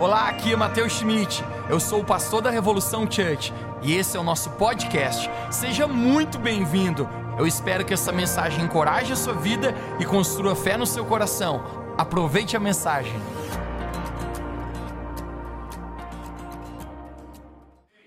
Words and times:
Olá, 0.00 0.30
aqui 0.30 0.50
é 0.50 0.56
Matheus 0.56 0.94
Schmidt. 0.94 1.44
Eu 1.68 1.78
sou 1.78 2.00
o 2.00 2.04
pastor 2.04 2.40
da 2.40 2.48
Revolução 2.48 3.02
Church 3.02 3.52
e 3.82 3.92
esse 3.92 4.16
é 4.16 4.20
o 4.20 4.22
nosso 4.22 4.48
podcast. 4.52 5.28
Seja 5.50 5.86
muito 5.86 6.38
bem-vindo. 6.38 7.06
Eu 7.38 7.46
espero 7.46 7.84
que 7.84 7.92
essa 7.92 8.10
mensagem 8.10 8.64
encoraje 8.64 9.12
a 9.12 9.16
sua 9.16 9.34
vida 9.34 9.74
e 10.00 10.06
construa 10.06 10.56
fé 10.56 10.78
no 10.78 10.86
seu 10.86 11.04
coração. 11.04 11.62
Aproveite 11.98 12.56
a 12.56 12.60
mensagem. 12.60 13.12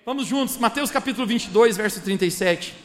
Vamos 0.03 0.25
juntos, 0.25 0.57
Mateus 0.57 0.89
capítulo 0.89 1.27
22, 1.27 1.77
verso 1.77 2.01
37. 2.01 2.82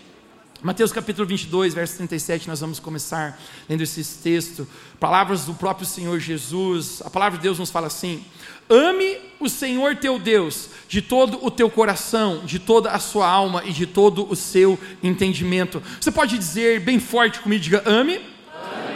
Mateus 0.61 0.91
capítulo 0.91 1.25
22, 1.25 1.73
verso 1.73 1.99
37, 1.99 2.49
nós 2.49 2.59
vamos 2.59 2.81
começar 2.81 3.41
lendo 3.69 3.81
esse 3.81 4.03
texto, 4.19 4.67
palavras 4.99 5.45
do 5.45 5.55
próprio 5.55 5.87
Senhor 5.87 6.19
Jesus. 6.19 7.01
A 7.05 7.09
palavra 7.09 7.39
de 7.39 7.45
Deus 7.45 7.61
nos 7.61 7.71
fala 7.71 7.87
assim: 7.87 8.25
Ame 8.69 9.19
o 9.39 9.49
Senhor 9.49 9.95
teu 9.95 10.19
Deus 10.19 10.71
de 10.89 11.01
todo 11.01 11.39
o 11.47 11.49
teu 11.49 11.71
coração, 11.71 12.45
de 12.45 12.59
toda 12.59 12.91
a 12.91 12.99
sua 12.99 13.29
alma 13.29 13.63
e 13.65 13.73
de 13.73 13.87
todo 13.87 14.29
o 14.29 14.35
seu 14.35 14.77
entendimento. 15.01 15.81
Você 16.01 16.11
pode 16.11 16.37
dizer 16.37 16.81
bem 16.81 16.99
forte 16.99 17.39
comigo, 17.39 17.63
diga: 17.63 17.85
Ame, 17.87 18.17
ame. 18.17 18.25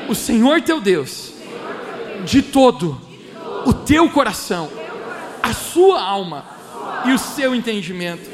o 0.09 0.17
Senhor 0.17 0.61
teu 0.63 0.81
Deus, 0.81 1.11
Senhor 1.11 1.43
Deus. 2.17 2.29
De, 2.29 2.43
todo 2.43 3.01
de 3.17 3.29
todo 3.35 3.71
o 3.71 3.73
teu 3.73 4.11
coração, 4.11 4.67
teu 4.67 4.79
coração 4.79 5.41
a 5.41 5.55
sua 5.55 6.03
alma 6.03 6.45
a 6.45 7.03
sua 7.05 7.11
e 7.13 7.15
o 7.15 7.19
seu 7.19 7.55
entendimento. 7.55 8.32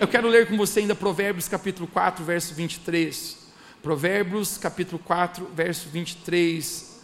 Eu 0.00 0.08
quero 0.08 0.28
ler 0.28 0.48
com 0.48 0.56
você 0.56 0.80
ainda 0.80 0.94
Provérbios 0.94 1.46
capítulo 1.46 1.86
4, 1.86 2.24
verso 2.24 2.52
23. 2.52 3.38
Provérbios 3.80 4.58
capítulo 4.58 4.98
4, 4.98 5.50
verso 5.54 5.88
23. 5.88 7.00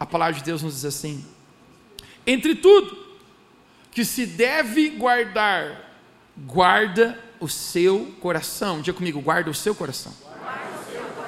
A 0.00 0.04
palavra 0.04 0.34
de 0.34 0.42
Deus 0.42 0.62
nos 0.62 0.74
diz 0.74 0.84
assim: 0.84 1.24
Entre 2.26 2.56
tudo 2.56 2.96
que 3.92 4.04
se 4.04 4.26
deve 4.26 4.90
guardar, 4.90 5.92
guarda 6.36 7.18
o 7.38 7.48
seu 7.48 8.12
coração. 8.20 8.80
Diga 8.80 8.96
comigo, 8.96 9.20
guarda 9.20 9.50
o 9.50 9.54
seu 9.54 9.74
coração. 9.74 10.12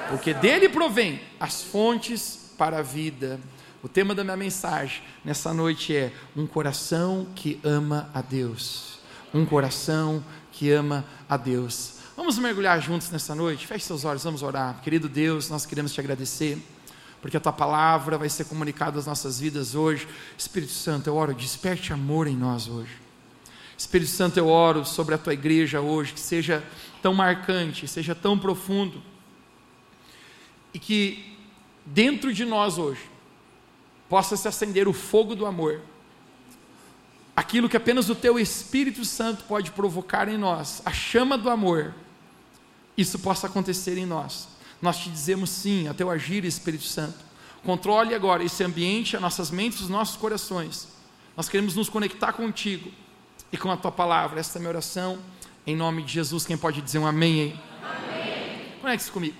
Porque 0.09 0.33
dele 0.33 0.67
provém 0.67 1.21
as 1.39 1.61
fontes 1.61 2.53
para 2.57 2.79
a 2.79 2.81
vida. 2.81 3.39
O 3.81 3.87
tema 3.87 4.13
da 4.13 4.23
minha 4.23 4.35
mensagem 4.37 5.01
nessa 5.23 5.53
noite 5.53 5.95
é 5.95 6.11
um 6.35 6.45
coração 6.45 7.27
que 7.33 7.59
ama 7.63 8.09
a 8.13 8.21
Deus. 8.21 8.99
Um 9.33 9.45
coração 9.45 10.23
que 10.57 10.71
ama 10.71 11.05
a 11.29 11.37
Deus. 11.37 11.97
Vamos 12.15 12.39
mergulhar 12.39 12.81
juntos 12.81 13.11
nessa 13.11 13.35
noite? 13.35 13.67
Feche 13.67 13.85
seus 13.85 14.03
olhos, 14.03 14.23
vamos 14.23 14.41
orar. 14.41 14.81
Querido 14.81 15.07
Deus, 15.07 15.51
nós 15.51 15.67
queremos 15.67 15.93
te 15.93 15.99
agradecer, 15.99 16.57
porque 17.21 17.37
a 17.37 17.39
tua 17.39 17.53
palavra 17.53 18.17
vai 18.17 18.27
ser 18.27 18.45
comunicada 18.45 18.97
às 18.97 19.05
nossas 19.05 19.39
vidas 19.39 19.75
hoje. 19.75 20.07
Espírito 20.35 20.71
Santo, 20.71 21.05
eu 21.05 21.15
oro, 21.15 21.31
desperte 21.35 21.93
amor 21.93 22.25
em 22.25 22.35
nós 22.35 22.67
hoje. 22.67 22.97
Espírito 23.77 24.09
Santo, 24.09 24.37
eu 24.37 24.47
oro 24.47 24.83
sobre 24.83 25.13
a 25.13 25.17
tua 25.19 25.33
igreja 25.33 25.79
hoje, 25.79 26.13
que 26.13 26.19
seja 26.19 26.63
tão 27.03 27.13
marcante, 27.13 27.87
seja 27.87 28.15
tão 28.15 28.35
profundo, 28.35 28.99
e 30.73 30.79
que 30.79 31.37
dentro 31.85 32.33
de 32.33 32.45
nós 32.45 32.79
hoje 32.79 33.03
possa 34.09 34.35
se 34.35 34.47
acender 34.47 34.87
o 34.87 34.93
fogo 34.93 35.35
do 35.35 35.45
amor 35.45 35.81
aquilo 37.37 37.69
que 37.69 37.77
apenas 37.77 38.09
o 38.09 38.15
teu 38.15 38.39
Espírito 38.39 39.05
Santo 39.05 39.43
pode 39.43 39.69
provocar 39.69 40.27
em 40.27 40.39
nós, 40.39 40.81
a 40.83 40.91
chama 40.91 41.37
do 41.37 41.51
amor, 41.51 41.93
isso 42.97 43.19
possa 43.19 43.45
acontecer 43.45 43.95
em 43.95 44.07
nós. 44.07 44.47
Nós 44.81 44.97
te 44.97 45.11
dizemos 45.11 45.51
sim 45.51 45.87
a 45.87 45.93
teu 45.93 46.09
agir, 46.09 46.43
Espírito 46.43 46.85
Santo. 46.85 47.19
Controle 47.63 48.15
agora 48.15 48.43
esse 48.43 48.63
ambiente, 48.63 49.15
as 49.15 49.21
nossas 49.21 49.51
mentes, 49.51 49.81
os 49.81 49.89
nossos 49.89 50.17
corações. 50.17 50.87
Nós 51.35 51.47
queremos 51.47 51.75
nos 51.75 51.89
conectar 51.89 52.33
contigo 52.33 52.91
e 53.51 53.57
com 53.57 53.71
a 53.71 53.77
tua 53.77 53.91
palavra. 53.91 54.39
Esta 54.39 54.57
é 54.57 54.59
a 54.59 54.61
minha 54.61 54.69
oração, 54.71 55.19
em 55.67 55.75
nome 55.75 56.01
de 56.01 56.13
Jesus. 56.13 56.43
Quem 56.43 56.57
pode 56.57 56.81
dizer 56.81 56.97
um 56.97 57.05
amém 57.05 57.41
aí? 57.41 57.59
Amém. 57.83 58.65
Conecte-se 58.81 59.11
comigo. 59.11 59.37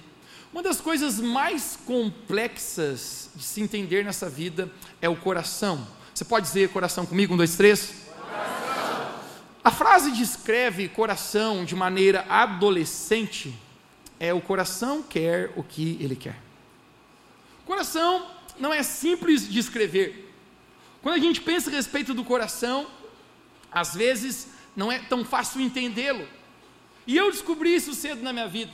Uma 0.53 0.61
das 0.61 0.79
coisas 0.79 1.19
mais 1.19 1.79
complexas 1.83 3.31
de 3.35 3.43
se 3.43 3.59
entender 3.59 4.05
nessa 4.05 4.29
vida 4.29 4.71
é 5.01 5.09
o 5.09 5.15
coração. 5.15 5.96
Você 6.17 6.25
pode 6.25 6.47
dizer 6.47 6.69
coração 6.69 7.05
comigo? 7.05 7.35
Um, 7.35 7.37
dois, 7.37 7.55
três. 7.55 7.93
Coração. 8.15 9.19
A 9.63 9.69
frase 9.69 10.11
descreve 10.11 10.89
coração 10.89 11.63
de 11.63 11.75
maneira 11.75 12.25
adolescente. 12.27 13.53
É 14.19 14.33
o 14.33 14.41
coração 14.41 15.03
quer 15.03 15.53
o 15.55 15.61
que 15.61 15.95
ele 16.01 16.15
quer. 16.15 16.35
Coração 17.67 18.31
não 18.57 18.73
é 18.73 18.81
simples 18.81 19.47
de 19.47 19.59
escrever. 19.59 20.33
Quando 21.03 21.13
a 21.13 21.19
gente 21.19 21.39
pensa 21.39 21.69
a 21.69 21.73
respeito 21.73 22.15
do 22.15 22.23
coração, 22.23 22.87
às 23.71 23.93
vezes 23.93 24.47
não 24.75 24.91
é 24.91 24.97
tão 24.97 25.23
fácil 25.23 25.61
entendê-lo. 25.61 26.27
E 27.05 27.15
eu 27.15 27.29
descobri 27.29 27.75
isso 27.75 27.93
cedo 27.93 28.23
na 28.23 28.33
minha 28.33 28.47
vida. 28.47 28.71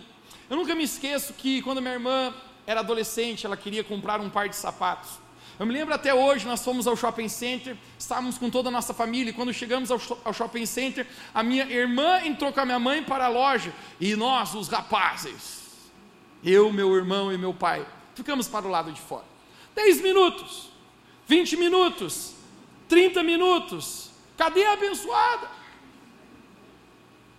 Eu 0.50 0.56
nunca 0.56 0.74
me 0.74 0.86
esqueço 0.86 1.34
que 1.34 1.62
quando 1.62 1.82
minha 1.82 1.96
irmã 1.96 2.34
era 2.66 2.80
adolescente, 2.80 3.46
ela 3.46 3.58
queria 3.58 3.84
comprar 3.84 4.22
um 4.22 4.30
par 4.30 4.48
de 4.48 4.56
sapatos. 4.56 5.22
Eu 5.60 5.68
me 5.68 5.74
lembro 5.74 5.94
até 5.94 6.14
hoje, 6.14 6.48
nós 6.48 6.64
fomos 6.64 6.88
ao 6.88 6.96
shopping 6.96 7.30
center, 7.30 7.78
estávamos 7.98 8.38
com 8.40 8.50
toda 8.50 8.70
a 8.70 8.72
nossa 8.72 8.94
família, 8.94 9.30
e 9.30 9.34
quando 9.34 9.54
chegamos 9.54 9.92
ao, 9.92 10.02
ao 10.26 10.34
shopping 10.34 10.66
center, 10.66 11.08
a 11.34 11.44
minha 11.44 11.66
irmã 11.66 12.22
entrou 12.26 12.52
com 12.52 12.60
a 12.60 12.66
minha 12.66 12.80
mãe 12.80 13.04
para 13.04 13.26
a 13.26 13.30
loja, 13.30 13.72
e 14.00 14.16
nós, 14.16 14.56
os 14.56 14.68
rapazes, 14.68 15.62
eu, 16.44 16.74
meu 16.74 16.96
irmão 16.96 17.32
e 17.32 17.38
meu 17.38 17.54
pai, 17.54 17.86
ficamos 18.16 18.48
para 18.48 18.66
o 18.66 18.70
lado 18.70 18.92
de 18.92 19.00
fora. 19.00 19.26
10 19.76 20.02
minutos, 20.02 20.70
20 21.28 21.58
minutos, 21.58 22.34
30 22.90 23.22
minutos, 23.22 24.10
cadê 24.36 24.66
a 24.66 24.74
abençoada? 24.74 25.48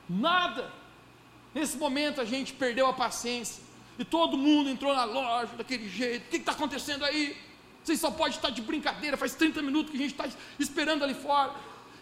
Nada. 0.09 0.73
Nesse 1.53 1.77
momento 1.77 2.21
a 2.21 2.25
gente 2.25 2.53
perdeu 2.53 2.87
a 2.87 2.93
paciência, 2.93 3.61
e 3.99 4.05
todo 4.05 4.37
mundo 4.37 4.71
entrou 4.71 4.95
na 4.95 5.05
loja 5.05 5.51
daquele 5.57 5.89
jeito, 5.89 6.27
o 6.27 6.31
que 6.31 6.37
está 6.37 6.53
acontecendo 6.53 7.05
aí? 7.05 7.37
Vocês 7.85 8.01
só 8.01 8.11
podem 8.11 8.35
estar 8.35 8.49
de 8.49 8.63
brincadeira, 8.63 9.15
faz 9.17 9.35
30 9.35 9.61
minutos 9.61 9.91
que 9.91 9.97
a 9.99 10.01
gente 10.01 10.13
está 10.13 10.27
esperando 10.59 11.05
ali 11.05 11.13
fora. 11.13 11.53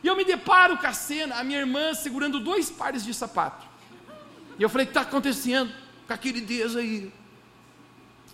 E 0.01 0.07
eu 0.07 0.17
me 0.17 0.25
deparo 0.25 0.79
com 0.79 0.87
a 0.87 0.93
cena, 0.93 1.37
a 1.37 1.45
minha 1.45 1.59
irmã 1.59 1.93
segurando 1.93 2.39
dois 2.39 2.71
pares 2.71 3.05
de 3.05 3.13
sapato. 3.13 3.67
E 4.59 4.63
eu 4.63 4.69
falei, 4.69 4.85
o 4.85 4.87
que 4.87 4.91
está 4.91 5.01
acontecendo 5.01 5.73
com 6.07 6.13
aquele 6.13 6.41
Deus 6.41 6.77
aí? 6.77 7.13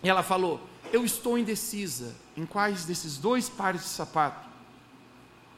E 0.02 0.08
ela 0.08 0.22
falou, 0.22 0.60
eu 0.92 1.04
estou 1.06 1.38
indecisa 1.38 2.14
em 2.36 2.44
quais 2.44 2.84
desses 2.84 3.16
dois 3.16 3.48
pares 3.48 3.80
de 3.80 3.88
sapato. 3.88 4.46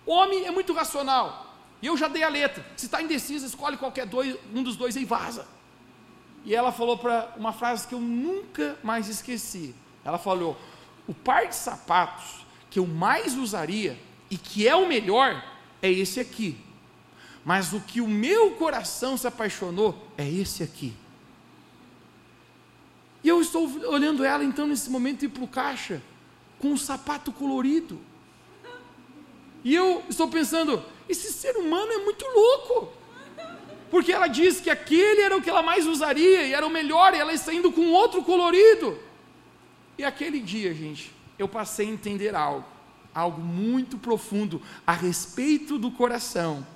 O 0.06 0.12
homem 0.12 0.47
é 0.47 0.50
muito 0.50 0.73
racional. 0.73 1.55
E 1.83 1.87
eu 1.87 1.97
já 1.97 2.06
dei 2.06 2.23
a 2.23 2.29
letra. 2.29 2.65
Se 2.77 2.87
está 2.87 3.03
indecisa, 3.03 3.47
escolhe 3.47 3.77
qualquer 3.77 4.06
dois, 4.06 4.37
um 4.55 4.62
dos 4.62 4.77
dois 4.77 4.95
e 4.95 5.05
vaza. 5.05 5.47
E 6.45 6.55
ela 6.55 6.71
falou 6.73 6.97
para 6.97 7.33
uma 7.37 7.53
frase 7.53 7.87
que 7.87 7.95
eu 7.95 8.00
nunca 8.00 8.79
mais 8.83 9.09
esqueci. 9.09 9.75
Ela 10.05 10.19
falou: 10.19 10.56
o 11.10 11.15
par 11.15 11.48
de 11.48 11.56
sapatos 11.56 12.47
que 12.71 12.78
eu 12.78 12.87
mais 12.87 13.37
usaria 13.37 13.98
e 14.31 14.38
que 14.38 14.69
é 14.69 14.76
o 14.76 14.87
melhor 14.87 15.44
é 15.82 15.91
esse 15.91 16.21
aqui. 16.21 16.56
Mas 17.44 17.72
o 17.72 17.81
que 17.81 18.00
o 18.00 18.06
meu 18.06 18.53
coração 18.53 19.16
se 19.16 19.26
apaixonou 19.26 20.06
é 20.16 20.28
esse 20.28 20.62
aqui. 20.62 20.94
E 23.25 23.28
eu 23.28 23.41
estou 23.41 23.69
olhando 23.88 24.25
ela 24.25 24.44
então 24.44 24.69
nesse 24.69 24.88
momento 24.88 25.25
ir 25.25 25.31
para 25.31 25.43
o 25.43 25.49
caixa 25.49 26.00
com 26.60 26.69
um 26.69 26.76
sapato 26.76 27.32
colorido. 27.32 28.00
E 29.65 29.75
eu 29.75 30.04
estou 30.09 30.28
pensando, 30.28 30.81
esse 31.09 31.32
ser 31.32 31.56
humano 31.56 31.91
é 31.91 31.99
muito 32.04 32.25
louco. 32.25 32.93
Porque 33.91 34.12
ela 34.12 34.28
disse 34.28 34.62
que 34.62 34.70
aquele 34.70 35.22
era 35.22 35.37
o 35.37 35.43
que 35.43 35.50
ela 35.50 35.60
mais 35.60 35.88
usaria 35.88 36.47
e 36.47 36.54
era 36.54 36.65
o 36.65 36.70
melhor, 36.70 37.15
e 37.15 37.19
ela 37.19 37.32
está 37.32 37.53
indo 37.53 37.72
com 37.72 37.91
outro 37.91 38.22
colorido. 38.22 39.09
E 40.00 40.05
aquele 40.05 40.41
dia, 40.41 40.72
gente, 40.72 41.12
eu 41.38 41.47
passei 41.47 41.87
a 41.87 41.93
entender 41.93 42.34
algo, 42.34 42.66
algo 43.15 43.38
muito 43.43 43.99
profundo 43.99 44.62
a 44.87 44.94
respeito 44.94 45.78
do 45.78 45.91
coração. 45.91 46.67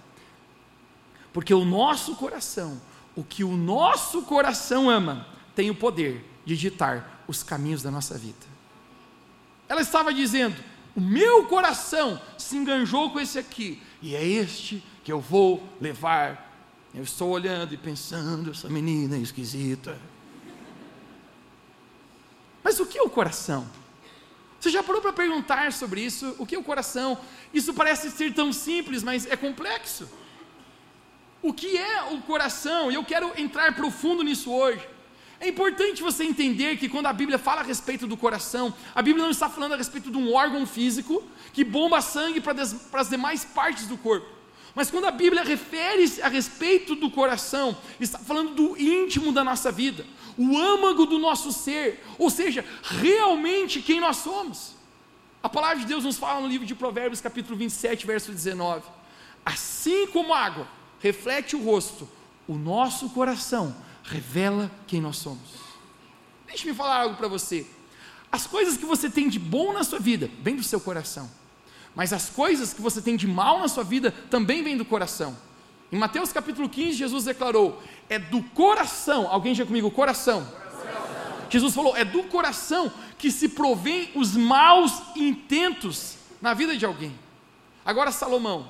Porque 1.33 1.55
o 1.55 1.65
nosso 1.65 2.17
coração, 2.17 2.79
o 3.17 3.25
que 3.25 3.43
o 3.43 3.57
nosso 3.57 4.25
coração 4.25 4.91
ama, 4.91 5.27
tem 5.55 5.71
o 5.71 5.75
poder 5.75 6.23
de 6.45 6.55
ditar 6.55 7.25
os 7.27 7.43
caminhos 7.43 7.83
da 7.83 7.91
nossa 7.91 8.19
vida. 8.19 8.47
Ela 9.71 9.81
estava 9.81 10.13
dizendo: 10.13 10.63
o 10.95 11.01
meu 11.01 11.47
coração 11.47 12.21
se 12.37 12.59
enganjou 12.59 13.09
com 13.11 13.19
esse 13.19 13.39
aqui, 13.39 13.83
e 14.03 14.15
é 14.15 14.23
este 14.23 14.85
que 15.03 15.11
eu 15.11 15.19
vou 15.19 15.67
levar. 15.81 16.53
Eu 16.95 17.03
estou 17.03 17.31
olhando 17.31 17.73
e 17.73 17.79
pensando, 17.79 18.51
essa 18.51 18.69
menina 18.69 19.17
é 19.17 19.21
esquisita. 19.21 19.99
Mas 22.65 22.81
o 22.81 22.87
que 22.87 22.99
é 22.99 23.03
o 23.03 23.11
coração? 23.11 23.69
Você 24.59 24.71
já 24.71 24.83
parou 24.83 25.03
para 25.03 25.13
perguntar 25.13 25.71
sobre 25.75 26.01
isso? 26.01 26.35
O 26.39 26.47
que 26.47 26.55
é 26.55 26.59
o 26.59 26.65
coração? 26.65 27.19
Isso 27.53 27.75
parece 27.75 28.11
ser 28.11 28.33
tão 28.33 28.51
simples, 28.51 29.03
mas 29.03 29.27
é 29.27 29.37
complexo. 29.37 30.09
O 31.43 31.53
que 31.53 31.77
é 31.77 32.05
o 32.05 32.23
coração? 32.23 32.91
E 32.91 32.95
eu 32.95 33.05
quero 33.05 33.31
entrar 33.39 33.75
profundo 33.75 34.23
nisso 34.23 34.51
hoje. 34.51 34.89
É 35.39 35.49
importante 35.49 36.03
você 36.03 36.25
entender 36.25 36.79
que 36.79 36.89
quando 36.89 37.05
a 37.05 37.13
Bíblia 37.13 37.39
fala 37.39 37.61
a 37.61 37.65
respeito 37.65 38.07
do 38.07 38.17
coração, 38.17 38.73
a 38.95 39.03
Bíblia 39.03 39.23
não 39.23 39.31
está 39.31 39.51
falando 39.51 39.75
a 39.75 39.77
respeito 39.77 40.11
de 40.11 40.17
um 40.17 40.33
órgão 40.33 40.67
físico 40.67 41.23
que 41.53 41.63
bomba 41.63 42.01
sangue 42.01 42.41
para 42.41 42.63
as 42.63 43.09
demais 43.11 43.45
partes 43.45 43.87
do 43.87 43.99
corpo. 43.99 44.34
Mas 44.75 44.91
quando 44.91 45.05
a 45.05 45.11
Bíblia 45.11 45.45
refere-se 45.45 46.21
a 46.21 46.29
respeito 46.29 46.97
do 46.97 47.11
coração, 47.11 47.77
está 48.01 48.19
falando 48.19 48.55
do 48.55 48.77
íntimo 48.77 49.33
da 49.33 49.45
nossa 49.45 49.71
vida, 49.71 50.05
o 50.37 50.59
âmago 50.59 51.07
do 51.07 51.19
nosso 51.19 51.53
ser, 51.53 52.05
ou 52.19 52.29
seja, 52.29 52.65
realmente 52.83 53.81
quem 53.81 54.01
nós 54.01 54.17
somos. 54.17 54.75
A 55.43 55.49
palavra 55.49 55.79
de 55.79 55.87
Deus 55.87 56.05
nos 56.05 56.17
fala 56.17 56.41
no 56.41 56.49
livro 56.49 56.67
de 56.67 56.75
Provérbios, 56.75 57.21
capítulo 57.21 57.57
27, 57.57 58.05
verso 58.07 58.33
19: 58.33 58.83
Assim 59.45 60.07
como 60.09 60.35
a 60.35 60.41
água 60.41 60.67
reflete 60.99 61.55
o 61.55 61.63
rosto, 61.63 62.09
o 62.49 62.55
nosso 62.55 63.11
coração 63.11 63.77
revela 64.03 64.71
quem 64.87 65.01
nós 65.01 65.19
somos. 65.19 65.51
Deixe-me 66.47 66.75
falar 66.75 67.03
algo 67.03 67.17
para 67.17 67.29
você. 67.29 67.67
As 68.33 68.47
coisas 68.47 68.77
que 68.77 68.85
você 68.85 69.09
tem 69.09 69.29
de 69.29 69.39
bom 69.39 69.73
na 69.73 69.85
sua 69.85 70.01
vida, 70.01 70.29
vêm 70.41 70.57
do 70.57 70.63
seu 70.63 70.81
coração. 70.81 71.31
Mas 71.95 72.13
as 72.13 72.29
coisas 72.29 72.73
que 72.73 72.83
você 72.83 73.01
tem 73.01 73.17
de 73.17 73.27
mal 73.27 73.61
na 73.61 73.69
sua 73.69 73.85
vida 73.85 74.11
também 74.31 74.63
vêm 74.63 74.77
do 74.77 74.85
coração. 74.85 75.37
Em 75.93 75.97
Mateus 75.97 76.33
capítulo 76.33 76.69
15, 76.69 76.99
Jesus 76.99 77.25
declarou: 77.25 77.81
é 78.09 78.19
do 78.19 78.43
coração, 78.43 79.29
alguém 79.31 79.55
já 79.55 79.65
comigo, 79.65 79.91
coração. 79.91 80.45
coração. 80.45 81.47
Jesus 81.49 81.75
falou: 81.75 81.97
é 81.97 82.05
do 82.05 82.25
coração 82.25 82.91
que 83.17 83.31
se 83.31 83.49
provém 83.49 84.11
os 84.15 84.37
maus 84.37 84.93
intentos 85.15 86.17
na 86.43 86.53
vida 86.53 86.77
de 86.77 86.85
alguém. 86.85 87.17
Agora, 87.85 88.11
Salomão, 88.11 88.67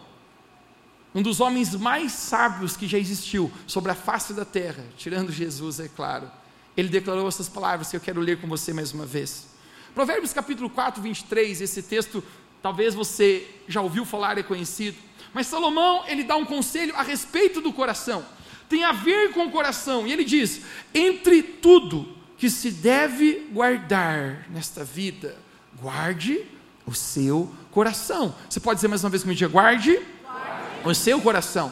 um 1.15 1.23
dos 1.23 1.41
homens 1.41 1.75
mais 1.75 2.13
sábios 2.13 2.77
que 2.77 2.87
já 2.87 2.99
existiu 2.99 3.51
sobre 3.67 3.93
a 3.93 3.95
face 3.95 4.35
da 4.35 4.45
terra, 4.45 4.85
tirando 4.97 5.33
Jesus, 5.33 5.81
é 5.81 5.89
claro, 5.89 6.31
ele 6.77 6.89
declarou 6.89 7.27
essas 7.27 7.49
palavras 7.49 7.89
que 7.89 7.97
eu 7.97 8.01
quero 8.01 8.21
ler 8.21 8.41
com 8.41 8.49
você 8.49 8.73
mais 8.73 8.93
uma 8.93 9.07
vez. 9.07 9.47
Provérbios 9.95 10.33
capítulo 10.33 10.69
4, 10.69 11.01
23, 11.01 11.61
esse 11.61 11.83
texto 11.83 12.23
talvez 12.65 12.95
você 12.95 13.47
já 13.69 13.83
ouviu 13.83 14.07
falar, 14.07 14.39
é 14.39 14.43
conhecido. 14.43 14.97
Mas 15.35 15.49
Salomão, 15.49 16.03
ele 16.09 16.25
dá 16.25 16.35
um 16.35 16.47
conselho 16.47 16.97
a 16.97 17.03
respeito 17.03 17.61
do 17.61 17.71
coração. 17.71 18.25
Tem 18.71 18.85
a 18.85 18.93
ver 18.93 19.35
com 19.35 19.45
o 19.45 19.51
coração. 19.51 20.07
E 20.07 20.13
ele 20.15 20.25
diz: 20.25 20.63
entre 20.95 21.43
tudo 21.43 22.09
que 22.39 22.49
se 22.49 22.71
deve 22.71 23.51
guardar 23.53 24.47
nesta 24.49 24.83
vida, 24.83 25.37
guarde 25.79 26.43
o 26.87 26.95
seu 26.95 27.55
coração. 27.71 28.35
Você 28.49 28.61
pode 28.61 28.79
dizer 28.79 28.89
mais 28.89 29.05
uma 29.05 29.11
vez 29.11 29.23
comigo: 29.23 29.47
guarde, 29.51 30.01
guarde. 30.23 30.89
o 30.89 30.95
seu 30.95 31.21
coração. 31.21 31.71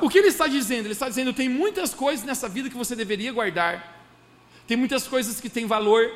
O 0.00 0.10
que 0.10 0.18
ele 0.18 0.26
está 0.26 0.48
dizendo? 0.48 0.86
Ele 0.86 0.92
está 0.92 1.08
dizendo: 1.08 1.32
tem 1.32 1.48
muitas 1.48 1.94
coisas 1.94 2.26
nessa 2.26 2.48
vida 2.48 2.68
que 2.68 2.76
você 2.76 2.96
deveria 2.96 3.32
guardar. 3.32 4.02
Tem 4.66 4.76
muitas 4.76 5.06
coisas 5.06 5.40
que 5.40 5.48
têm 5.48 5.66
valor. 5.66 6.10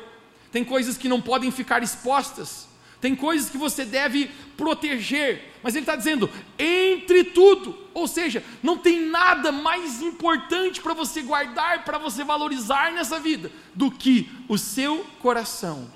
Tem 0.51 0.65
coisas 0.65 0.97
que 0.97 1.07
não 1.07 1.21
podem 1.21 1.49
ficar 1.49 1.81
expostas 1.81 2.68
tem 3.01 3.15
coisas 3.15 3.49
que 3.49 3.57
você 3.57 3.85
deve 3.85 4.29
proteger, 4.57 5.53
mas 5.63 5.73
ele 5.73 5.83
está 5.83 5.95
dizendo, 5.95 6.29
entre 6.57 7.23
tudo, 7.23 7.77
ou 7.93 8.07
seja, 8.07 8.43
não 8.61 8.77
tem 8.77 9.05
nada 9.05 9.51
mais 9.51 10.01
importante 10.01 10.81
para 10.81 10.93
você 10.93 11.21
guardar, 11.21 11.85
para 11.85 11.97
você 11.97 12.23
valorizar 12.23 12.91
nessa 12.91 13.19
vida, 13.19 13.51
do 13.73 13.89
que 13.89 14.29
o 14.49 14.57
seu 14.57 15.05
coração. 15.21 15.89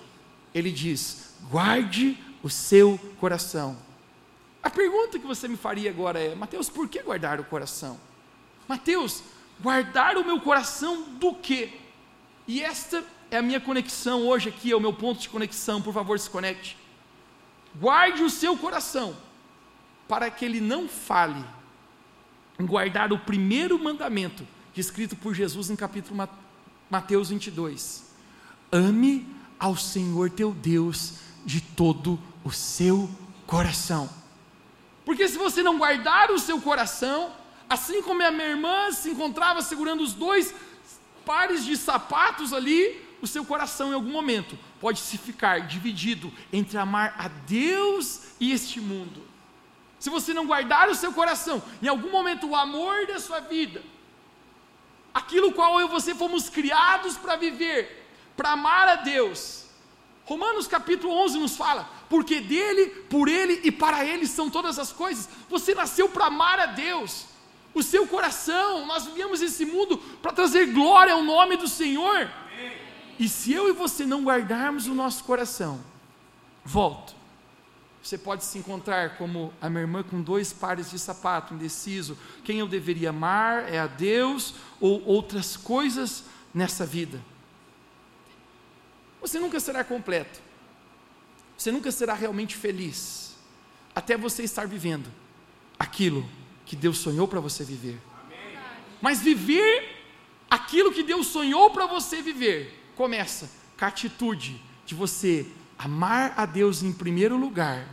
Ele 0.54 0.72
diz: 0.72 1.36
guarde 1.50 2.18
o 2.42 2.50
seu 2.50 3.00
coração. 3.20 3.78
A 4.62 4.70
pergunta 4.70 5.20
que 5.20 5.28
você 5.28 5.48
me 5.48 5.58
faria 5.58 5.90
agora 5.90 6.20
é: 6.20 6.36
Mateus, 6.36 6.70
por 6.70 6.88
que 6.88 7.02
guardar 7.02 7.40
o 7.40 7.44
coração? 7.44 8.00
Mateus, 8.66 9.24
guardar 9.60 10.16
o 10.16 10.24
meu 10.24 10.40
coração 10.40 11.04
do 11.20 11.34
quê? 11.34 11.70
E 12.48 12.62
esta 12.62 13.04
é 13.30 13.38
a 13.38 13.42
minha 13.42 13.60
conexão 13.60 14.26
hoje 14.26 14.50
aqui, 14.50 14.72
é 14.72 14.76
o 14.76 14.80
meu 14.80 14.94
ponto 14.94 15.20
de 15.20 15.28
conexão, 15.28 15.82
por 15.82 15.94
favor, 15.94 16.18
se 16.18 16.30
conecte. 16.30 16.78
Guarde 17.75 18.24
o 18.24 18.30
seu 18.30 18.58
coração, 18.58 19.16
para 20.08 20.30
que 20.30 20.46
ele 20.46 20.62
não 20.62 20.88
fale 20.88 21.44
em 22.60 22.66
guardar 22.66 23.12
o 23.12 23.20
primeiro 23.20 23.78
mandamento, 23.78 24.46
descrito 24.74 25.16
por 25.16 25.34
Jesus 25.34 25.70
em 25.70 25.75
capítulo 25.75 26.28
Mateus 26.90 27.30
22. 27.30 28.14
Ame 28.72 29.28
ao 29.60 29.75
Senhor 29.75 30.30
teu 30.30 30.52
Deus 30.52 31.16
de 31.46 31.62
todo 31.62 32.20
o 32.44 32.52
seu 32.52 33.10
coração. 33.48 34.10
Porque 35.06 35.28
se 35.28 35.38
você 35.38 35.62
não 35.64 35.78
guardar 35.78 36.31
o 36.31 36.40
seu 36.40 36.62
coração, 36.62 37.34
assim 37.70 38.02
como 38.02 38.24
a 38.24 38.31
minha 38.31 38.50
irmã 38.50 38.92
se 38.92 39.10
encontrava 39.10 39.62
segurando 39.62 40.04
os 40.04 40.14
dois 40.14 40.54
pares 41.25 41.66
de 41.66 41.75
sapatos 41.75 42.54
ali, 42.54 43.03
o 43.24 43.28
seu 43.28 43.46
coração 43.46 43.92
em 43.92 43.94
algum 43.94 44.12
momento 44.12 44.60
pode 44.81 45.00
se 45.00 45.18
ficar 45.18 45.66
dividido 45.66 46.30
entre 46.52 46.78
amar 46.78 47.16
a 47.18 47.30
Deus 47.30 48.20
e 48.38 48.52
este 48.52 48.81
mundo. 48.81 49.25
Se 49.98 50.10
você 50.10 50.34
não 50.34 50.46
guardar 50.46 50.90
o 50.90 50.96
seu 50.96 51.14
coração, 51.14 51.64
em 51.81 51.88
algum 51.88 52.12
momento 52.12 52.50
o 52.50 52.54
amor 52.54 53.08
da 53.08 53.22
sua 53.22 53.40
vida, 53.40 53.81
aquilo 55.14 55.54
qual 55.54 55.80
eu 55.80 55.88
e 55.88 55.90
você 55.90 56.14
fomos 56.14 56.50
criados 56.50 57.18
para 57.18 57.38
viver, 57.38 58.06
para 58.36 58.52
amar 58.52 58.90
a 58.90 58.96
Deus. 58.98 59.68
Romanos 60.25 60.68
capítulo 60.68 61.14
11 61.14 61.40
nos 61.40 61.56
fala: 61.56 61.90
porque 62.10 62.42
dele, 62.42 62.88
por 63.10 63.30
ele 63.30 63.62
e 63.64 63.72
para 63.72 64.06
ele 64.06 64.28
são 64.28 64.50
todas 64.50 64.78
as 64.78 64.92
coisas. 64.92 65.30
Você 65.50 65.74
nasceu 65.74 66.10
para 66.10 66.25
amar 66.25 66.60
a 66.60 66.66
Deus. 66.66 67.24
O 67.74 67.81
seu 67.81 68.06
coração, 68.06 68.86
nós 68.86 69.06
viemos 69.06 69.42
esse 69.42 69.66
mundo 69.66 69.98
para 70.22 70.34
trazer 70.34 70.74
glória 70.74 71.14
ao 71.14 71.24
nome 71.24 71.56
do 71.56 71.70
Senhor. 71.70 72.30
E 73.19 73.30
se 73.30 73.54
eu 73.54 73.69
e 73.69 73.74
você 73.74 74.06
não 74.06 74.24
guardarmos 74.24 74.88
o 74.88 74.94
nosso 74.94 75.24
coração, 75.24 75.80
volto. 76.63 77.15
Você 78.01 78.18
pode 78.18 78.44
se 78.44 78.57
encontrar 78.57 79.18
como 79.18 79.54
a 79.62 79.69
minha 79.69 79.81
irmã 79.81 80.04
com 80.04 80.21
dois 80.21 80.51
pares 80.51 80.92
de 80.92 81.00
sapato, 81.00 81.54
indeciso. 81.54 82.18
Quem 82.44 82.60
eu 82.60 82.68
deveria 82.68 83.12
amar 83.12 83.71
é 83.71 83.80
a 83.80 83.88
Deus 83.88 84.56
ou 84.81 85.01
outras 85.06 85.56
coisas 85.56 86.25
nessa 86.54 86.86
vida. 86.86 87.21
Você 89.21 89.39
nunca 89.39 89.57
será 89.60 89.86
completo. 89.86 90.42
Você 91.57 91.71
nunca 91.71 91.92
será 91.92 92.13
realmente 92.13 92.57
feliz. 92.57 93.38
Até 93.95 94.18
você 94.18 94.44
estar 94.44 94.68
vivendo 94.68 95.10
aquilo 95.80 96.27
que 96.65 96.75
Deus 96.75 96.98
sonhou 96.98 97.27
para 97.27 97.39
você 97.39 97.63
viver. 97.63 98.01
Mas 99.01 99.21
viver 99.21 100.04
aquilo 100.50 100.92
que 100.92 101.04
Deus 101.04 101.27
sonhou 101.27 101.69
para 101.69 101.86
você 101.86 102.21
viver 102.21 102.83
começa 102.95 103.50
com 103.78 103.86
a 103.86 103.88
atitude 103.88 104.62
de 104.86 104.95
você 104.95 105.45
amar 105.78 106.34
a 106.38 106.45
Deus 106.45 106.84
em 106.84 106.92
primeiro 106.92 107.38
lugar, 107.38 107.88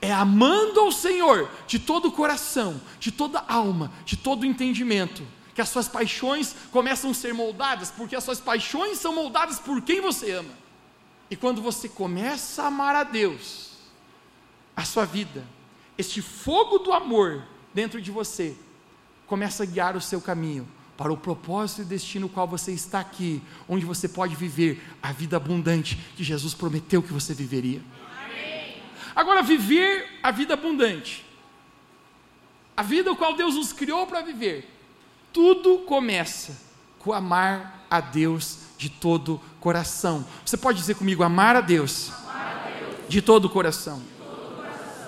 é 0.00 0.12
amando 0.12 0.80
ao 0.80 0.92
Senhor 0.92 1.50
de 1.66 1.78
todo 1.78 2.08
o 2.08 2.12
coração, 2.12 2.80
de 3.00 3.10
toda 3.10 3.40
a 3.40 3.54
alma, 3.54 3.92
de 4.04 4.16
todo 4.16 4.42
o 4.42 4.46
entendimento, 4.46 5.26
que 5.54 5.60
as 5.60 5.68
suas 5.68 5.88
paixões 5.88 6.54
começam 6.70 7.10
a 7.10 7.14
ser 7.14 7.32
moldadas, 7.32 7.90
porque 7.90 8.14
as 8.14 8.22
suas 8.22 8.40
paixões 8.40 8.98
são 8.98 9.14
moldadas 9.14 9.58
por 9.58 9.80
quem 9.82 10.00
você 10.00 10.32
ama. 10.32 10.52
E 11.30 11.36
quando 11.36 11.60
você 11.62 11.88
começa 11.88 12.62
a 12.62 12.66
amar 12.66 12.94
a 12.94 13.02
Deus, 13.02 13.70
a 14.76 14.84
sua 14.84 15.04
vida, 15.04 15.44
este 15.96 16.20
fogo 16.20 16.78
do 16.78 16.92
amor 16.92 17.42
dentro 17.72 18.00
de 18.00 18.10
você, 18.10 18.54
começa 19.26 19.62
a 19.62 19.66
guiar 19.66 19.96
o 19.96 20.00
seu 20.00 20.20
caminho 20.20 20.68
para 20.96 21.12
o 21.12 21.16
propósito 21.16 21.82
e 21.82 21.84
destino 21.84 22.28
qual 22.28 22.46
você 22.48 22.72
está 22.72 23.00
aqui, 23.00 23.42
onde 23.68 23.84
você 23.84 24.08
pode 24.08 24.34
viver 24.34 24.82
a 25.02 25.12
vida 25.12 25.36
abundante 25.36 25.98
que 26.16 26.24
Jesus 26.24 26.54
prometeu 26.54 27.02
que 27.02 27.12
você 27.12 27.34
viveria. 27.34 27.82
Amém. 28.24 28.82
Agora, 29.14 29.42
viver 29.42 30.18
a 30.22 30.30
vida 30.30 30.54
abundante, 30.54 31.24
a 32.76 32.82
vida 32.82 33.14
qual 33.14 33.34
Deus 33.34 33.54
nos 33.54 33.72
criou 33.72 34.06
para 34.06 34.22
viver, 34.22 34.70
tudo 35.32 35.80
começa 35.80 36.56
com 36.98 37.12
amar 37.12 37.86
a 37.90 38.00
Deus 38.00 38.60
de 38.78 38.88
todo 38.88 39.40
coração. 39.60 40.26
Você 40.44 40.56
pode 40.56 40.78
dizer 40.78 40.96
comigo, 40.96 41.22
amar 41.22 41.56
a 41.56 41.60
Deus, 41.60 42.10
amar 42.10 42.66
a 42.66 42.78
Deus. 42.78 43.08
de 43.08 43.22
todo 43.22 43.44
o 43.44 43.50
coração. 43.50 44.02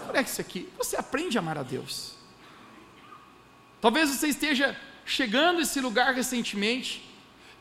Olha 0.08 0.20
isso 0.20 0.40
aqui, 0.40 0.68
você 0.76 0.96
aprende 0.96 1.36
a 1.38 1.40
amar 1.40 1.58
a 1.58 1.62
Deus. 1.62 2.14
Talvez 3.80 4.10
você 4.10 4.28
esteja 4.28 4.76
chegando 5.08 5.58
a 5.58 5.62
esse 5.62 5.80
lugar 5.80 6.14
recentemente. 6.14 7.02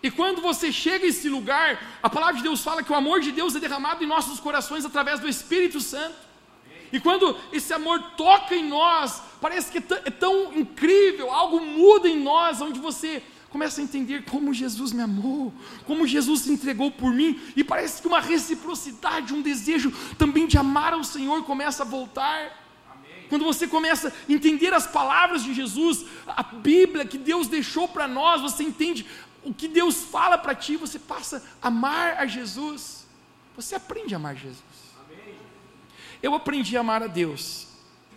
E 0.04 0.12
quando 0.12 0.42
você 0.42 0.72
chega 0.72 1.06
a 1.06 1.10
esse 1.10 1.28
lugar, 1.28 1.98
a 2.04 2.10
palavra 2.10 2.36
de 2.36 2.44
Deus 2.44 2.62
fala 2.62 2.84
que 2.84 2.92
o 2.92 2.96
amor 2.96 3.22
de 3.22 3.32
Deus 3.32 3.56
é 3.56 3.60
derramado 3.60 4.04
em 4.04 4.08
nossos 4.08 4.40
corações 4.40 4.86
através 4.86 5.20
do 5.20 5.28
Espírito 5.28 5.82
Santo. 5.82 6.28
E 6.92 7.00
quando 7.00 7.36
esse 7.52 7.74
amor 7.74 8.02
toca 8.16 8.56
em 8.56 8.68
nós, 8.68 9.22
parece 9.42 9.72
que 9.72 9.80
é, 9.80 10.02
é 10.06 10.12
tão 10.12 10.54
incrível, 10.54 11.32
algo 11.32 11.60
muda 11.60 12.08
em 12.08 12.20
nós, 12.22 12.62
onde 12.62 12.80
você 12.80 13.24
começa 13.50 13.82
a 13.82 13.84
entender 13.84 14.24
como 14.26 14.54
Jesus 14.54 14.92
me 14.92 15.02
amou, 15.02 15.54
como 15.86 16.06
Jesus 16.06 16.42
se 16.42 16.52
entregou 16.52 16.92
por 16.92 17.14
mim, 17.14 17.40
e 17.56 17.64
parece 17.64 18.02
que 18.02 18.08
uma 18.08 18.20
reciprocidade, 18.20 19.34
um 19.34 19.42
desejo 19.42 19.92
também 20.18 20.48
de 20.48 20.58
amar 20.58 20.94
ao 20.94 21.04
Senhor 21.04 21.44
começa 21.44 21.84
a 21.84 21.86
voltar. 21.86 22.67
Quando 23.30 23.44
você 23.44 23.68
começa 23.68 24.10
a 24.10 24.32
entender 24.32 24.74
as 24.74 24.88
palavras 24.88 25.44
de 25.44 25.54
Jesus, 25.54 26.06
a 26.26 26.44
Bíblia 26.44 27.06
que 27.06 27.18
Deus 27.18 27.48
deixou 27.48 27.88
para 27.88 28.08
nós, 28.08 28.42
você 28.42 28.64
entende 28.64 29.06
o 29.44 29.54
que 29.54 29.68
Deus 29.68 30.04
fala 30.04 30.38
para 30.38 30.56
ti, 30.56 30.76
você 30.76 31.00
passa 31.00 31.44
a 31.62 31.68
amar 31.68 32.18
a 32.18 32.26
Jesus. 32.26 33.06
Você 33.56 33.76
aprende 33.76 34.14
a 34.14 34.18
amar 34.18 34.36
Jesus. 34.36 34.62
Eu 36.22 36.34
aprendi 36.34 36.76
a 36.78 36.80
amar 36.80 37.04
a 37.04 37.08
Deus 37.08 37.68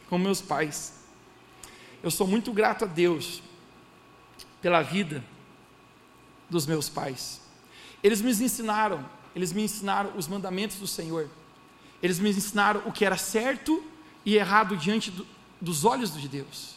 com 0.08 0.18
meus 0.18 0.40
pais. 0.40 0.94
Eu 2.02 2.10
sou 2.10 2.26
muito 2.26 2.52
grato 2.52 2.84
a 2.84 2.88
Deus 2.88 3.42
pela 4.60 4.82
vida 4.82 5.24
dos 6.48 6.66
meus 6.66 6.88
pais. 6.88 7.40
Eles 8.02 8.20
me 8.20 8.30
ensinaram, 8.30 9.08
eles 9.34 9.52
me 9.52 9.62
ensinaram 9.62 10.12
os 10.16 10.26
mandamentos 10.26 10.78
do 10.78 10.86
Senhor. 10.86 11.28
Eles 12.02 12.18
me 12.18 12.30
ensinaram 12.30 12.82
o 12.86 12.92
que 12.92 13.04
era 13.04 13.16
certo 13.16 13.84
e 14.24 14.36
errado 14.36 14.76
diante 14.76 15.10
do, 15.10 15.26
dos 15.60 15.84
olhos 15.84 16.14
de 16.14 16.28
Deus. 16.28 16.74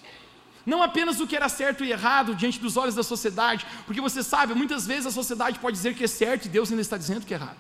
Não 0.66 0.82
apenas 0.82 1.20
o 1.20 1.28
que 1.28 1.36
era 1.36 1.50
certo 1.50 1.84
e 1.84 1.92
errado 1.92 2.36
diante 2.36 2.60
dos 2.60 2.78
olhos 2.78 2.96
da 2.96 3.04
sociedade, 3.04 3.66
porque 3.86 4.00
você 4.00 4.24
sabe, 4.24 4.54
muitas 4.54 4.88
vezes 4.88 5.08
a 5.08 5.12
sociedade 5.12 5.60
pode 5.60 5.76
dizer 5.76 5.94
que 5.94 6.06
é 6.06 6.08
certo 6.08 6.46
e 6.46 6.50
Deus 6.50 6.70
ainda 6.70 6.82
está 6.82 6.98
dizendo 6.98 7.26
que 7.26 7.34
é 7.34 7.38
errado. 7.38 7.58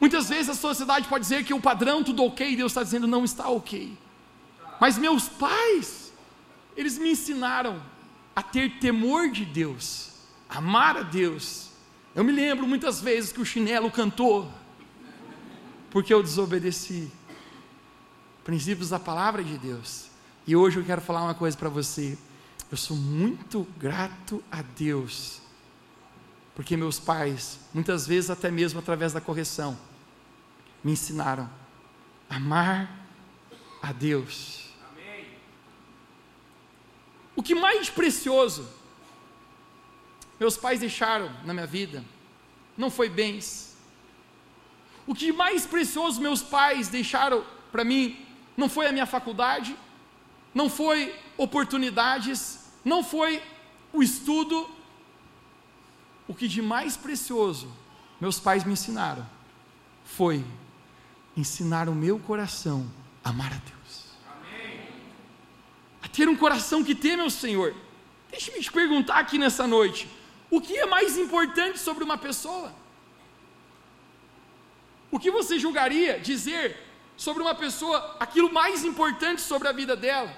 Muitas 0.00 0.28
vezes 0.28 0.48
a 0.48 0.54
sociedade 0.54 1.06
pode 1.06 1.22
dizer 1.22 1.44
que 1.44 1.54
o 1.54 1.60
padrão 1.60 2.02
tudo 2.02 2.24
ok 2.24 2.50
e 2.50 2.56
Deus 2.56 2.72
está 2.72 2.82
dizendo 2.82 3.06
não 3.06 3.24
está 3.24 3.48
ok. 3.48 3.96
Mas 4.80 4.98
meus 4.98 5.28
pais, 5.28 6.12
eles 6.76 6.98
me 6.98 7.12
ensinaram 7.12 7.80
a 8.34 8.42
ter 8.42 8.80
temor 8.80 9.30
de 9.30 9.44
Deus, 9.44 10.10
amar 10.48 10.96
a 10.96 11.02
Deus. 11.02 11.68
Eu 12.16 12.24
me 12.24 12.32
lembro 12.32 12.66
muitas 12.66 13.00
vezes 13.00 13.30
que 13.30 13.40
o 13.40 13.44
chinelo 13.44 13.92
cantou, 13.92 14.52
porque 15.88 16.12
eu 16.12 16.20
desobedeci 16.20 17.08
princípios 18.44 18.90
da 18.90 18.98
palavra 18.98 19.42
de 19.42 19.56
Deus. 19.58 20.06
E 20.46 20.56
hoje 20.56 20.78
eu 20.78 20.84
quero 20.84 21.00
falar 21.00 21.22
uma 21.22 21.34
coisa 21.34 21.56
para 21.56 21.68
você. 21.68 22.18
Eu 22.70 22.76
sou 22.76 22.96
muito 22.96 23.66
grato 23.76 24.42
a 24.50 24.62
Deus, 24.62 25.40
porque 26.54 26.76
meus 26.76 26.98
pais, 26.98 27.58
muitas 27.72 28.06
vezes 28.06 28.30
até 28.30 28.50
mesmo 28.50 28.78
através 28.78 29.12
da 29.12 29.20
correção, 29.20 29.78
me 30.82 30.92
ensinaram 30.92 31.48
a 32.28 32.36
amar 32.36 33.06
a 33.82 33.92
Deus. 33.92 34.70
Amém. 34.90 35.26
O 37.36 37.42
que 37.42 37.54
mais 37.54 37.90
precioso 37.90 38.66
meus 40.40 40.56
pais 40.56 40.80
deixaram 40.80 41.30
na 41.44 41.54
minha 41.54 41.66
vida 41.66 42.02
não 42.76 42.90
foi 42.90 43.08
bens. 43.08 43.76
O 45.06 45.14
que 45.14 45.32
mais 45.32 45.66
precioso 45.66 46.20
meus 46.20 46.42
pais 46.42 46.88
deixaram 46.88 47.44
para 47.70 47.84
mim 47.84 48.21
não 48.56 48.68
foi 48.68 48.86
a 48.86 48.92
minha 48.92 49.06
faculdade, 49.06 49.76
não 50.54 50.68
foi 50.68 51.14
oportunidades, 51.36 52.70
não 52.84 53.02
foi 53.02 53.42
o 53.92 54.02
estudo. 54.02 54.68
O 56.28 56.34
que 56.34 56.46
de 56.46 56.62
mais 56.62 56.96
precioso 56.96 57.72
meus 58.20 58.38
pais 58.38 58.64
me 58.64 58.72
ensinaram 58.72 59.26
foi 60.04 60.44
ensinar 61.36 61.88
o 61.88 61.94
meu 61.94 62.18
coração 62.18 62.88
a 63.24 63.30
amar 63.30 63.52
a 63.52 63.56
Deus. 63.56 64.06
Amém. 64.30 64.88
A 66.02 66.08
ter 66.08 66.28
um 66.28 66.36
coração 66.36 66.84
que 66.84 66.94
teme 66.94 67.22
ao 67.22 67.30
Senhor. 67.30 67.74
Deixe-me 68.30 68.60
te 68.60 68.70
perguntar 68.70 69.18
aqui 69.18 69.38
nessa 69.38 69.66
noite: 69.66 70.08
o 70.50 70.60
que 70.60 70.76
é 70.76 70.86
mais 70.86 71.18
importante 71.18 71.78
sobre 71.78 72.04
uma 72.04 72.18
pessoa? 72.18 72.72
O 75.10 75.18
que 75.18 75.30
você 75.30 75.58
julgaria 75.58 76.20
dizer 76.20 76.91
sobre 77.16 77.42
uma 77.42 77.54
pessoa 77.54 78.16
aquilo 78.18 78.52
mais 78.52 78.84
importante 78.84 79.40
sobre 79.40 79.68
a 79.68 79.72
vida 79.72 79.96
dela? 79.96 80.34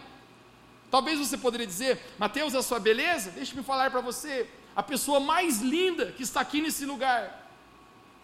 Talvez 0.90 1.18
você 1.18 1.36
poderia 1.36 1.66
dizer, 1.66 2.00
Mateus, 2.18 2.54
a 2.54 2.62
sua 2.62 2.78
beleza? 2.78 3.32
Deixe-me 3.32 3.62
falar 3.62 3.90
para 3.90 4.00
você, 4.00 4.48
a 4.76 4.82
pessoa 4.82 5.18
mais 5.18 5.60
linda 5.60 6.12
que 6.12 6.22
está 6.22 6.40
aqui 6.40 6.60
nesse 6.60 6.86
lugar. 6.86 7.50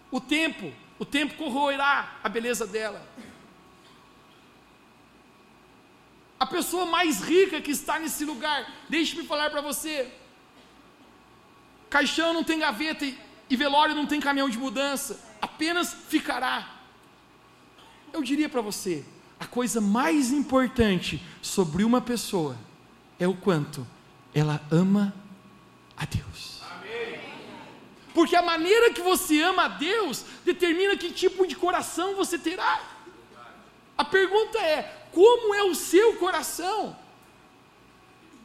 O 0.09 0.21
tempo, 0.21 0.73
o 0.97 1.05
tempo 1.05 1.35
corroerá 1.35 2.19
a 2.23 2.29
beleza 2.29 2.65
dela. 2.65 3.05
A 6.39 6.45
pessoa 6.45 6.85
mais 6.85 7.21
rica 7.21 7.61
que 7.61 7.71
está 7.71 7.99
nesse 7.99 8.25
lugar, 8.25 8.67
deixe-me 8.89 9.27
falar 9.27 9.49
para 9.49 9.61
você. 9.61 10.11
Caixão 11.89 12.33
não 12.33 12.43
tem 12.43 12.57
gaveta 12.57 13.05
e, 13.05 13.17
e 13.49 13.55
velório 13.55 13.93
não 13.93 14.07
tem 14.07 14.19
caminhão 14.19 14.49
de 14.49 14.57
mudança, 14.57 15.19
apenas 15.41 15.93
ficará. 16.07 16.80
Eu 18.13 18.21
diria 18.23 18.49
para 18.49 18.61
você, 18.61 19.05
a 19.39 19.45
coisa 19.45 19.79
mais 19.81 20.31
importante 20.31 21.21
sobre 21.41 21.83
uma 21.83 22.01
pessoa 22.01 22.57
é 23.19 23.27
o 23.27 23.35
quanto 23.35 23.87
ela 24.33 24.61
ama 24.71 25.13
a 25.95 26.05
Deus. 26.05 26.61
Porque 28.13 28.35
a 28.35 28.41
maneira 28.41 28.93
que 28.93 29.01
você 29.01 29.41
ama 29.41 29.63
a 29.63 29.67
Deus 29.67 30.25
determina 30.43 30.97
que 30.97 31.11
tipo 31.11 31.47
de 31.47 31.55
coração 31.55 32.15
você 32.15 32.37
terá. 32.37 32.81
A 33.97 34.03
pergunta 34.03 34.59
é: 34.59 35.07
como 35.11 35.53
é 35.53 35.63
o 35.63 35.73
seu 35.73 36.15
coração? 36.17 36.95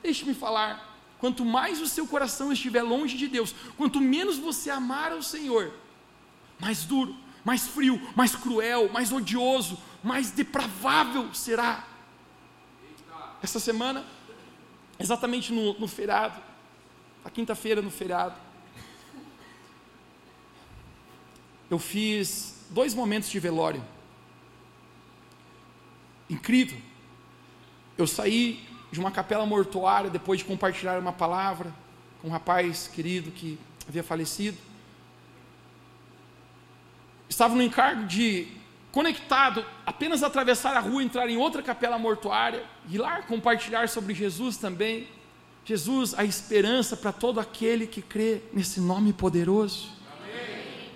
Deixe-me 0.02 0.34
falar. 0.34 0.94
Quanto 1.18 1.44
mais 1.44 1.80
o 1.80 1.86
seu 1.86 2.06
coração 2.06 2.52
estiver 2.52 2.82
longe 2.82 3.16
de 3.16 3.26
Deus, 3.26 3.54
quanto 3.76 4.00
menos 4.00 4.36
você 4.36 4.68
amar 4.68 5.12
ao 5.12 5.22
Senhor, 5.22 5.72
mais 6.60 6.84
duro, 6.84 7.16
mais 7.46 7.64
frio, 7.68 8.00
mais 8.16 8.34
cruel, 8.34 8.90
mais 8.92 9.12
odioso, 9.12 9.78
mais 10.02 10.32
depravável 10.32 11.32
será. 11.32 11.86
Essa 13.40 13.60
semana, 13.60 14.04
exatamente 14.98 15.52
no, 15.52 15.78
no 15.78 15.86
feriado, 15.86 16.42
a 17.24 17.30
quinta-feira 17.30 17.80
no 17.80 17.88
feriado, 17.88 18.34
eu 21.70 21.78
fiz 21.78 22.66
dois 22.70 22.92
momentos 22.94 23.30
de 23.30 23.38
velório. 23.38 23.84
Incrível. 26.28 26.82
Eu 27.96 28.08
saí 28.08 28.68
de 28.90 28.98
uma 28.98 29.12
capela 29.12 29.46
mortuária 29.46 30.10
depois 30.10 30.40
de 30.40 30.44
compartilhar 30.44 30.98
uma 30.98 31.12
palavra 31.12 31.72
com 32.20 32.26
um 32.26 32.32
rapaz 32.32 32.88
querido 32.88 33.30
que 33.30 33.56
havia 33.88 34.02
falecido 34.02 34.58
estava 37.28 37.54
no 37.54 37.62
encargo 37.62 38.04
de, 38.04 38.48
conectado, 38.96 39.62
apenas 39.84 40.22
atravessar 40.22 40.74
a 40.74 40.80
rua, 40.80 41.02
entrar 41.02 41.28
em 41.28 41.36
outra 41.36 41.62
capela 41.62 41.98
mortuária, 41.98 42.64
e 42.88 42.96
lá 42.96 43.20
compartilhar 43.20 43.90
sobre 43.90 44.14
Jesus 44.14 44.56
também. 44.56 45.06
Jesus, 45.66 46.14
a 46.14 46.24
esperança 46.24 46.96
para 46.96 47.12
todo 47.12 47.38
aquele 47.38 47.86
que 47.86 48.00
crê 48.00 48.40
nesse 48.54 48.80
nome 48.80 49.12
poderoso. 49.12 49.90
Amém. 50.16 50.88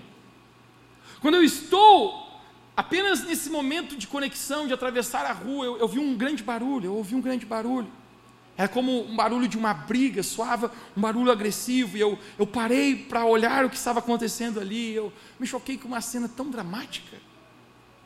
Quando 1.21 1.35
eu 1.35 1.45
estou 1.45 2.41
apenas 2.75 3.23
nesse 3.23 3.51
momento 3.51 3.95
de 3.95 4.07
conexão, 4.07 4.67
de 4.67 4.73
atravessar 4.73 5.27
a 5.27 5.33
rua, 5.33 5.67
eu, 5.67 5.77
eu 5.77 5.87
vi 5.87 5.99
um 5.99 6.17
grande 6.17 6.43
barulho, 6.43 6.87
eu 6.87 6.95
ouvi 6.95 7.15
um 7.15 7.21
grande 7.21 7.45
barulho. 7.45 7.93
Era 8.61 8.69
como 8.69 9.07
um 9.11 9.17
barulho 9.17 9.49
de 9.49 9.57
uma 9.57 9.73
briga, 9.73 10.23
soava 10.23 10.71
um 10.95 11.01
barulho 11.01 11.33
agressivo, 11.33 11.97
e 11.97 12.01
eu, 12.01 12.19
eu 12.39 12.47
parei 12.47 12.95
para 12.95 13.25
olhar 13.25 13.65
o 13.65 13.71
que 13.71 13.77
estava 13.77 14.01
acontecendo 14.01 14.61
ali. 14.61 14.95
Eu 14.95 15.11
me 15.39 15.47
choquei 15.47 15.79
com 15.79 15.89
uma 15.89 16.03
cena 16.03 16.29
tão 16.29 16.51
dramática. 16.51 17.17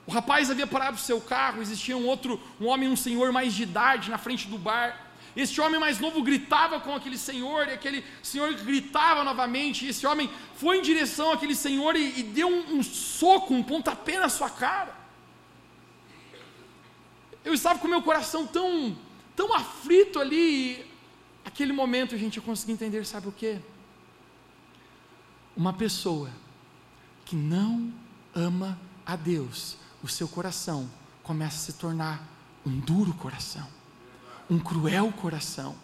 O 0.06 0.12
rapaz 0.12 0.52
havia 0.52 0.64
parado 0.64 0.96
o 0.96 1.00
seu 1.00 1.20
carro, 1.20 1.61
existia 1.61 1.96
um 1.96 2.06
outro, 2.06 2.40
um 2.61 2.66
homem, 2.66 2.88
um 2.88 2.94
senhor 2.94 3.32
mais 3.32 3.52
de 3.52 3.64
idade 3.64 4.08
na 4.08 4.16
frente 4.16 4.46
do 4.46 4.56
bar. 4.56 5.11
Este 5.34 5.61
homem 5.61 5.80
mais 5.80 5.99
novo 5.99 6.23
gritava 6.23 6.78
com 6.78 6.94
aquele 6.94 7.18
senhor, 7.18 7.66
e 7.66 7.73
aquele 7.73 8.04
senhor 8.23 8.54
gritava 8.54 9.25
novamente. 9.25 9.84
E 9.84 9.88
esse 9.88 10.06
homem 10.06 10.30
foi 10.54 10.78
em 10.78 10.82
direção 10.82 11.32
àquele 11.32 11.56
senhor 11.56 11.96
e, 11.96 12.20
e 12.20 12.23
deu 12.23 12.46
um, 12.46 12.76
um 12.76 12.82
soco, 12.84 13.52
um 13.52 13.62
pontapé 13.64 14.20
na 14.20 14.28
sua 14.28 14.49
cara. 14.49 14.94
Eu 17.44 17.52
estava 17.52 17.80
com 17.80 17.88
meu 17.88 18.02
coração 18.02 18.46
tão 18.46 18.96
tão 19.36 19.54
aflito 19.54 20.18
ali. 20.18 20.84
Aquele 21.44 21.72
momento, 21.72 22.16
gente, 22.16 22.38
eu 22.38 22.42
consegui 22.42 22.72
entender, 22.72 23.04
sabe 23.04 23.28
o 23.28 23.32
que? 23.32 23.58
Uma 25.56 25.72
pessoa 25.72 26.30
que 27.24 27.36
não 27.36 27.92
ama 28.34 28.78
a 29.06 29.16
Deus, 29.16 29.76
o 30.02 30.08
seu 30.08 30.26
coração 30.26 30.90
começa 31.22 31.56
a 31.56 31.60
se 31.60 31.72
tornar 31.74 32.22
um 32.66 32.78
duro 32.80 33.12
coração, 33.14 33.66
um 34.50 34.58
cruel 34.58 35.12
coração. 35.12 35.76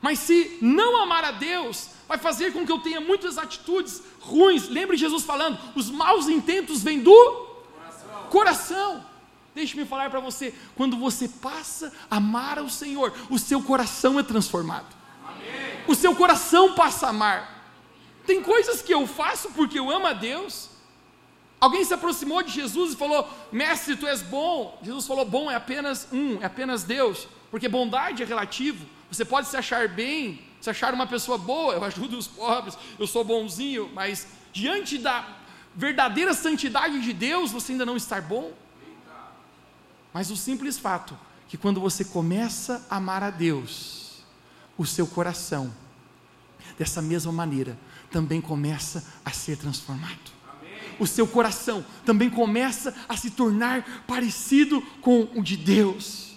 Mas 0.00 0.20
se 0.20 0.58
não 0.62 1.02
amar 1.02 1.24
a 1.24 1.32
Deus, 1.32 1.88
vai 2.06 2.18
fazer 2.18 2.52
com 2.52 2.64
que 2.64 2.70
eu 2.70 2.78
tenha 2.78 3.00
muitas 3.00 3.36
atitudes 3.36 4.02
ruins. 4.20 4.68
Lembre 4.68 4.96
Jesus 4.96 5.24
falando: 5.24 5.58
os 5.74 5.90
maus 5.90 6.28
intentos 6.28 6.82
vêm 6.82 7.00
do 7.00 7.12
coração. 7.12 8.26
coração. 8.30 9.06
Deixe-me 9.54 9.84
falar 9.84 10.10
para 10.10 10.20
você: 10.20 10.54
quando 10.76 10.96
você 10.96 11.28
passa 11.28 11.92
a 12.10 12.16
amar 12.16 12.58
ao 12.58 12.68
Senhor, 12.68 13.12
o 13.30 13.38
seu 13.38 13.62
coração 13.62 14.18
é 14.18 14.22
transformado. 14.22 14.86
Amém. 15.26 15.84
O 15.86 15.94
seu 15.94 16.14
coração 16.14 16.74
passa 16.74 17.06
a 17.06 17.10
amar. 17.10 17.56
Tem 18.26 18.42
coisas 18.42 18.82
que 18.82 18.92
eu 18.92 19.06
faço 19.06 19.50
porque 19.50 19.78
eu 19.78 19.90
amo 19.90 20.06
a 20.06 20.12
Deus. 20.12 20.68
Alguém 21.60 21.84
se 21.84 21.92
aproximou 21.92 22.42
de 22.42 22.52
Jesus 22.52 22.92
e 22.92 22.96
falou: 22.96 23.28
Mestre, 23.50 23.96
tu 23.96 24.06
és 24.06 24.22
bom. 24.22 24.78
Jesus 24.82 25.06
falou: 25.06 25.24
Bom 25.24 25.50
é 25.50 25.54
apenas 25.54 26.08
um, 26.12 26.40
é 26.40 26.46
apenas 26.46 26.84
Deus. 26.84 27.26
Porque 27.50 27.68
bondade 27.68 28.22
é 28.22 28.26
relativo. 28.26 28.86
Você 29.10 29.24
pode 29.24 29.48
se 29.48 29.56
achar 29.56 29.88
bem 29.88 30.46
se 30.60 30.70
achar 30.70 30.92
uma 30.92 31.06
pessoa 31.06 31.38
boa, 31.38 31.74
eu 31.74 31.84
ajudo 31.84 32.18
os 32.18 32.26
pobres, 32.26 32.76
eu 32.98 33.06
sou 33.06 33.22
bonzinho, 33.24 33.90
mas 33.94 34.26
diante 34.52 34.98
da 34.98 35.26
verdadeira 35.74 36.34
santidade 36.34 37.00
de 37.00 37.12
Deus, 37.12 37.52
você 37.52 37.72
ainda 37.72 37.86
não 37.86 37.96
está 37.96 38.20
bom. 38.20 38.52
Mas 40.12 40.30
o 40.30 40.36
simples 40.36 40.78
fato 40.78 41.16
que 41.48 41.56
quando 41.56 41.80
você 41.80 42.04
começa 42.04 42.86
a 42.90 42.96
amar 42.96 43.22
a 43.22 43.30
Deus, 43.30 44.22
o 44.76 44.84
seu 44.84 45.06
coração, 45.06 45.74
dessa 46.78 47.02
mesma 47.02 47.32
maneira, 47.32 47.78
também 48.10 48.40
começa 48.40 49.04
a 49.24 49.32
ser 49.32 49.56
transformado. 49.56 50.38
O 50.98 51.06
seu 51.06 51.26
coração 51.26 51.84
também 52.04 52.28
começa 52.28 52.94
a 53.08 53.16
se 53.16 53.30
tornar 53.30 54.04
parecido 54.06 54.82
com 55.00 55.28
o 55.34 55.42
de 55.42 55.56
Deus. 55.56 56.34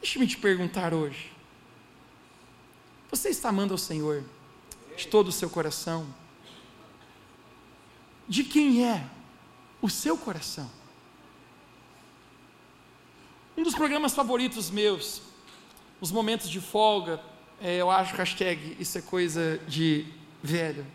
Deixe-me 0.00 0.26
te 0.26 0.36
perguntar 0.36 0.92
hoje: 0.92 1.32
você 3.10 3.30
está 3.30 3.48
amando 3.48 3.74
ao 3.74 3.78
Senhor 3.78 4.24
de 4.96 5.06
todo 5.06 5.28
o 5.28 5.32
seu 5.32 5.48
coração? 5.48 6.06
De 8.28 8.44
quem 8.44 8.84
é 8.84 9.06
o 9.80 9.88
seu 9.88 10.16
coração? 10.18 10.70
Um 13.56 13.62
dos 13.62 13.74
programas 13.74 14.14
favoritos 14.14 14.70
meus, 14.70 15.22
os 15.98 16.12
momentos 16.12 16.50
de 16.50 16.60
folga, 16.60 17.18
é, 17.58 17.76
eu 17.76 17.90
acho 17.90 18.14
hashtag 18.14 18.76
isso 18.78 18.98
é 18.98 19.00
coisa 19.00 19.58
de 19.66 20.04
velho. 20.42 20.86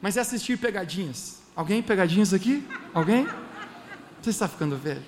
Mas 0.00 0.16
é 0.16 0.20
assistir 0.20 0.56
pegadinhas. 0.56 1.42
Alguém 1.54 1.82
pegadinhas 1.82 2.32
aqui? 2.32 2.66
Alguém? 2.94 3.28
Você 4.22 4.30
está 4.30 4.48
ficando 4.48 4.74
velho. 4.76 5.04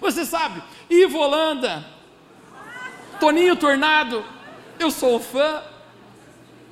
Você 0.00 0.24
sabe, 0.24 0.62
Ivo 0.88 1.18
Holanda, 1.18 1.84
Toninho 3.18 3.56
Tornado, 3.56 4.24
eu 4.78 4.92
sou 4.92 5.18
fã, 5.18 5.60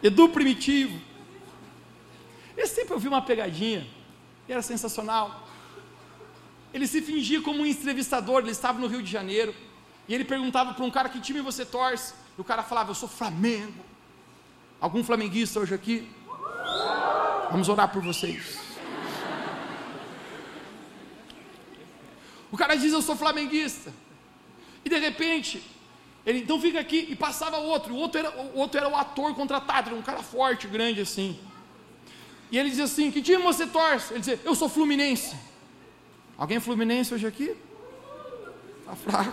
Edu 0.00 0.28
Primitivo. 0.28 0.96
Eu 2.56 2.68
sempre 2.68 2.94
ouvi 2.94 3.08
uma 3.08 3.20
pegadinha, 3.20 3.84
e 4.48 4.52
era 4.52 4.62
sensacional. 4.62 5.45
Ele 6.76 6.86
se 6.86 7.00
fingia 7.00 7.40
como 7.40 7.62
um 7.62 7.66
entrevistador, 7.66 8.42
ele 8.42 8.50
estava 8.50 8.78
no 8.78 8.86
Rio 8.86 9.02
de 9.02 9.10
Janeiro, 9.10 9.54
e 10.06 10.14
ele 10.14 10.26
perguntava 10.26 10.74
para 10.74 10.84
um 10.84 10.90
cara 10.90 11.08
que 11.08 11.18
time 11.18 11.40
você 11.40 11.64
torce, 11.64 12.12
e 12.36 12.40
o 12.42 12.44
cara 12.44 12.62
falava, 12.62 12.90
eu 12.90 12.94
sou 12.94 13.08
Flamengo. 13.08 13.82
Algum 14.78 15.02
flamenguista 15.02 15.58
hoje 15.58 15.74
aqui? 15.74 16.06
Vamos 17.50 17.70
orar 17.70 17.90
por 17.90 18.02
vocês. 18.02 18.58
O 22.52 22.58
cara 22.58 22.74
diz, 22.74 22.92
eu 22.92 23.00
sou 23.00 23.16
flamenguista. 23.16 23.90
E 24.84 24.90
de 24.90 24.98
repente, 24.98 25.62
ele 26.26 26.40
então 26.40 26.60
fica 26.60 26.78
aqui 26.78 27.06
e 27.08 27.16
passava 27.16 27.56
outro. 27.56 27.94
O 27.94 27.96
outro 27.96 28.18
era 28.18 28.30
o, 28.38 28.58
outro 28.58 28.78
era 28.78 28.88
o 28.90 28.94
ator 28.94 29.34
contratado, 29.34 29.88
era 29.88 29.98
um 29.98 30.02
cara 30.02 30.22
forte, 30.22 30.68
grande 30.68 31.00
assim. 31.00 31.40
E 32.52 32.58
ele 32.58 32.68
dizia 32.68 32.84
assim: 32.84 33.10
Que 33.10 33.22
time 33.22 33.42
você 33.42 33.66
torce? 33.66 34.12
Ele 34.12 34.20
dizia: 34.20 34.38
Eu 34.44 34.54
sou 34.54 34.68
Fluminense. 34.68 35.34
Alguém 36.38 36.60
Fluminense 36.60 37.14
hoje 37.14 37.26
aqui? 37.26 37.56
Está 38.80 38.94
fraco. 38.94 39.32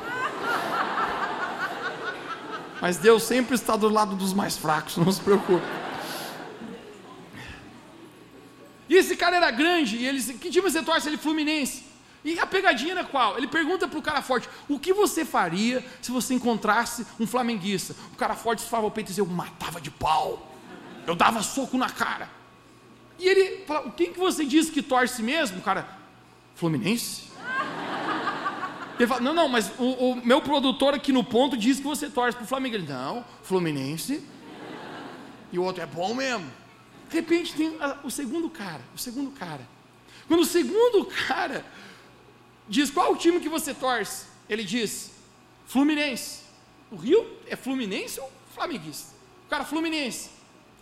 Mas 2.81 2.97
Deus 2.97 3.23
sempre 3.23 3.55
está 3.55 3.75
do 3.75 3.89
lado 3.89 4.15
dos 4.15 4.33
mais 4.33 4.57
fracos, 4.57 4.97
não 4.97 5.11
se 5.11 5.21
preocupe. 5.21 5.65
E 8.89 8.95
esse 8.95 9.15
cara 9.15 9.37
era 9.37 9.51
grande, 9.51 9.97
e 9.97 10.05
ele 10.05 10.17
disse: 10.17 10.33
Que 10.35 10.49
time 10.49 10.69
você 10.69 10.81
torce? 10.81 11.07
Ele 11.07 11.17
Fluminense. 11.17 11.83
E 12.23 12.39
a 12.39 12.45
pegadinha 12.45 12.93
era 12.93 13.03
qual? 13.03 13.37
Ele 13.37 13.47
pergunta 13.47 13.87
para 13.87 13.99
o 13.99 14.01
cara 14.01 14.21
forte: 14.21 14.47
O 14.69 14.79
que 14.79 14.93
você 14.93 15.25
faria 15.25 15.85
se 16.01 16.11
você 16.11 16.33
encontrasse 16.33 17.05
um 17.19 17.27
flamenguista? 17.27 17.95
O 18.13 18.15
cara 18.15 18.33
forte 18.33 18.59
esfava 18.59 18.87
o 18.87 18.91
peito 18.91 19.07
e 19.07 19.09
dizia: 19.09 19.23
Eu 19.23 19.27
matava 19.27 19.81
de 19.81 19.91
pau, 19.91 20.55
eu 21.05 21.15
dava 21.15 21.41
soco 21.41 21.77
na 21.77 21.89
cara. 21.89 22.29
E 23.19 23.27
ele 23.27 23.65
fala: 23.65 23.91
Quem 23.91 24.13
que 24.13 24.19
você 24.19 24.45
diz 24.45 24.69
que 24.69 24.81
torce 24.81 25.21
mesmo? 25.21 25.59
O 25.59 25.61
cara, 25.61 26.02
Fluminense? 26.55 27.23
Ele 28.97 29.07
fala: 29.07 29.21
Não, 29.21 29.33
não, 29.33 29.47
mas 29.47 29.71
o, 29.79 30.11
o 30.11 30.25
meu 30.25 30.41
produtor 30.41 30.93
aqui 30.93 31.11
no 31.11 31.23
ponto 31.23 31.57
diz 31.57 31.77
que 31.77 31.83
você 31.83 32.09
torce 32.09 32.37
para 32.37 32.45
o 32.45 32.47
Flamengo. 32.47 32.75
Ele: 32.75 32.87
Não, 32.87 33.25
Fluminense. 33.41 34.23
E 35.51 35.59
o 35.59 35.63
outro 35.63 35.83
é 35.83 35.85
bom 35.85 36.13
mesmo. 36.13 36.49
De 37.09 37.15
repente 37.15 37.53
tem 37.53 37.77
a, 37.79 37.99
o 38.03 38.09
segundo 38.09 38.49
cara, 38.49 38.81
o 38.95 38.97
segundo 38.97 39.31
cara. 39.31 39.67
Quando 40.27 40.39
o 40.39 40.45
segundo 40.45 41.05
cara 41.05 41.65
diz 42.67 42.89
qual 42.89 43.11
o 43.11 43.17
time 43.17 43.39
que 43.39 43.49
você 43.49 43.73
torce, 43.73 44.25
ele 44.49 44.63
diz 44.63 45.11
Fluminense. 45.65 46.41
O 46.91 46.95
Rio 46.95 47.25
é 47.47 47.55
Fluminense 47.55 48.19
ou 48.19 48.31
flamenguista? 48.53 49.13
O 49.45 49.49
cara 49.49 49.63
Fluminense. 49.63 50.29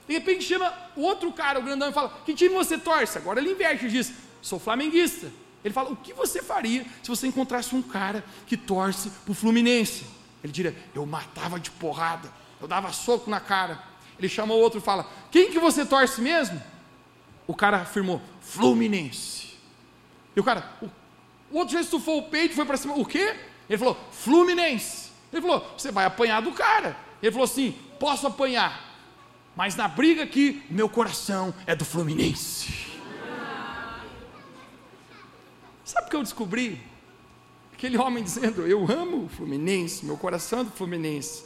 De 0.08 0.14
repente 0.14 0.44
chama 0.44 0.74
o 0.96 1.02
outro 1.02 1.32
cara, 1.32 1.60
o 1.60 1.64
grandão, 1.64 1.90
e 1.90 1.94
fala: 1.94 2.22
Que 2.26 2.34
time 2.34 2.54
você 2.54 2.78
torce? 2.78 3.18
Agora 3.18 3.40
ele 3.40 3.52
inverte 3.52 3.86
e 3.86 3.90
diz: 3.90 4.14
Sou 4.42 4.60
flamenguista. 4.60 5.32
Ele 5.64 5.74
fala: 5.74 5.92
O 5.92 5.96
que 5.96 6.14
você 6.14 6.42
faria 6.42 6.86
se 7.04 7.10
você 7.10 7.28
encontrasse 7.28 7.76
um 7.76 7.82
cara 7.82 8.24
que 8.46 8.58
torce 8.58 9.10
para 9.10 9.32
o 9.32 9.36
Fluminense? 9.36 10.06
Ele 10.44 10.52
diria: 10.52 10.76
Eu 10.94 11.06
matava 11.06 11.60
de 11.60 11.72
porrada, 11.72 12.32
eu 12.60 12.68
dava 12.68 12.92
soco 12.92 13.30
na 13.30 13.40
cara. 13.40 13.82
Ele 14.18 14.30
chama 14.30 14.54
o 14.54 14.58
outro 14.58 14.80
e 14.80 14.82
fala: 14.82 15.10
Quem 15.30 15.52
que 15.52 15.60
você 15.60 15.86
torce 15.86 16.22
mesmo? 16.22 16.62
O 17.48 17.56
cara 17.56 17.82
afirmou: 17.82 18.22
Fluminense. 18.42 19.58
E 20.36 20.40
o 20.40 20.44
cara: 20.44 20.70
O, 20.82 20.86
o 21.52 21.58
outro 21.58 21.74
já 21.74 21.82
estufou 21.82 22.20
o 22.20 22.30
peito, 22.30 22.56
foi 22.56 22.66
para 22.66 22.78
cima. 22.78 22.96
O 22.96 23.06
quê? 23.06 23.36
Ele 23.70 23.78
falou: 23.78 23.98
Fluminense. 24.12 25.12
Ele 25.32 25.42
falou: 25.42 25.66
Você 25.78 25.92
vai 25.92 26.06
apanhar 26.06 26.42
do 26.42 26.52
cara. 26.52 26.98
Ele 27.22 27.32
falou 27.32 27.46
assim: 27.46 27.76
Posso 28.00 28.26
apanhar, 28.26 28.92
mas 29.56 29.76
na 29.76 29.88
briga 29.88 30.24
aqui, 30.24 30.64
meu 30.70 30.90
coração 30.90 31.54
é 31.68 31.76
do 31.76 31.86
Fluminense. 31.86 32.91
Sabe 35.92 36.08
o 36.08 36.10
que 36.10 36.16
eu 36.16 36.24
descobri? 36.24 36.82
Aquele 37.74 37.98
homem 37.98 38.24
dizendo: 38.24 38.66
Eu 38.66 38.90
amo 38.90 39.26
o 39.26 39.28
Fluminense, 39.28 40.06
meu 40.06 40.16
coração 40.16 40.62
é 40.62 40.64
do 40.64 40.72
Fluminense. 40.72 41.44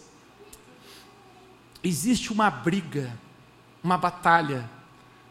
Existe 1.83 2.31
uma 2.31 2.51
briga, 2.51 3.11
uma 3.83 3.97
batalha 3.97 4.69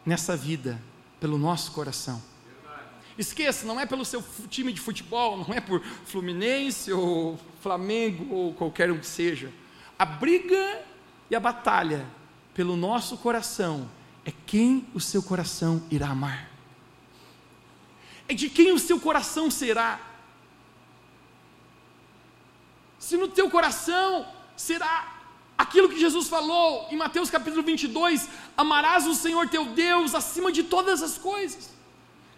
nessa 0.05 0.37
vida 0.37 0.83
pelo 1.21 1.39
nosso 1.39 1.71
coração. 1.71 2.21
Esqueça, 3.17 3.65
não 3.65 3.79
é 3.79 3.87
pelo 3.87 4.05
seu 4.05 4.21
time 4.49 4.73
de 4.73 4.81
futebol, 4.81 5.37
não 5.47 5.55
é 5.55 5.61
por 5.61 5.81
Fluminense 5.81 6.93
ou 6.93 7.39
Flamengo 7.61 8.35
ou 8.35 8.53
qualquer 8.53 8.91
um 8.91 8.99
que 8.99 9.07
seja. 9.07 9.53
A 9.97 10.05
briga 10.05 10.83
e 11.31 11.37
a 11.37 11.41
batalha 11.41 12.05
pelo 12.53 12.77
nosso 12.77 13.17
coração 13.19 13.89
é 14.25 14.33
quem 14.45 14.85
o 14.93 14.99
seu 14.99 15.23
coração 15.23 15.81
irá 15.89 16.09
amar. 16.09 16.54
É 18.29 18.35
de 18.35 18.49
quem 18.49 18.73
o 18.73 18.79
seu 18.79 18.99
coração 18.99 19.51
será. 19.51 20.01
Se 22.99 23.17
no 23.17 23.29
teu 23.29 23.51
coração 23.51 24.27
será 24.57 25.21
aquilo 25.59 25.89
que 25.89 25.99
Jesus 25.99 26.29
falou 26.29 26.87
em 26.91 26.97
Mateus 26.97 27.31
capítulo 27.31 27.63
22, 27.63 28.29
amarás 28.57 29.07
o 29.07 29.15
Senhor 29.15 29.49
teu 29.49 29.67
Deus 29.67 30.15
acima 30.15 30.51
de 30.51 30.63
todas 30.63 31.03
as 31.03 31.19
coisas, 31.19 31.71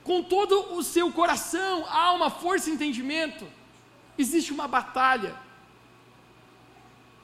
com 0.02 0.22
todo 0.22 0.74
o 0.74 0.82
seu 0.82 1.12
coração, 1.12 1.86
alma, 1.88 2.30
força 2.30 2.68
e 2.68 2.72
entendimento. 2.72 3.46
Existe 4.18 4.52
uma 4.52 4.66
batalha. 4.66 5.36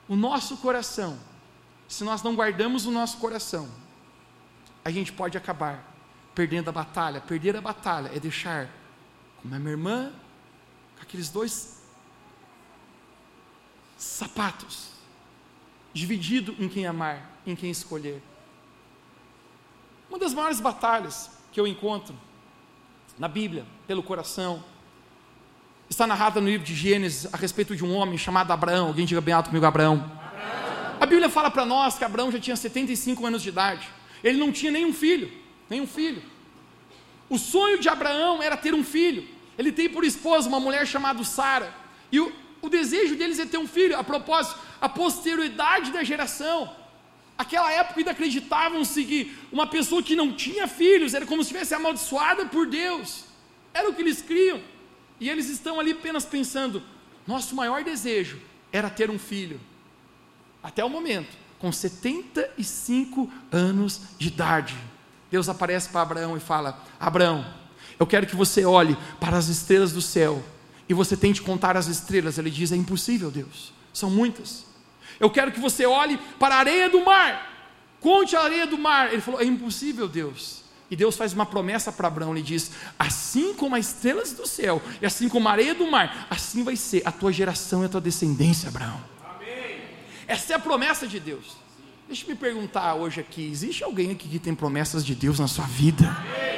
O 0.08 0.14
nosso 0.14 0.56
coração 0.58 1.18
se 1.92 2.04
nós 2.04 2.22
não 2.22 2.34
guardamos 2.34 2.86
o 2.86 2.90
nosso 2.90 3.18
coração, 3.18 3.68
a 4.82 4.90
gente 4.90 5.12
pode 5.12 5.36
acabar 5.36 5.91
perdendo 6.34 6.68
a 6.68 6.72
batalha. 6.72 7.20
Perder 7.20 7.56
a 7.56 7.60
batalha 7.60 8.10
é 8.14 8.20
deixar, 8.20 8.68
como 9.40 9.54
a 9.54 9.58
minha 9.58 9.72
irmã, 9.72 10.12
aqueles 11.00 11.28
dois 11.28 11.82
sapatos, 13.96 14.90
dividido 15.92 16.54
em 16.58 16.68
quem 16.68 16.86
amar, 16.86 17.30
em 17.46 17.54
quem 17.54 17.70
escolher. 17.70 18.22
Uma 20.08 20.18
das 20.18 20.34
maiores 20.34 20.60
batalhas 20.60 21.30
que 21.52 21.60
eu 21.60 21.66
encontro 21.66 22.14
na 23.18 23.28
Bíblia, 23.28 23.66
pelo 23.86 24.02
coração, 24.02 24.64
está 25.88 26.06
narrada 26.06 26.40
no 26.40 26.48
livro 26.48 26.66
de 26.66 26.74
Gênesis 26.74 27.32
a 27.32 27.36
respeito 27.36 27.76
de 27.76 27.84
um 27.84 27.94
homem 27.94 28.16
chamado 28.16 28.50
Abraão. 28.50 28.88
Alguém 28.88 29.04
diga 29.06 29.20
bem 29.20 29.34
alto 29.34 29.50
comigo, 29.50 29.66
Abraão. 29.66 30.20
A 30.98 31.06
Bíblia 31.06 31.28
fala 31.28 31.50
para 31.50 31.66
nós 31.66 31.98
que 31.98 32.04
Abraão 32.04 32.30
já 32.30 32.38
tinha 32.38 32.56
75 32.56 33.26
anos 33.26 33.42
de 33.42 33.48
idade. 33.48 33.88
Ele 34.22 34.38
não 34.38 34.52
tinha 34.52 34.70
nenhum 34.70 34.92
filho, 34.92 35.30
nenhum 35.72 35.86
filho. 35.86 36.22
O 37.28 37.38
sonho 37.38 37.78
de 37.78 37.88
Abraão 37.88 38.42
era 38.42 38.56
ter 38.56 38.74
um 38.74 38.84
filho. 38.84 39.26
Ele 39.58 39.72
tem 39.72 39.88
por 39.88 40.04
esposa 40.04 40.48
uma 40.48 40.60
mulher 40.60 40.86
chamada 40.86 41.24
Sara. 41.24 41.74
E 42.10 42.20
o, 42.20 42.32
o 42.60 42.68
desejo 42.68 43.16
deles 43.16 43.38
é 43.38 43.46
ter 43.46 43.58
um 43.58 43.66
filho. 43.66 43.98
A 43.98 44.04
propósito, 44.04 44.58
a 44.80 44.88
posterioridade 44.88 45.90
da 45.90 46.04
geração. 46.04 46.70
Aquela 47.38 47.72
época 47.72 48.00
ainda 48.00 48.10
acreditavam 48.10 48.84
seguir 48.84 49.36
uma 49.50 49.66
pessoa 49.66 50.02
que 50.02 50.14
não 50.14 50.32
tinha 50.32 50.68
filhos, 50.68 51.14
era 51.14 51.26
como 51.26 51.42
se 51.42 51.48
estivesse 51.48 51.74
amaldiçoada 51.74 52.46
por 52.46 52.66
Deus. 52.66 53.24
Era 53.72 53.88
o 53.88 53.94
que 53.94 54.02
eles 54.02 54.20
criam. 54.20 54.60
E 55.18 55.30
eles 55.30 55.48
estão 55.48 55.80
ali 55.80 55.92
apenas 55.92 56.24
pensando: 56.26 56.82
nosso 57.26 57.56
maior 57.56 57.82
desejo 57.82 58.38
era 58.70 58.90
ter 58.90 59.10
um 59.10 59.18
filho. 59.18 59.60
até 60.62 60.84
o 60.84 60.88
momento, 60.88 61.36
com 61.58 61.72
75 61.72 63.30
anos 63.50 64.00
de 64.18 64.28
idade, 64.28 64.76
Deus 65.32 65.48
aparece 65.48 65.88
para 65.88 66.02
Abraão 66.02 66.36
e 66.36 66.40
fala: 66.40 66.78
Abraão, 67.00 67.42
eu 67.98 68.06
quero 68.06 68.26
que 68.26 68.36
você 68.36 68.66
olhe 68.66 68.94
para 69.18 69.38
as 69.38 69.48
estrelas 69.48 69.90
do 69.90 70.02
céu 70.02 70.44
e 70.86 70.92
você 70.92 71.16
tente 71.16 71.40
contar 71.40 71.74
as 71.74 71.86
estrelas. 71.86 72.36
Ele 72.36 72.50
diz: 72.50 72.70
É 72.70 72.76
impossível, 72.76 73.30
Deus, 73.30 73.72
são 73.94 74.10
muitas. 74.10 74.66
Eu 75.18 75.30
quero 75.30 75.50
que 75.50 75.58
você 75.58 75.86
olhe 75.86 76.18
para 76.38 76.56
a 76.56 76.58
areia 76.58 76.90
do 76.90 77.02
mar, 77.02 77.50
conte 77.98 78.36
a 78.36 78.42
areia 78.42 78.66
do 78.66 78.76
mar. 78.76 79.10
Ele 79.10 79.22
falou: 79.22 79.40
É 79.40 79.44
impossível, 79.46 80.06
Deus. 80.06 80.60
E 80.90 80.94
Deus 80.94 81.16
faz 81.16 81.32
uma 81.32 81.46
promessa 81.46 81.90
para 81.90 82.08
Abraão, 82.08 82.32
ele 82.32 82.42
diz: 82.42 82.70
Assim 82.98 83.54
como 83.54 83.74
as 83.74 83.86
estrelas 83.86 84.32
do 84.32 84.46
céu, 84.46 84.82
e 85.00 85.06
assim 85.06 85.30
como 85.30 85.48
a 85.48 85.52
areia 85.52 85.74
do 85.74 85.90
mar, 85.90 86.26
assim 86.28 86.62
vai 86.62 86.76
ser 86.76 87.00
a 87.06 87.10
tua 87.10 87.32
geração 87.32 87.82
e 87.82 87.86
a 87.86 87.88
tua 87.88 88.02
descendência, 88.02 88.68
Abraão. 88.68 89.00
Amém. 89.34 89.80
Essa 90.26 90.52
é 90.52 90.56
a 90.56 90.58
promessa 90.58 91.06
de 91.06 91.18
Deus. 91.18 91.56
Deixa 92.06 92.24
eu 92.24 92.30
me 92.30 92.34
perguntar 92.34 92.94
hoje 92.94 93.20
aqui: 93.20 93.50
existe 93.50 93.82
alguém 93.84 94.10
aqui 94.10 94.28
que 94.28 94.38
tem 94.38 94.54
promessas 94.54 95.04
de 95.04 95.14
Deus 95.14 95.38
na 95.38 95.48
sua 95.48 95.64
vida? 95.66 96.08
Amém. 96.08 96.52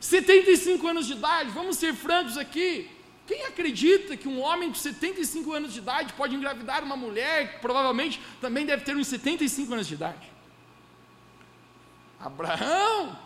75 0.00 0.86
anos 0.86 1.06
de 1.06 1.12
idade, 1.12 1.50
vamos 1.50 1.76
ser 1.76 1.94
francos 1.94 2.36
aqui. 2.36 2.90
Quem 3.26 3.44
acredita 3.44 4.16
que 4.16 4.28
um 4.28 4.40
homem 4.40 4.70
de 4.70 4.78
75 4.78 5.52
anos 5.52 5.72
de 5.72 5.78
idade 5.78 6.12
pode 6.14 6.34
engravidar 6.34 6.82
uma 6.82 6.96
mulher 6.96 7.54
que 7.54 7.60
provavelmente 7.60 8.20
também 8.40 8.66
deve 8.66 8.84
ter 8.84 8.96
uns 8.96 9.06
75 9.06 9.72
anos 9.72 9.86
de 9.86 9.94
idade? 9.94 10.30
Abraão, 12.18 13.18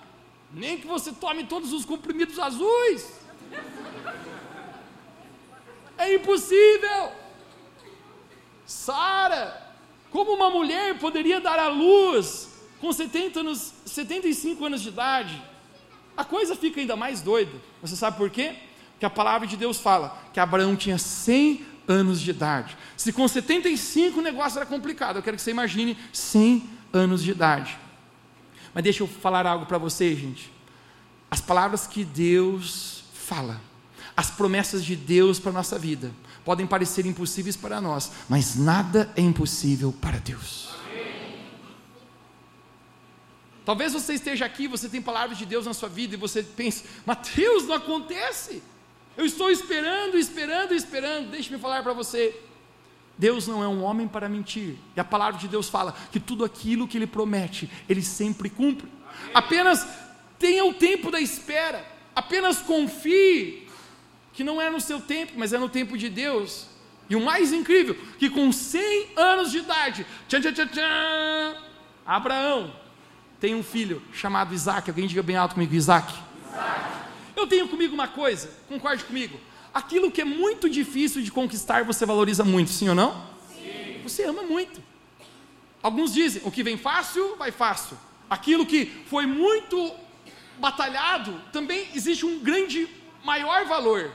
nem 0.53 0.79
que 0.79 0.87
você 0.87 1.13
tome 1.13 1.45
todos 1.45 1.73
os 1.73 1.85
comprimidos 1.85 2.39
azuis. 2.39 3.21
É 5.99 6.15
impossível. 6.15 7.13
Sara, 8.67 9.66
como 10.17 10.33
uma 10.33 10.49
mulher 10.49 10.99
poderia 10.99 11.39
dar 11.43 11.59
à 11.59 11.69
luz 11.69 12.49
com 12.81 12.91
70 12.91 13.41
anos, 13.41 13.75
75 13.85 14.65
anos 14.65 14.81
de 14.81 14.89
idade? 14.89 15.43
A 16.17 16.25
coisa 16.25 16.57
fica 16.57 16.81
ainda 16.81 16.97
mais 16.97 17.21
doida. 17.21 17.53
Você 17.83 17.95
sabe 17.95 18.17
por 18.17 18.31
quê? 18.31 18.55
Porque 18.93 19.05
a 19.05 19.11
palavra 19.11 19.47
de 19.47 19.59
Deus 19.59 19.79
fala 19.79 20.19
que 20.33 20.41
Abraão 20.41 20.75
tinha 20.75 20.97
100 20.97 21.67
anos 21.87 22.19
de 22.19 22.31
idade. 22.31 22.79
Se 22.97 23.13
com 23.13 23.29
75 23.29 24.19
o 24.19 24.23
negócio 24.23 24.57
era 24.57 24.65
complicado, 24.65 25.17
eu 25.17 25.23
quero 25.23 25.37
que 25.37 25.43
você 25.43 25.51
imagine 25.51 25.99
100 26.15 26.67
anos 26.95 27.23
de 27.23 27.33
idade. 27.33 27.77
Mas 28.73 28.85
deixa 28.85 29.03
eu 29.03 29.07
falar 29.07 29.47
algo 29.47 29.67
para 29.67 29.77
você, 29.77 30.15
gente. 30.15 30.51
As 31.31 31.43
palavras 31.43 31.87
que 31.87 32.03
Deus 32.03 33.05
fala, 33.13 33.61
as 34.17 34.31
promessas 34.31 34.83
de 34.83 34.97
Deus 34.97 35.39
para 35.39 35.51
a 35.51 35.55
nossa 35.55 35.79
vida, 35.79 36.11
podem 36.47 36.65
parecer 36.65 37.05
impossíveis 37.07 37.57
para 37.57 37.81
nós, 37.81 38.13
mas 38.29 38.55
nada 38.55 39.13
é 39.17 39.21
impossível 39.21 39.93
para 39.93 40.19
Deus. 40.19 40.69
Talvez 43.65 43.93
você 43.93 44.15
esteja 44.15 44.47
aqui, 44.47 44.69
você 44.69 44.89
tem 44.89 45.03
palavras 45.03 45.37
de 45.37 45.45
Deus 45.45 45.67
na 45.67 45.75
sua 45.75 45.89
vida 45.89 46.15
e 46.15 46.17
você 46.17 46.45
pense, 46.45 46.85
Mateus, 47.05 47.65
não 47.65 47.75
acontece. 47.75 48.63
Eu 49.17 49.27
estou 49.27 49.51
esperando, 49.51 50.17
esperando, 50.17 50.73
esperando. 50.73 51.33
Deixe-me 51.33 51.59
falar 51.59 51.83
para 51.83 51.93
você. 51.93 52.41
Deus 53.19 53.49
não 53.49 53.65
é 53.65 53.67
um 53.67 53.83
homem 53.83 54.07
para 54.07 54.29
mentir. 54.29 54.77
E 54.95 55.01
a 55.01 55.05
palavra 55.05 55.41
de 55.41 55.49
Deus 55.49 55.69
fala 55.69 55.97
que 56.13 56.21
tudo 56.21 56.45
aquilo 56.45 56.87
que 56.87 56.97
ele 56.97 57.09
promete, 57.09 57.69
ele 57.89 58.03
sempre 58.03 58.49
cumpre. 58.49 58.89
Apenas 59.35 59.85
tenha 60.39 60.65
o 60.65 60.75
tempo 60.75 61.11
da 61.11 61.21
espera. 61.21 61.85
Apenas 62.15 62.59
confie 62.59 63.66
que 64.37 64.45
não 64.45 64.61
é 64.61 64.69
no 64.69 64.81
seu 64.81 65.01
tempo, 65.01 65.33
mas 65.35 65.55
é 65.55 65.59
no 65.59 65.69
tempo 65.69 65.97
de 65.97 66.11
Deus. 66.11 66.67
E 67.09 67.17
o 67.17 67.25
mais 67.25 67.55
incrível, 67.55 67.97
que 68.19 68.29
com 68.29 68.53
100 68.53 69.09
anos 69.17 69.51
de 69.51 69.59
idade, 69.59 70.07
tchan, 70.29 70.43
tchan, 70.43 70.53
tchan, 70.53 70.67
tchan, 70.67 71.57
Abraão 72.05 72.73
tem 73.41 73.55
um 73.55 73.63
filho 73.63 74.03
chamado 74.13 74.55
Isaac. 74.55 74.91
Alguém 74.91 75.07
diga 75.07 75.23
bem 75.23 75.37
alto 75.37 75.55
comigo, 75.55 75.75
Isaac. 75.75 76.13
Isaac. 76.13 76.91
Eu 77.35 77.47
tenho 77.47 77.67
comigo 77.67 77.95
uma 77.95 78.09
coisa, 78.09 78.51
concorde 78.69 79.05
comigo. 79.05 79.41
Aquilo 79.73 80.11
que 80.11 80.21
é 80.21 80.25
muito 80.25 80.69
difícil 80.69 81.23
de 81.23 81.33
conquistar, 81.33 81.83
você 81.85 82.05
valoriza 82.05 82.45
muito, 82.45 82.71
sim 82.71 82.91
ou 82.91 82.95
não? 82.95 83.27
Sim. 83.49 84.01
Você 84.03 84.25
ama 84.25 84.43
muito. 84.43 84.83
Alguns 85.83 86.13
dizem, 86.13 86.43
o 86.45 86.51
que 86.51 86.63
vem 86.63 86.77
fácil, 86.77 87.37
vai 87.37 87.51
fácil. 87.51 87.97
Aquilo 88.29 88.67
que 88.67 88.87
foi 89.09 89.25
muito 89.25 89.95
batalhado, 90.59 91.41
também 91.53 91.89
existe 91.95 92.27
um 92.27 92.39
grande, 92.41 92.87
maior 93.25 93.65
valor. 93.65 94.13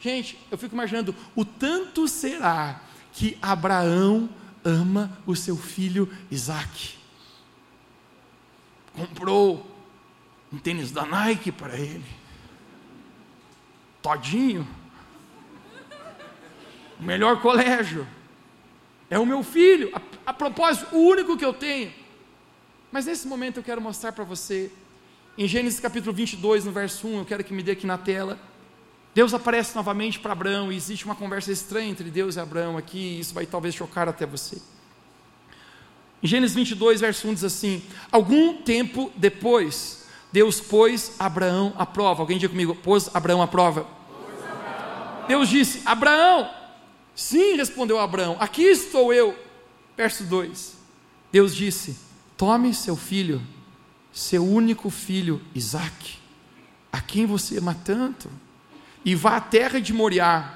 Gente, 0.00 0.38
eu 0.50 0.58
fico 0.58 0.74
imaginando 0.74 1.14
o 1.36 1.44
tanto 1.44 2.08
será 2.08 2.80
que 3.12 3.36
Abraão 3.40 4.28
ama 4.64 5.18
o 5.26 5.36
seu 5.36 5.56
filho 5.56 6.10
Isaac 6.30 7.00
comprou 9.00 9.66
um 10.52 10.58
tênis 10.58 10.90
da 10.90 11.06
Nike 11.06 11.52
para 11.52 11.76
ele. 11.76 12.04
Todinho. 14.02 14.66
O 16.98 17.02
melhor 17.02 17.40
colégio. 17.40 18.06
É 19.08 19.18
o 19.18 19.26
meu 19.26 19.42
filho. 19.42 19.90
A, 19.94 20.30
a 20.30 20.34
propósito, 20.34 20.94
o 20.94 20.98
único 20.98 21.36
que 21.36 21.44
eu 21.44 21.54
tenho. 21.54 21.92
Mas 22.92 23.06
nesse 23.06 23.26
momento 23.26 23.58
eu 23.58 23.62
quero 23.62 23.80
mostrar 23.80 24.12
para 24.12 24.24
você, 24.24 24.70
em 25.38 25.46
Gênesis 25.46 25.78
capítulo 25.78 26.12
22, 26.12 26.64
no 26.64 26.72
verso 26.72 27.06
1, 27.06 27.18
eu 27.18 27.24
quero 27.24 27.44
que 27.44 27.54
me 27.54 27.62
dê 27.62 27.72
aqui 27.72 27.86
na 27.86 27.96
tela. 27.96 28.38
Deus 29.20 29.34
aparece 29.34 29.76
novamente 29.76 30.18
para 30.18 30.32
Abraão 30.32 30.72
e 30.72 30.76
existe 30.76 31.04
uma 31.04 31.14
conversa 31.14 31.52
estranha 31.52 31.90
entre 31.90 32.10
Deus 32.10 32.36
e 32.36 32.40
Abraão 32.40 32.78
aqui, 32.78 32.96
e 32.96 33.20
isso 33.20 33.34
vai 33.34 33.44
talvez 33.44 33.74
chocar 33.74 34.08
até 34.08 34.24
você. 34.24 34.56
Em 36.22 36.26
Gênesis 36.26 36.56
22, 36.56 37.02
verso 37.02 37.28
1 37.28 37.34
diz 37.34 37.44
assim: 37.44 37.82
Algum 38.10 38.62
tempo 38.62 39.12
depois, 39.14 40.06
Deus 40.32 40.58
pôs 40.58 41.16
Abraão 41.18 41.74
à 41.76 41.84
prova. 41.84 42.22
Alguém 42.22 42.38
diga 42.38 42.48
comigo: 42.48 42.74
pôs 42.76 43.14
Abraão 43.14 43.42
à 43.42 43.46
prova. 43.46 43.86
Deus 45.28 45.50
disse: 45.50 45.82
Abraão, 45.84 46.48
sim, 47.14 47.56
respondeu 47.56 47.98
Abraão, 47.98 48.38
aqui 48.40 48.62
estou 48.62 49.12
eu. 49.12 49.38
Verso 49.98 50.24
2: 50.24 50.78
Deus 51.30 51.54
disse: 51.54 51.94
Tome 52.38 52.72
seu 52.72 52.96
filho, 52.96 53.42
seu 54.10 54.42
único 54.42 54.88
filho, 54.88 55.42
Isaque, 55.54 56.16
a 56.90 57.02
quem 57.02 57.26
você 57.26 57.58
ama 57.58 57.76
tanto, 57.84 58.30
e 59.04 59.14
vá 59.14 59.36
à 59.36 59.40
terra 59.40 59.80
de 59.80 59.92
Moriá, 59.92 60.54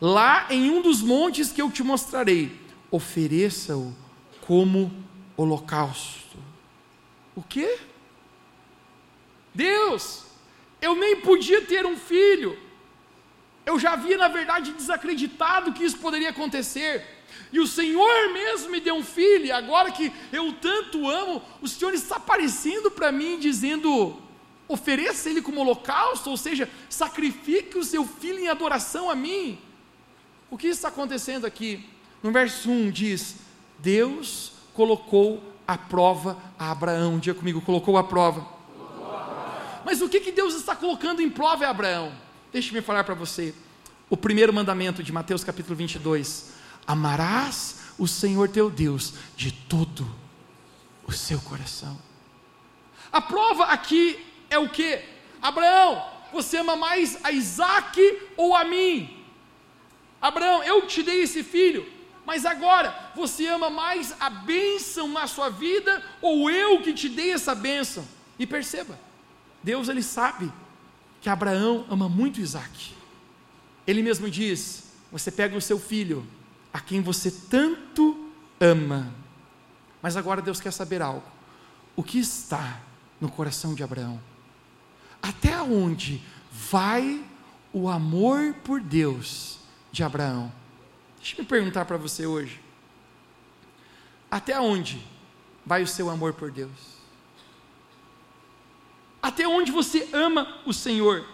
lá 0.00 0.46
em 0.50 0.70
um 0.70 0.82
dos 0.82 1.00
montes 1.00 1.52
que 1.52 1.62
eu 1.62 1.70
te 1.70 1.82
mostrarei, 1.82 2.58
ofereça-o 2.90 3.94
como 4.42 4.92
holocausto. 5.36 6.36
O 7.34 7.42
quê? 7.42 7.78
Deus, 9.54 10.24
eu 10.80 10.94
nem 10.94 11.20
podia 11.20 11.62
ter 11.62 11.86
um 11.86 11.96
filho. 11.96 12.58
Eu 13.64 13.78
já 13.78 13.92
havia, 13.94 14.16
na 14.16 14.28
verdade, 14.28 14.72
desacreditado 14.72 15.72
que 15.72 15.84
isso 15.84 15.98
poderia 15.98 16.30
acontecer. 16.30 17.04
E 17.52 17.58
o 17.58 17.66
Senhor 17.66 18.32
mesmo 18.32 18.70
me 18.70 18.80
deu 18.80 18.94
um 18.94 19.02
filho, 19.02 19.46
e 19.46 19.52
agora 19.52 19.90
que 19.90 20.12
eu 20.32 20.52
tanto 20.52 21.08
amo, 21.08 21.42
o 21.60 21.68
Senhor 21.68 21.92
está 21.92 22.16
aparecendo 22.16 22.90
para 22.90 23.10
mim 23.10 23.38
dizendo: 23.38 24.20
ofereça 24.68 25.30
ele 25.30 25.42
como 25.42 25.60
holocausto, 25.60 26.30
ou 26.30 26.36
seja, 26.36 26.68
sacrifique 26.88 27.78
o 27.78 27.84
seu 27.84 28.04
filho 28.04 28.38
em 28.38 28.48
adoração 28.48 29.10
a 29.10 29.14
mim. 29.14 29.58
O 30.50 30.56
que 30.56 30.68
está 30.68 30.88
acontecendo 30.88 31.44
aqui? 31.46 31.88
No 32.22 32.32
verso 32.32 32.70
1 32.70 32.90
diz: 32.90 33.36
Deus 33.78 34.52
colocou 34.74 35.42
a 35.66 35.76
prova 35.76 36.36
a 36.58 36.70
Abraão. 36.70 37.18
Dia 37.18 37.34
comigo, 37.34 37.60
colocou 37.60 37.96
a 37.96 38.04
prova. 38.04 38.46
Mas 39.84 40.00
o 40.00 40.08
que, 40.08 40.20
que 40.20 40.32
Deus 40.32 40.54
está 40.54 40.74
colocando 40.74 41.22
em 41.22 41.30
prova 41.30 41.64
é 41.64 41.68
Abraão? 41.68 42.12
Deixe-me 42.52 42.80
falar 42.80 43.04
para 43.04 43.14
você. 43.14 43.54
O 44.08 44.16
primeiro 44.16 44.52
mandamento 44.52 45.02
de 45.02 45.12
Mateus 45.12 45.44
capítulo 45.44 45.76
22: 45.76 46.52
Amarás 46.86 47.80
o 47.98 48.06
Senhor 48.06 48.48
teu 48.48 48.70
Deus 48.70 49.14
de 49.36 49.52
todo 49.52 50.06
o 51.06 51.12
seu 51.12 51.40
coração. 51.40 51.98
A 53.12 53.20
prova 53.20 53.64
aqui 53.66 54.24
é 54.50 54.58
o 54.58 54.68
que? 54.68 55.02
Abraão, 55.40 56.04
você 56.32 56.58
ama 56.58 56.76
mais 56.76 57.18
a 57.24 57.30
Isaac 57.30 58.00
ou 58.36 58.54
a 58.54 58.64
mim? 58.64 59.24
Abraão, 60.20 60.62
eu 60.62 60.86
te 60.86 61.02
dei 61.02 61.22
esse 61.22 61.42
filho, 61.42 61.86
mas 62.24 62.44
agora, 62.44 63.12
você 63.14 63.46
ama 63.46 63.70
mais 63.70 64.14
a 64.18 64.28
bênção 64.28 65.08
na 65.08 65.26
sua 65.26 65.48
vida 65.48 66.02
ou 66.20 66.50
eu 66.50 66.82
que 66.82 66.92
te 66.92 67.08
dei 67.08 67.32
essa 67.32 67.54
bênção? 67.54 68.06
E 68.38 68.46
perceba, 68.46 68.98
Deus 69.62 69.88
ele 69.88 70.02
sabe 70.02 70.52
que 71.20 71.28
Abraão 71.28 71.86
ama 71.88 72.08
muito 72.08 72.40
Isaac. 72.40 72.94
Ele 73.86 74.02
mesmo 74.02 74.28
diz: 74.28 74.92
Você 75.12 75.30
pega 75.30 75.56
o 75.56 75.60
seu 75.60 75.78
filho, 75.78 76.26
a 76.72 76.80
quem 76.80 77.00
você 77.00 77.30
tanto 77.30 78.30
ama. 78.60 79.14
Mas 80.02 80.16
agora 80.16 80.42
Deus 80.42 80.60
quer 80.60 80.72
saber 80.72 81.00
algo. 81.00 81.26
O 81.94 82.02
que 82.02 82.18
está 82.18 82.80
no 83.20 83.30
coração 83.30 83.74
de 83.74 83.82
Abraão? 83.82 84.20
Até 85.26 85.60
onde 85.60 86.22
vai 86.52 87.24
o 87.72 87.88
amor 87.88 88.54
por 88.62 88.80
Deus 88.80 89.58
de 89.90 90.04
Abraão? 90.04 90.52
Deixa 91.18 91.34
eu 91.34 91.40
me 91.40 91.48
perguntar 91.48 91.84
para 91.84 91.96
você 91.96 92.24
hoje. 92.26 92.60
Até 94.30 94.60
onde 94.60 95.04
vai 95.64 95.82
o 95.82 95.86
seu 95.86 96.08
amor 96.10 96.34
por 96.34 96.52
Deus? 96.52 96.96
Até 99.20 99.48
onde 99.48 99.72
você 99.72 100.08
ama 100.12 100.60
o 100.64 100.72
Senhor? 100.72 101.26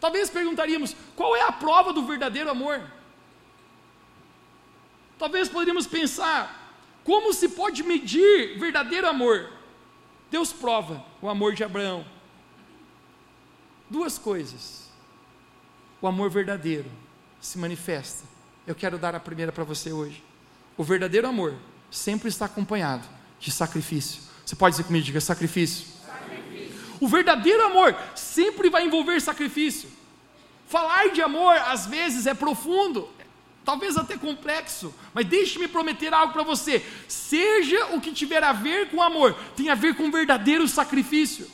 Talvez 0.00 0.30
perguntaríamos: 0.30 0.96
qual 1.14 1.36
é 1.36 1.42
a 1.42 1.52
prova 1.52 1.92
do 1.92 2.06
verdadeiro 2.06 2.48
amor? 2.48 2.80
Talvez 5.18 5.50
poderíamos 5.50 5.86
pensar: 5.86 6.74
como 7.04 7.34
se 7.34 7.50
pode 7.50 7.82
medir 7.82 8.58
verdadeiro 8.58 9.06
amor? 9.06 9.50
Deus 10.30 10.50
prova 10.50 11.04
o 11.20 11.28
amor 11.28 11.54
de 11.54 11.62
Abraão. 11.62 12.21
Duas 13.92 14.16
coisas. 14.16 14.88
O 16.00 16.06
amor 16.06 16.30
verdadeiro 16.30 16.90
se 17.38 17.58
manifesta. 17.58 18.24
Eu 18.66 18.74
quero 18.74 18.96
dar 18.96 19.14
a 19.14 19.20
primeira 19.20 19.52
para 19.52 19.64
você 19.64 19.92
hoje. 19.92 20.24
O 20.78 20.82
verdadeiro 20.82 21.28
amor 21.28 21.56
sempre 21.90 22.30
está 22.30 22.46
acompanhado 22.46 23.06
de 23.38 23.50
sacrifício. 23.50 24.22
Você 24.46 24.56
pode 24.56 24.76
dizer 24.76 24.84
comigo, 24.84 25.04
diga 25.04 25.20
sacrifício. 25.20 25.88
sacrifício. 26.06 26.96
O 27.00 27.06
verdadeiro 27.06 27.66
amor 27.66 27.94
sempre 28.14 28.70
vai 28.70 28.86
envolver 28.86 29.20
sacrifício. 29.20 29.90
Falar 30.66 31.10
de 31.10 31.20
amor 31.20 31.54
às 31.54 31.86
vezes 31.86 32.26
é 32.26 32.32
profundo, 32.32 33.10
talvez 33.62 33.98
até 33.98 34.16
complexo, 34.16 34.94
mas 35.12 35.26
deixe-me 35.26 35.68
prometer 35.68 36.14
algo 36.14 36.32
para 36.32 36.42
você: 36.42 36.82
seja 37.06 37.88
o 37.88 38.00
que 38.00 38.10
tiver 38.10 38.42
a 38.42 38.54
ver 38.54 38.88
com 38.88 39.02
amor, 39.02 39.34
tem 39.54 39.68
a 39.68 39.74
ver 39.74 39.94
com 39.96 40.10
verdadeiro 40.10 40.66
sacrifício. 40.66 41.46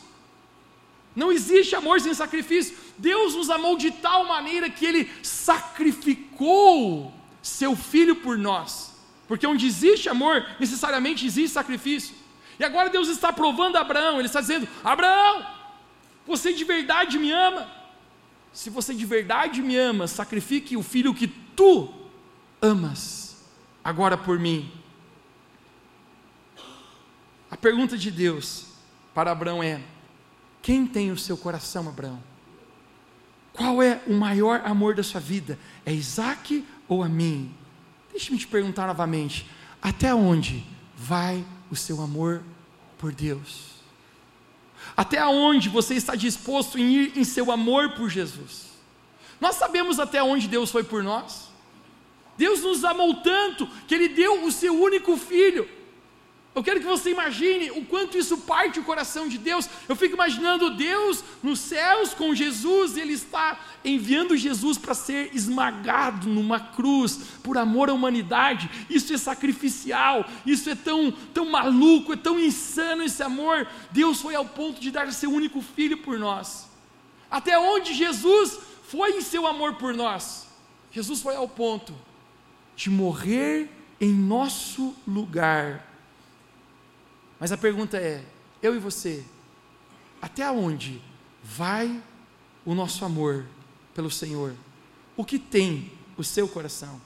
Não 1.19 1.33
existe 1.33 1.75
amor 1.75 1.99
sem 1.99 2.13
sacrifício. 2.13 2.77
Deus 2.97 3.35
nos 3.35 3.49
amou 3.49 3.75
de 3.77 3.91
tal 3.91 4.25
maneira 4.25 4.69
que 4.69 4.85
Ele 4.85 5.11
sacrificou 5.21 7.13
seu 7.41 7.75
filho 7.75 8.15
por 8.15 8.37
nós. 8.37 8.93
Porque 9.27 9.45
onde 9.45 9.67
existe 9.67 10.07
amor, 10.07 10.47
necessariamente 10.57 11.25
existe 11.25 11.53
sacrifício. 11.53 12.15
E 12.57 12.63
agora 12.63 12.89
Deus 12.89 13.09
está 13.09 13.33
provando 13.33 13.75
a 13.75 13.81
Abraão, 13.81 14.17
Ele 14.17 14.27
está 14.27 14.39
dizendo: 14.39 14.65
Abraão, 14.81 15.45
você 16.25 16.53
de 16.53 16.63
verdade 16.63 17.19
me 17.19 17.33
ama? 17.33 17.69
Se 18.53 18.69
você 18.69 18.93
de 18.93 19.05
verdade 19.05 19.61
me 19.61 19.75
ama, 19.75 20.07
sacrifique 20.07 20.77
o 20.77 20.81
filho 20.81 21.13
que 21.13 21.27
tu 21.27 21.93
amas, 22.61 23.45
agora 23.83 24.17
por 24.17 24.39
mim. 24.39 24.71
A 27.51 27.57
pergunta 27.57 27.97
de 27.97 28.09
Deus 28.09 28.67
para 29.13 29.31
Abraão 29.31 29.61
é: 29.61 29.81
quem 30.61 30.85
tem 30.85 31.11
o 31.11 31.17
seu 31.17 31.37
coração, 31.37 31.87
Abraão? 31.87 32.21
Qual 33.53 33.81
é 33.81 34.01
o 34.07 34.13
maior 34.13 34.61
amor 34.65 34.95
da 34.95 35.03
sua 35.03 35.19
vida? 35.19 35.57
É 35.85 35.93
Isaac 35.93 36.65
ou 36.87 37.03
a 37.03 37.09
mim? 37.09 37.53
Deixe-me 38.11 38.37
te 38.37 38.47
perguntar 38.47 38.87
novamente: 38.87 39.49
até 39.81 40.13
onde 40.13 40.65
vai 40.95 41.43
o 41.71 41.75
seu 41.75 42.01
amor 42.01 42.43
por 42.97 43.11
Deus? 43.11 43.79
Até 44.95 45.25
onde 45.25 45.69
você 45.69 45.95
está 45.95 46.15
disposto 46.15 46.77
em 46.77 46.91
ir 46.91 47.17
em 47.17 47.23
seu 47.23 47.51
amor 47.51 47.91
por 47.91 48.09
Jesus? 48.09 48.69
Nós 49.39 49.55
sabemos 49.55 49.99
até 49.99 50.21
onde 50.21 50.47
Deus 50.47 50.71
foi 50.71 50.83
por 50.83 51.03
nós. 51.03 51.49
Deus 52.37 52.61
nos 52.61 52.83
amou 52.83 53.15
tanto 53.15 53.67
que 53.87 53.95
Ele 53.95 54.09
deu 54.09 54.45
o 54.45 54.51
seu 54.51 54.73
único 54.81 55.17
filho 55.17 55.67
eu 56.55 56.63
quero 56.63 56.79
que 56.79 56.85
você 56.85 57.11
imagine 57.11 57.69
o 57.71 57.85
quanto 57.85 58.17
isso 58.17 58.39
parte 58.39 58.79
o 58.79 58.83
coração 58.83 59.29
de 59.29 59.37
Deus. 59.37 59.69
Eu 59.87 59.95
fico 59.95 60.15
imaginando 60.15 60.75
Deus 60.75 61.23
nos 61.43 61.59
céus 61.59 62.13
com 62.13 62.33
Jesus, 62.33 62.97
e 62.97 63.01
Ele 63.01 63.13
está 63.13 63.59
enviando 63.85 64.35
Jesus 64.35 64.77
para 64.77 64.95
ser 64.95 65.33
esmagado 65.33 66.27
numa 66.27 66.59
cruz 66.59 67.17
por 67.43 67.57
amor 67.57 67.89
à 67.89 67.93
humanidade. 67.93 68.69
Isso 68.89 69.13
é 69.13 69.17
sacrificial, 69.17 70.25
isso 70.45 70.69
é 70.69 70.75
tão, 70.75 71.11
tão 71.33 71.45
maluco, 71.45 72.13
é 72.13 72.17
tão 72.17 72.39
insano 72.39 73.03
esse 73.03 73.21
amor. 73.21 73.67
Deus 73.91 74.19
foi 74.19 74.33
ao 74.33 74.45
ponto 74.45 74.81
de 74.81 74.89
dar 74.89 75.11
seu 75.13 75.31
único 75.31 75.61
filho 75.61 75.99
por 75.99 76.17
nós. 76.17 76.67
Até 77.29 77.59
onde 77.59 77.93
Jesus 77.93 78.59
foi 78.87 79.11
em 79.11 79.21
seu 79.21 79.45
amor 79.45 79.75
por 79.75 79.93
nós? 79.93 80.47
Jesus 80.91 81.21
foi 81.21 81.35
ao 81.35 81.47
ponto 81.47 81.93
de 82.75 82.89
morrer 82.89 83.69
em 84.01 84.11
nosso 84.11 84.95
lugar 85.07 85.88
mas 87.39 87.51
a 87.51 87.57
pergunta 87.57 87.97
é: 87.97 88.23
eu 88.61 88.75
e 88.75 88.79
você, 88.79 89.23
até 90.21 90.49
onde 90.51 91.01
vai 91.43 92.01
o 92.65 92.75
nosso 92.75 93.05
amor 93.05 93.45
pelo 93.95 94.11
Senhor? 94.11 94.53
O 95.15 95.23
que 95.23 95.39
tem 95.39 95.91
o 96.17 96.23
seu 96.23 96.47
coração? 96.47 97.01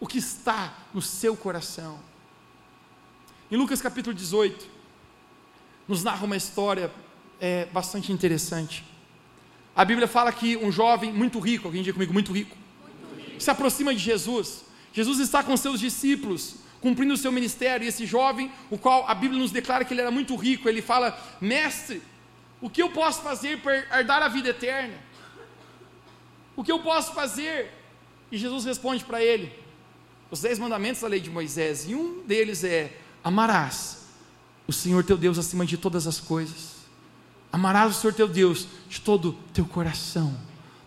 O 0.00 0.06
que 0.06 0.18
está 0.18 0.76
no 0.92 1.02
seu 1.02 1.36
coração? 1.36 1.98
Em 3.50 3.56
Lucas 3.56 3.80
capítulo 3.80 4.14
18, 4.14 4.66
nos 5.86 6.02
narra 6.02 6.24
uma 6.24 6.36
história 6.36 6.90
é, 7.40 7.66
bastante 7.66 8.10
interessante. 8.10 8.84
A 9.74 9.84
Bíblia 9.84 10.08
fala 10.08 10.32
que 10.32 10.56
um 10.56 10.72
jovem 10.72 11.12
muito 11.12 11.38
rico, 11.38 11.68
alguém 11.68 11.82
diga 11.82 11.94
comigo, 11.94 12.12
muito 12.12 12.32
rico, 12.32 12.56
muito 12.82 13.24
rico, 13.24 13.40
se 13.40 13.50
aproxima 13.50 13.94
de 13.94 14.00
Jesus. 14.00 14.64
Jesus 14.92 15.20
está 15.20 15.42
com 15.42 15.56
seus 15.56 15.78
discípulos 15.78 16.56
cumprindo 16.80 17.14
o 17.14 17.16
seu 17.16 17.32
ministério. 17.32 17.84
E 17.84 17.88
esse 17.88 18.06
jovem, 18.06 18.50
o 18.70 18.78
qual 18.78 19.08
a 19.08 19.14
Bíblia 19.14 19.40
nos 19.40 19.50
declara 19.50 19.84
que 19.84 19.94
ele 19.94 20.00
era 20.00 20.10
muito 20.10 20.34
rico, 20.36 20.68
ele 20.68 20.82
fala: 20.82 21.18
Mestre, 21.40 22.02
o 22.60 22.70
que 22.70 22.82
eu 22.82 22.90
posso 22.90 23.22
fazer 23.22 23.60
para 23.60 23.98
herdar 23.98 24.22
a 24.22 24.28
vida 24.28 24.48
eterna? 24.48 24.94
O 26.56 26.64
que 26.64 26.72
eu 26.72 26.80
posso 26.80 27.12
fazer? 27.12 27.70
E 28.30 28.38
Jesus 28.38 28.64
responde 28.64 29.04
para 29.04 29.22
ele: 29.22 29.52
Os 30.30 30.40
dez 30.40 30.58
mandamentos 30.58 31.02
da 31.02 31.08
lei 31.08 31.20
de 31.20 31.30
Moisés, 31.30 31.88
e 31.88 31.94
um 31.94 32.22
deles 32.26 32.64
é: 32.64 32.96
Amarás 33.22 34.06
o 34.66 34.72
Senhor 34.72 35.04
teu 35.04 35.16
Deus 35.16 35.38
acima 35.38 35.64
de 35.64 35.76
todas 35.76 36.06
as 36.06 36.20
coisas. 36.20 36.76
Amarás 37.52 37.96
o 37.96 38.00
Senhor 38.00 38.12
teu 38.12 38.28
Deus 38.28 38.66
de 38.88 39.00
todo 39.00 39.30
o 39.30 39.32
teu 39.52 39.64
coração, 39.64 40.36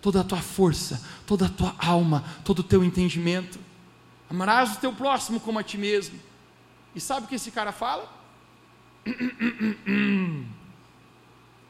toda 0.02 0.22
a 0.22 0.24
tua 0.24 0.42
força, 0.42 1.02
toda 1.26 1.46
a 1.46 1.50
tua 1.50 1.74
alma, 1.80 2.24
todo 2.44 2.60
o 2.60 2.64
teu 2.64 2.84
entendimento. 2.84 3.60
Amarás 4.30 4.76
o 4.76 4.80
teu 4.80 4.94
próximo 4.94 5.40
como 5.40 5.58
a 5.58 5.64
ti 5.64 5.78
mesmo. 5.78 6.20
E 6.94 7.02
sabe 7.02 7.26
o 7.26 7.30
que 7.30 7.36
esse 7.36 7.52
cara 7.52 7.72
fala? 7.72 8.12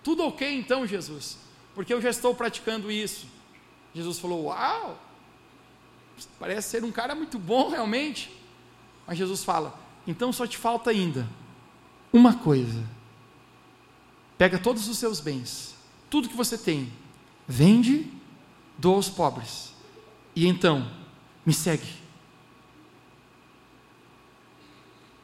Tudo 0.04 0.26
ok 0.26 0.58
então, 0.58 0.88
Jesus, 0.88 1.38
porque 1.76 1.94
eu 1.94 2.02
já 2.02 2.10
estou 2.10 2.34
praticando 2.36 2.92
isso. 2.92 3.28
Jesus 3.94 4.20
falou: 4.20 4.46
Uau, 4.46 5.00
parece 6.40 6.70
ser 6.70 6.84
um 6.84 6.92
cara 6.92 7.16
muito 7.16 7.38
bom 7.38 7.70
realmente. 7.70 8.36
Mas 9.06 9.18
Jesus 9.18 9.44
fala: 9.44 9.78
Então 10.06 10.34
só 10.34 10.46
te 10.48 10.58
falta 10.58 10.90
ainda 10.90 11.28
uma 12.12 12.34
coisa. 12.34 12.84
Pega 14.38 14.58
todos 14.58 14.88
os 14.88 14.98
seus 14.98 15.20
bens, 15.20 15.76
tudo 16.10 16.30
que 16.30 16.36
você 16.36 16.58
tem, 16.58 16.92
vende, 17.46 18.10
doa 18.78 18.96
aos 18.96 19.10
pobres, 19.10 19.74
e 20.34 20.48
então 20.48 20.90
me 21.46 21.54
segue. 21.54 21.99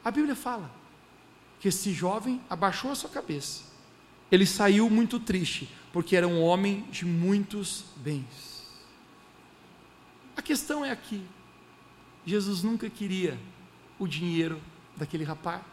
A 0.06 0.10
Bíblia 0.12 0.36
fala 0.36 0.70
que 1.58 1.66
esse 1.66 1.92
jovem 1.92 2.40
abaixou 2.48 2.92
a 2.92 2.94
sua 2.94 3.10
cabeça. 3.10 3.64
Ele 4.30 4.46
saiu 4.46 4.88
muito 4.88 5.18
triste, 5.18 5.68
porque 5.92 6.14
era 6.14 6.28
um 6.28 6.40
homem 6.40 6.82
de 6.92 7.04
muitos 7.04 7.86
bens. 7.96 8.62
A 10.36 10.40
questão 10.40 10.84
é 10.84 10.92
aqui: 10.92 11.26
Jesus 12.24 12.62
nunca 12.62 12.88
queria 12.88 13.36
o 13.98 14.06
dinheiro 14.06 14.62
daquele 14.96 15.24
rapaz. 15.24 15.64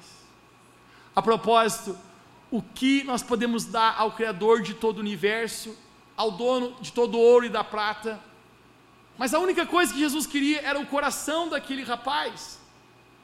A 1.16 1.22
propósito, 1.22 1.96
o 2.50 2.60
que 2.60 3.04
nós 3.04 3.22
podemos 3.22 3.66
dar 3.66 3.94
ao 4.00 4.14
Criador 4.14 4.64
de 4.64 4.74
todo 4.74 4.98
o 4.98 5.02
universo, 5.02 5.78
ao 6.18 6.32
dono 6.32 6.76
de 6.82 6.92
todo 6.92 7.20
o 7.20 7.22
ouro 7.22 7.46
e 7.46 7.50
da 7.50 7.64
prata? 7.64 8.20
Mas 9.16 9.32
a 9.32 9.38
única 9.38 9.64
coisa 9.68 9.94
que 9.94 10.00
Jesus 10.00 10.26
queria 10.26 10.60
era 10.62 10.80
o 10.80 10.88
coração 10.88 11.50
daquele 11.50 11.84
rapaz. 11.84 12.63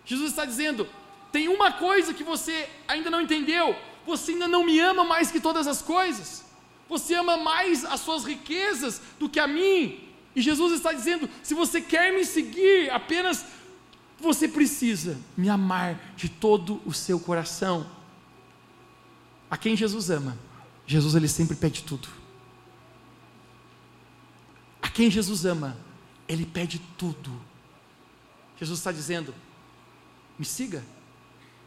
Jesus 0.10 0.32
está 0.32 0.44
dizendo: 0.44 0.88
tem 1.32 1.48
uma 1.48 1.72
coisa 1.72 2.16
que 2.16 2.24
você 2.24 2.68
ainda 2.88 3.12
não 3.12 3.22
entendeu: 3.22 3.76
você 4.08 4.32
ainda 4.32 4.48
não 4.48 4.66
me 4.66 4.80
ama 4.80 5.04
mais 5.04 5.32
que 5.32 5.40
todas 5.40 5.68
as 5.68 5.84
coisas. 5.84 6.44
Você 6.90 7.14
ama 7.14 7.38
mais 7.38 7.86
as 7.86 8.00
suas 8.00 8.26
riquezas 8.26 9.00
do 9.20 9.30
que 9.30 9.40
a 9.40 9.48
mim. 9.48 10.04
E 10.36 10.42
Jesus 10.42 10.74
está 10.74 10.92
dizendo: 10.92 11.30
se 11.44 11.54
você 11.54 11.80
quer 11.80 12.12
me 12.12 12.26
seguir, 12.26 12.90
apenas 12.90 13.46
você 14.20 14.48
precisa 14.48 15.16
me 15.38 15.48
amar 15.48 16.14
de 16.16 16.28
todo 16.28 16.82
o 16.84 16.92
seu 16.92 17.20
coração. 17.20 17.88
A 19.52 19.58
quem 19.58 19.76
Jesus 19.76 20.10
ama, 20.10 20.36
Jesus 20.88 21.14
ele 21.14 21.28
sempre 21.28 21.56
pede 21.56 21.84
tudo. 21.84 22.10
A 24.82 24.90
quem 24.90 25.12
Jesus 25.12 25.46
ama, 25.46 25.78
ele 26.28 26.48
pede 26.48 26.80
tudo. 26.98 27.30
Jesus 28.58 28.80
está 28.80 28.92
dizendo: 28.92 29.36
me 30.40 30.46
siga. 30.46 30.82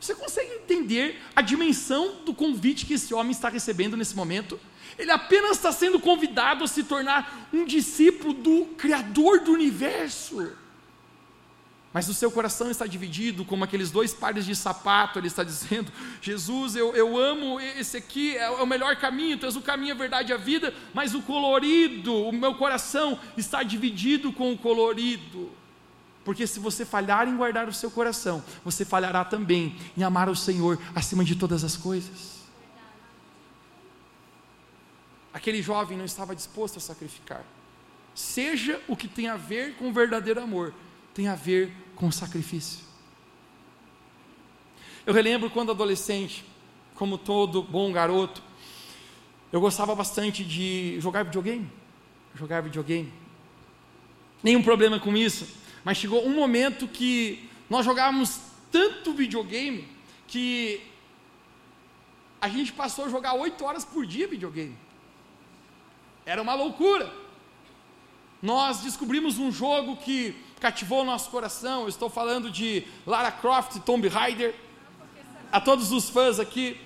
Você 0.01 0.17
consegue 0.17 0.51
entender 0.55 1.23
a 1.37 1.41
dimensão 1.41 2.25
do 2.25 2.35
convite 2.35 2.87
que 2.87 2.95
esse 2.95 3.15
homem 3.15 3.31
está 3.31 3.49
recebendo 3.49 3.97
nesse 3.97 4.17
momento? 4.17 4.59
Ele 4.99 5.13
apenas 5.13 5.53
está 5.53 5.71
sendo 5.71 6.01
convidado 6.01 6.65
a 6.65 6.67
se 6.67 6.83
tornar 6.83 7.49
um 7.53 7.65
discípulo 7.65 8.35
do 8.35 8.65
Criador 8.77 9.41
do 9.41 9.53
universo. 9.53 10.57
mas 11.93 12.09
o 12.09 12.15
seu 12.15 12.33
coração 12.33 12.71
está 12.71 12.87
dividido, 12.87 13.45
como 13.45 13.65
aqueles 13.65 13.91
dois 13.91 14.13
pares 14.15 14.45
de 14.45 14.57
sapato, 14.57 15.21
ele 15.21 15.29
está 15.29 15.45
dizendo: 15.45 15.93
Jesus, 16.21 16.75
eu, 16.75 16.95
eu 16.97 17.17
amo 17.17 17.61
esse 17.61 17.97
aqui, 17.97 18.37
é, 18.37 18.45
é 18.45 18.51
o 18.51 18.67
melhor 18.67 18.97
caminho, 18.97 19.39
tu 19.39 19.47
és 19.47 19.55
o 19.55 19.61
caminho, 19.61 19.95
a 19.95 19.99
verdade 19.99 20.33
e 20.33 20.35
a 20.35 20.39
vida, 20.39 20.75
mas 20.93 21.15
o 21.15 21.23
colorido, 21.23 22.13
o 22.13 22.33
meu 22.33 22.55
coração 22.55 23.21
está 23.37 23.63
dividido 23.63 24.33
com 24.33 24.53
o 24.53 24.59
colorido. 24.59 25.62
Porque 26.25 26.47
se 26.47 26.61
você 26.61 26.85
falhar 26.85 27.29
em 27.29 27.37
guardar 27.37 27.69
o 27.69 27.73
seu 27.73 27.91
coração, 27.91 28.43
você 28.65 28.85
falhará 28.85 29.25
também 29.25 29.77
em 29.97 30.03
amar 30.03 30.29
o 30.29 30.37
Senhor 30.37 30.79
acima 30.95 31.25
de 31.25 31.35
todas 31.35 31.65
as 31.65 31.77
coisas. 31.77 32.43
Aquele 35.33 35.63
jovem 35.63 35.97
não 35.97 36.05
estava 36.05 36.37
disposto 36.37 36.77
a 36.77 36.81
sacrificar. 36.81 37.45
Seja 38.15 38.81
o 38.87 38.95
que 38.95 39.09
tem 39.09 39.29
a 39.29 39.37
ver 39.37 39.75
com 39.77 39.89
o 39.89 39.93
verdadeiro 39.93 40.41
amor, 40.41 40.75
tem 41.15 41.29
a 41.29 41.35
ver 41.35 41.73
com 41.97 42.13
sacrifício. 42.13 42.81
Eu 45.05 45.15
relembro 45.15 45.51
quando 45.51 45.73
adolescente, 45.73 46.45
como 46.95 47.19
todo 47.19 47.63
bom 47.63 47.91
garoto, 47.91 48.43
eu 49.51 49.61
gostava 49.61 49.95
bastante 49.95 50.45
de 50.45 51.01
jogar 51.01 51.25
videogame. 51.25 51.69
Jogar 52.35 52.63
videogame. 52.63 53.13
Nenhum 54.43 54.63
problema 54.63 55.01
com 55.01 55.17
isso, 55.17 55.47
mas 55.85 55.97
chegou 55.97 56.27
um 56.27 56.35
momento 56.35 56.87
que 56.87 57.49
nós 57.69 57.85
jogávamos 57.85 58.41
tanto 58.71 59.13
videogame 59.13 59.89
que 60.27 60.81
a 62.41 62.49
gente 62.49 62.73
passou 62.73 63.05
a 63.05 63.09
jogar 63.09 63.35
oito 63.35 63.65
horas 63.65 63.85
por 63.85 64.05
dia 64.07 64.27
videogame. 64.27 64.77
Era 66.25 66.41
uma 66.41 66.55
loucura. 66.55 67.13
Nós 68.41 68.81
descobrimos 68.81 69.39
um 69.39 69.53
jogo 69.53 69.97
que 69.97 70.35
cativou 70.61 71.03
o 71.03 71.05
nosso 71.05 71.31
coração. 71.31 71.83
Eu 71.83 71.89
estou 71.89 72.11
falando 72.11 72.51
de 72.51 72.85
Lara 73.07 73.31
Croft 73.31 73.77
e 73.77 73.81
Tomb 73.81 74.09
Raider. 74.09 74.55
A 75.51 75.61
todos 75.61 75.93
os 75.93 76.11
fãs 76.11 76.41
aqui. 76.41 76.81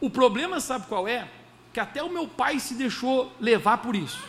O 0.00 0.10
problema, 0.10 0.60
sabe 0.60 0.86
qual 0.86 1.08
é? 1.08 1.28
Que 1.72 1.80
até 1.80 2.02
o 2.02 2.10
meu 2.10 2.28
pai 2.28 2.58
se 2.60 2.74
deixou 2.74 3.32
levar 3.40 3.78
por 3.78 3.96
isso. 3.96 4.22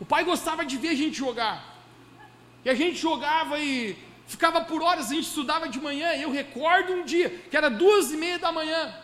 O 0.00 0.04
pai 0.04 0.24
gostava 0.24 0.64
de 0.64 0.76
ver 0.76 0.90
a 0.90 0.94
gente 0.94 1.16
jogar. 1.16 1.76
E 2.64 2.70
a 2.70 2.74
gente 2.74 2.98
jogava 2.98 3.58
e 3.58 3.96
ficava 4.26 4.60
por 4.60 4.82
horas, 4.82 5.10
a 5.10 5.14
gente 5.14 5.26
estudava 5.26 5.68
de 5.68 5.80
manhã. 5.80 6.12
Eu 6.14 6.30
recordo 6.30 6.92
um 6.92 7.04
dia, 7.04 7.30
que 7.50 7.56
era 7.56 7.68
duas 7.68 8.12
e 8.12 8.16
meia 8.16 8.38
da 8.38 8.52
manhã. 8.52 8.94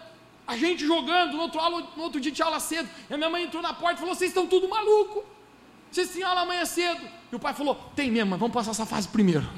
A 0.46 0.56
gente 0.56 0.86
jogando, 0.86 1.32
no 1.32 1.42
outro, 1.42 1.58
aula, 1.58 1.80
no 1.96 2.02
outro 2.02 2.20
dia 2.20 2.30
tinha 2.30 2.44
aula 2.44 2.60
cedo. 2.60 2.88
E 3.08 3.14
a 3.14 3.16
minha 3.16 3.30
mãe 3.30 3.44
entrou 3.44 3.62
na 3.62 3.72
porta 3.72 3.94
e 3.94 4.00
falou: 4.00 4.14
Vocês 4.14 4.30
estão 4.30 4.46
tudo 4.46 4.68
maluco. 4.68 5.24
Vocês 5.90 6.10
têm 6.10 6.22
aula 6.22 6.42
amanhã 6.42 6.64
cedo. 6.64 7.08
E 7.32 7.36
o 7.36 7.38
pai 7.38 7.54
falou: 7.54 7.74
Tem 7.96 8.10
mesmo, 8.10 8.30
mas 8.30 8.38
vamos 8.38 8.52
passar 8.52 8.72
essa 8.72 8.86
fase 8.86 9.08
primeiro. 9.08 9.48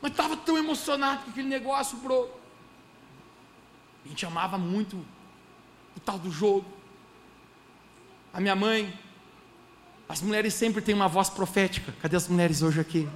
mas 0.00 0.10
estava 0.10 0.36
tão 0.36 0.58
emocionado 0.58 1.22
com 1.22 1.30
aquele 1.30 1.48
negócio, 1.48 1.96
bro. 1.98 2.28
A 4.04 4.08
gente 4.08 4.26
amava 4.26 4.58
muito 4.58 4.96
o 5.96 6.00
tal 6.00 6.18
do 6.18 6.30
jogo. 6.30 6.81
A 8.32 8.40
minha 8.40 8.56
mãe, 8.56 8.92
as 10.08 10.22
mulheres 10.22 10.54
sempre 10.54 10.80
têm 10.80 10.94
uma 10.94 11.08
voz 11.08 11.28
profética. 11.28 11.92
Cadê 12.00 12.16
as 12.16 12.28
mulheres 12.28 12.62
hoje 12.62 12.80
aqui? 12.80 13.08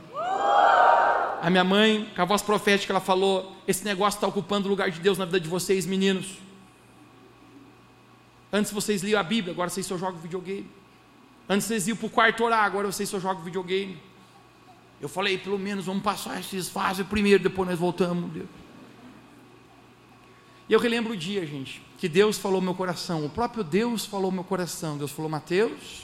A 1.40 1.48
minha 1.50 1.64
mãe, 1.64 2.11
com 2.14 2.22
a 2.22 2.24
voz 2.24 2.42
profética, 2.42 2.92
ela 2.92 3.00
falou: 3.00 3.57
Esse 3.66 3.85
negócio 3.85 4.18
está 4.18 4.26
ocupando 4.26 4.66
o 4.66 4.70
lugar 4.70 4.90
de 4.90 5.00
Deus 5.00 5.16
na 5.16 5.24
vida 5.24 5.40
de 5.40 5.48
vocês, 5.48 5.87
meninos. 5.87 6.38
Antes 8.52 8.72
vocês 8.72 9.02
liam 9.02 9.18
a 9.18 9.22
Bíblia, 9.22 9.52
agora 9.52 9.70
vocês 9.70 9.87
só 9.87 9.96
jogam 9.96 10.20
videogame. 10.20 10.68
Antes 11.48 11.66
vocês 11.66 11.87
iam 11.88 11.96
para 11.96 12.07
o 12.07 12.11
quarto 12.11 12.44
orar, 12.44 12.64
agora 12.64 12.90
vocês 12.90 13.09
só 13.09 13.18
jogam 13.18 13.42
videogame. 13.42 14.00
Eu 15.00 15.09
falei, 15.09 15.37
pelo 15.38 15.59
menos 15.59 15.85
vamos 15.85 16.02
passar 16.02 16.40
esses 16.40 16.68
fases 16.68 17.07
primeiro, 17.07 17.42
depois 17.42 17.68
nós 17.68 17.79
voltamos. 17.79 18.33
Deus. 18.33 18.48
E 20.68 20.72
eu 20.72 20.81
relembro 20.81 21.12
o 21.12 21.16
dia, 21.16 21.46
gente, 21.46 21.83
que 21.98 22.09
Deus 22.09 22.37
falou 22.38 22.61
meu 22.61 22.74
coração. 22.74 23.24
O 23.24 23.30
próprio 23.30 23.64
Deus 23.64 24.04
falou 24.04 24.30
meu 24.30 24.44
coração. 24.44 24.98
Deus 24.98 25.11
falou, 25.11 25.30
Mateus. 25.30 26.02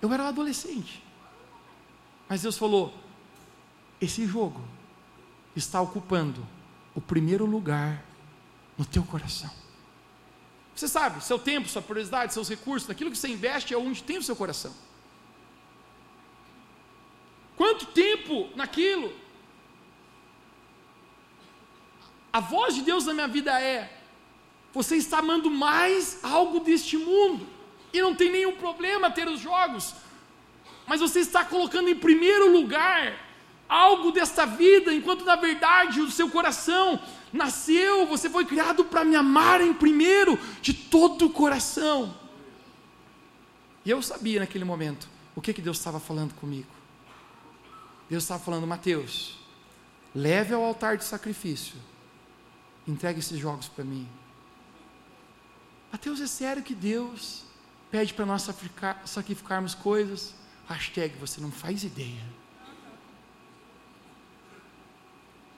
Eu 0.00 0.12
era 0.12 0.24
um 0.24 0.26
adolescente. 0.26 1.02
Mas 2.28 2.42
Deus 2.42 2.56
falou: 2.56 2.94
esse 4.00 4.26
jogo 4.26 4.60
está 5.54 5.80
ocupando 5.80 6.46
o 6.94 7.00
primeiro 7.00 7.44
lugar 7.44 8.04
no 8.76 8.84
teu 8.84 9.02
coração. 9.04 9.50
Você 10.74 10.88
sabe, 10.88 11.24
seu 11.24 11.38
tempo, 11.38 11.68
sua 11.68 11.80
prioridade, 11.80 12.34
seus 12.34 12.48
recursos, 12.48 12.90
aquilo 12.90 13.10
que 13.10 13.16
você 13.16 13.28
investe 13.28 13.72
é 13.72 13.78
onde 13.78 14.02
tem 14.02 14.18
o 14.18 14.22
seu 14.22 14.36
coração. 14.36 14.72
Quanto 17.56 17.86
tempo 17.86 18.50
naquilo? 18.54 19.10
A 22.36 22.40
voz 22.40 22.74
de 22.74 22.82
Deus 22.82 23.06
na 23.06 23.14
minha 23.14 23.28
vida 23.28 23.58
é: 23.58 23.90
você 24.70 24.96
está 24.96 25.20
amando 25.20 25.50
mais 25.50 26.18
algo 26.22 26.60
deste 26.60 26.98
mundo, 26.98 27.46
e 27.94 28.02
não 28.02 28.14
tem 28.14 28.30
nenhum 28.30 28.54
problema 28.56 29.10
ter 29.10 29.26
os 29.26 29.40
jogos, 29.40 29.94
mas 30.86 31.00
você 31.00 31.20
está 31.20 31.46
colocando 31.46 31.88
em 31.88 31.96
primeiro 31.96 32.52
lugar 32.52 33.14
algo 33.66 34.12
desta 34.12 34.44
vida, 34.44 34.92
enquanto 34.92 35.24
na 35.24 35.34
verdade 35.34 36.02
o 36.02 36.10
seu 36.10 36.28
coração 36.28 37.00
nasceu, 37.32 38.04
você 38.04 38.28
foi 38.28 38.44
criado 38.44 38.84
para 38.84 39.02
me 39.02 39.16
amar 39.16 39.62
em 39.62 39.72
primeiro, 39.72 40.38
de 40.60 40.74
todo 40.74 41.24
o 41.24 41.30
coração. 41.30 42.14
E 43.82 43.88
eu 43.90 44.02
sabia 44.02 44.40
naquele 44.40 44.64
momento 44.66 45.08
o 45.34 45.40
que, 45.40 45.54
que 45.54 45.62
Deus 45.62 45.78
estava 45.78 45.98
falando 45.98 46.34
comigo. 46.34 46.68
Deus 48.10 48.24
estava 48.24 48.44
falando, 48.44 48.66
Mateus, 48.66 49.38
leve 50.14 50.52
ao 50.52 50.62
altar 50.62 50.98
de 50.98 51.04
sacrifício, 51.04 51.76
entregue 52.86 53.18
esses 53.18 53.38
jogos 53.38 53.68
para 53.68 53.84
mim. 53.84 54.08
Mateus, 55.90 56.20
é 56.20 56.26
sério 56.26 56.62
que 56.62 56.74
Deus 56.74 57.44
pede 57.90 58.12
para 58.12 58.26
nós 58.26 58.46
sacrificarmos 59.04 59.74
coisas? 59.74 60.34
Hashtag 60.68 61.16
você 61.18 61.40
não 61.40 61.50
faz 61.50 61.84
ideia. 61.84 62.22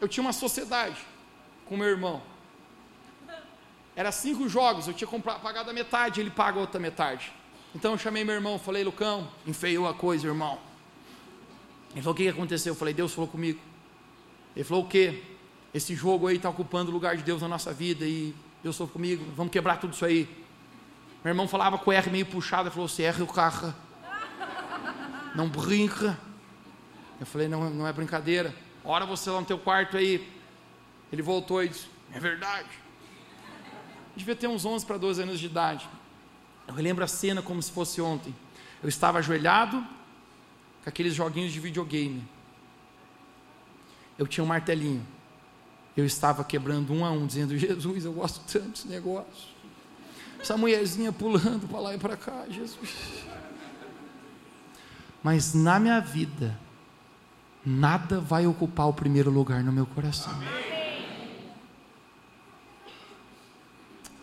Eu 0.00 0.06
tinha 0.06 0.22
uma 0.22 0.32
sociedade 0.32 1.00
com 1.66 1.76
meu 1.76 1.88
irmão. 1.88 2.22
Era 3.96 4.12
cinco 4.12 4.48
jogos, 4.48 4.86
eu 4.86 4.94
tinha 4.94 5.08
comprado, 5.08 5.40
pagado 5.40 5.70
a 5.70 5.72
metade, 5.72 6.20
ele 6.20 6.30
paga 6.30 6.58
a 6.58 6.60
outra 6.60 6.78
metade. 6.78 7.32
Então 7.74 7.92
eu 7.92 7.98
chamei 7.98 8.22
meu 8.22 8.34
irmão, 8.34 8.58
falei, 8.58 8.84
Lucão, 8.84 9.28
enfeiou 9.46 9.88
a 9.88 9.94
coisa, 9.94 10.26
irmão. 10.26 10.58
Ele 11.90 12.02
falou, 12.02 12.14
o 12.14 12.16
que 12.16 12.28
aconteceu? 12.28 12.72
Eu 12.72 12.78
falei, 12.78 12.94
Deus 12.94 13.12
falou 13.12 13.28
comigo. 13.28 13.60
Ele 14.54 14.64
falou, 14.64 14.84
o 14.84 14.88
quê? 14.88 15.22
Esse 15.72 15.94
jogo 15.94 16.26
aí 16.26 16.36
está 16.36 16.48
ocupando 16.48 16.90
o 16.90 16.94
lugar 16.94 17.16
de 17.16 17.22
Deus 17.22 17.42
na 17.42 17.48
nossa 17.48 17.72
vida 17.72 18.04
e 18.04 18.34
Deus 18.62 18.76
falou 18.76 18.92
comigo, 18.92 19.24
vamos 19.36 19.52
quebrar 19.52 19.78
tudo 19.78 19.92
isso 19.92 20.04
aí. 20.04 20.28
Meu 21.22 21.32
irmão 21.32 21.46
falava 21.46 21.78
com 21.78 21.90
o 21.90 21.92
R 21.92 22.10
meio 22.10 22.26
puxado, 22.26 22.64
ele 22.68 22.70
falou, 22.70 22.88
você 22.88 23.02
erra 23.02 23.22
o 23.22 23.26
carro 23.26 23.74
não 25.38 25.48
brinca. 25.48 26.18
Eu 27.20 27.26
falei, 27.26 27.46
não, 27.46 27.70
não 27.70 27.86
é 27.86 27.92
brincadeira. 27.92 28.54
Ora 28.84 29.06
você 29.06 29.30
lá 29.30 29.40
no 29.40 29.46
teu 29.46 29.58
quarto 29.58 29.96
aí. 29.96 30.28
Ele 31.12 31.22
voltou 31.22 31.62
e 31.62 31.68
disse, 31.68 31.86
é 32.12 32.18
verdade. 32.18 32.68
Eu 34.12 34.18
devia 34.18 34.34
ter 34.34 34.48
uns 34.48 34.64
11 34.64 34.84
para 34.84 34.98
12 34.98 35.22
anos 35.22 35.38
de 35.38 35.46
idade. 35.46 35.88
Eu 36.66 36.74
lembro 36.74 37.04
a 37.04 37.06
cena 37.06 37.40
como 37.40 37.62
se 37.62 37.70
fosse 37.70 38.00
ontem. 38.00 38.34
Eu 38.82 38.88
estava 38.88 39.18
ajoelhado 39.18 39.80
com 40.82 40.88
aqueles 40.88 41.14
joguinhos 41.14 41.52
de 41.52 41.60
videogame. 41.60 42.26
Eu 44.18 44.26
tinha 44.26 44.42
um 44.42 44.46
martelinho. 44.46 45.06
Eu 45.98 46.06
estava 46.06 46.44
quebrando 46.44 46.92
um 46.92 47.04
a 47.04 47.10
um, 47.10 47.26
dizendo: 47.26 47.58
Jesus, 47.58 48.04
eu 48.04 48.12
gosto 48.12 48.40
tanto 48.50 48.68
desse 48.70 48.88
negócio. 48.88 49.58
Essa 50.40 50.56
mulherzinha 50.56 51.12
pulando 51.12 51.68
para 51.68 51.80
lá 51.80 51.94
e 51.94 51.98
para 51.98 52.16
cá, 52.16 52.44
Jesus 52.48 53.26
mas 55.22 55.52
na 55.54 55.78
minha 55.78 56.00
vida, 56.00 56.58
nada 57.64 58.20
vai 58.20 58.46
ocupar 58.46 58.88
o 58.88 58.92
primeiro 58.92 59.30
lugar 59.30 59.62
no 59.62 59.72
meu 59.72 59.86
coração. 59.86 60.32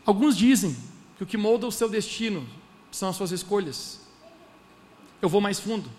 Alguns 0.05 0.37
dizem 0.37 0.75
que 1.17 1.23
o 1.23 1.27
que 1.27 1.37
molda 1.37 1.67
o 1.67 1.71
seu 1.71 1.89
destino 1.89 2.47
são 2.91 3.09
as 3.09 3.15
suas 3.15 3.31
escolhas. 3.31 4.01
Eu 5.21 5.29
vou 5.29 5.41
mais 5.41 5.59
fundo. 5.59 5.89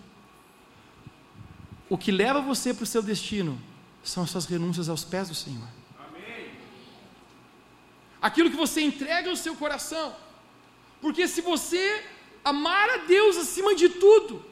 O 1.89 1.97
que 1.97 2.11
leva 2.11 2.41
você 2.41 2.73
para 2.73 2.83
o 2.83 2.87
seu 2.87 3.01
destino 3.01 3.57
são 4.09 4.23
as 4.23 4.29
suas 4.29 4.45
renúncias 4.45 4.89
aos 4.89 5.03
pés 5.03 5.29
do 5.29 5.35
Senhor. 5.35 5.67
Aquilo 8.21 8.49
que 8.49 8.55
você 8.55 8.81
entrega 8.81 9.29
ao 9.29 9.35
seu 9.35 9.55
coração. 9.55 10.15
Porque 11.01 11.27
se 11.27 11.41
você 11.41 12.03
amar 12.43 12.89
a 12.89 12.97
Deus 12.97 13.37
acima 13.37 13.75
de 13.75 13.89
tudo, 13.89 14.43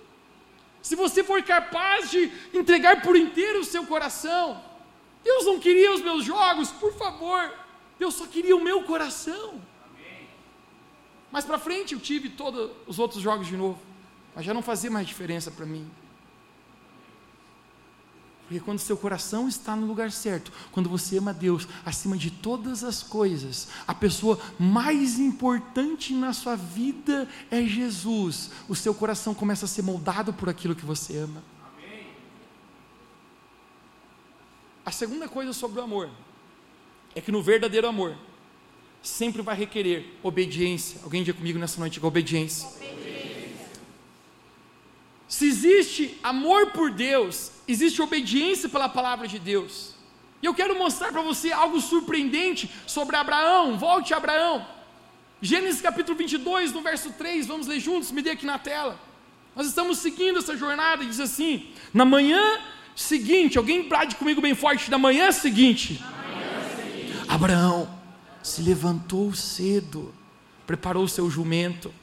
se 0.81 0.95
você 0.95 1.23
for 1.23 1.41
capaz 1.41 2.11
de 2.11 2.31
entregar 2.53 3.01
por 3.01 3.15
inteiro 3.15 3.61
o 3.61 3.65
seu 3.65 3.85
coração, 3.85 4.61
Deus 5.23 5.45
não 5.45 5.59
queria 5.59 5.91
os 5.91 6.01
meus 6.01 6.23
jogos, 6.23 6.69
por 6.71 6.93
favor, 6.93 7.51
Deus 7.97 8.13
só 8.13 8.27
queria 8.27 8.55
o 8.55 8.63
meu 8.63 8.83
coração. 8.83 9.59
Mais 11.31 11.43
para 11.43 11.57
frente 11.57 11.93
eu 11.93 11.99
tive 11.99 12.29
todos 12.29 12.71
os 12.85 12.99
outros 12.99 13.21
jogos 13.21 13.47
de 13.47 13.57
novo, 13.57 13.81
mas 14.35 14.45
já 14.45 14.53
não 14.53 14.61
fazia 14.61 14.91
mais 14.91 15.07
diferença 15.07 15.49
para 15.49 15.65
mim. 15.65 15.89
Porque 18.47 18.59
quando 18.59 18.77
seu 18.77 18.95
coração 18.95 19.47
está 19.47 19.75
no 19.75 19.87
lugar 19.87 20.11
certo, 20.11 20.51
quando 20.71 20.87
você 20.87 21.17
ama 21.17 21.33
Deus 21.33 21.67
acima 21.83 22.15
de 22.15 22.29
todas 22.29 22.83
as 22.83 23.01
coisas, 23.01 23.67
a 23.87 23.93
pessoa 23.93 24.39
mais 24.59 25.17
importante 25.17 26.13
na 26.13 26.31
sua 26.31 26.55
vida 26.55 27.27
é 27.49 27.63
Jesus, 27.63 28.51
o 28.69 28.75
seu 28.75 28.93
coração 28.93 29.33
começa 29.33 29.65
a 29.65 29.67
ser 29.67 29.81
moldado 29.81 30.31
por 30.31 30.47
aquilo 30.47 30.75
que 30.75 30.85
você 30.85 31.17
ama. 31.17 31.43
Amém. 31.75 32.07
A 34.85 34.91
segunda 34.91 35.27
coisa 35.27 35.51
sobre 35.51 35.79
o 35.79 35.83
amor 35.83 36.09
é 37.15 37.21
que 37.21 37.31
no 37.31 37.41
verdadeiro 37.41 37.87
amor 37.87 38.15
sempre 39.01 39.41
vai 39.41 39.55
requerer 39.55 40.19
obediência. 40.21 40.99
Alguém 41.03 41.23
diga 41.23 41.37
comigo 41.37 41.57
nessa 41.57 41.79
noite, 41.79 41.99
obediência. 42.03 42.67
obediência. 42.67 43.04
Se 45.27 45.47
existe 45.47 46.19
amor 46.23 46.67
por 46.67 46.91
Deus, 46.91 47.51
existe 47.67 48.01
obediência 48.01 48.69
pela 48.69 48.87
palavra 48.87 49.27
de 49.27 49.39
Deus. 49.39 49.95
E 50.41 50.45
eu 50.45 50.53
quero 50.53 50.77
mostrar 50.77 51.11
para 51.11 51.21
você 51.21 51.51
algo 51.51 51.81
surpreendente 51.81 52.69
sobre 52.85 53.15
Abraão. 53.15 53.77
Volte 53.77 54.13
a 54.13 54.17
Abraão. 54.17 54.65
Gênesis 55.41 55.81
capítulo 55.81 56.17
22, 56.17 56.71
no 56.71 56.81
verso 56.81 57.11
3, 57.11 57.47
vamos 57.47 57.67
ler 57.67 57.79
juntos, 57.79 58.11
me 58.11 58.21
dê 58.21 58.31
aqui 58.31 58.45
na 58.45 58.59
tela. 58.59 58.99
Nós 59.55 59.67
estamos 59.67 59.97
seguindo 59.99 60.39
essa 60.39 60.55
jornada 60.55 61.03
e 61.03 61.07
diz 61.07 61.19
assim: 61.19 61.69
Na 61.93 62.05
manhã 62.05 62.59
seguinte, 62.95 63.57
alguém 63.57 63.87
brade 63.87 64.15
comigo 64.15 64.41
bem 64.41 64.53
forte, 64.53 64.91
na 64.91 64.97
manhã 64.97 65.31
seguinte, 65.31 66.01
na 66.01 66.11
manhã 66.11 66.75
seguinte. 66.75 67.13
Abraão 67.27 67.99
se 68.43 68.61
levantou 68.61 69.33
cedo, 69.33 70.13
preparou 70.67 71.03
o 71.03 71.09
seu 71.09 71.29
jumento, 71.29 71.93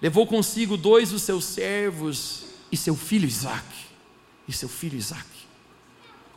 levou 0.00 0.26
consigo 0.26 0.76
dois 0.76 1.10
dos 1.10 1.22
seus 1.22 1.44
servos 1.44 2.51
e 2.72 2.76
seu 2.76 2.96
filho 2.96 3.28
Isaque 3.28 3.86
e 4.48 4.52
seu 4.52 4.68
filho 4.68 4.96
Isaque. 4.96 5.42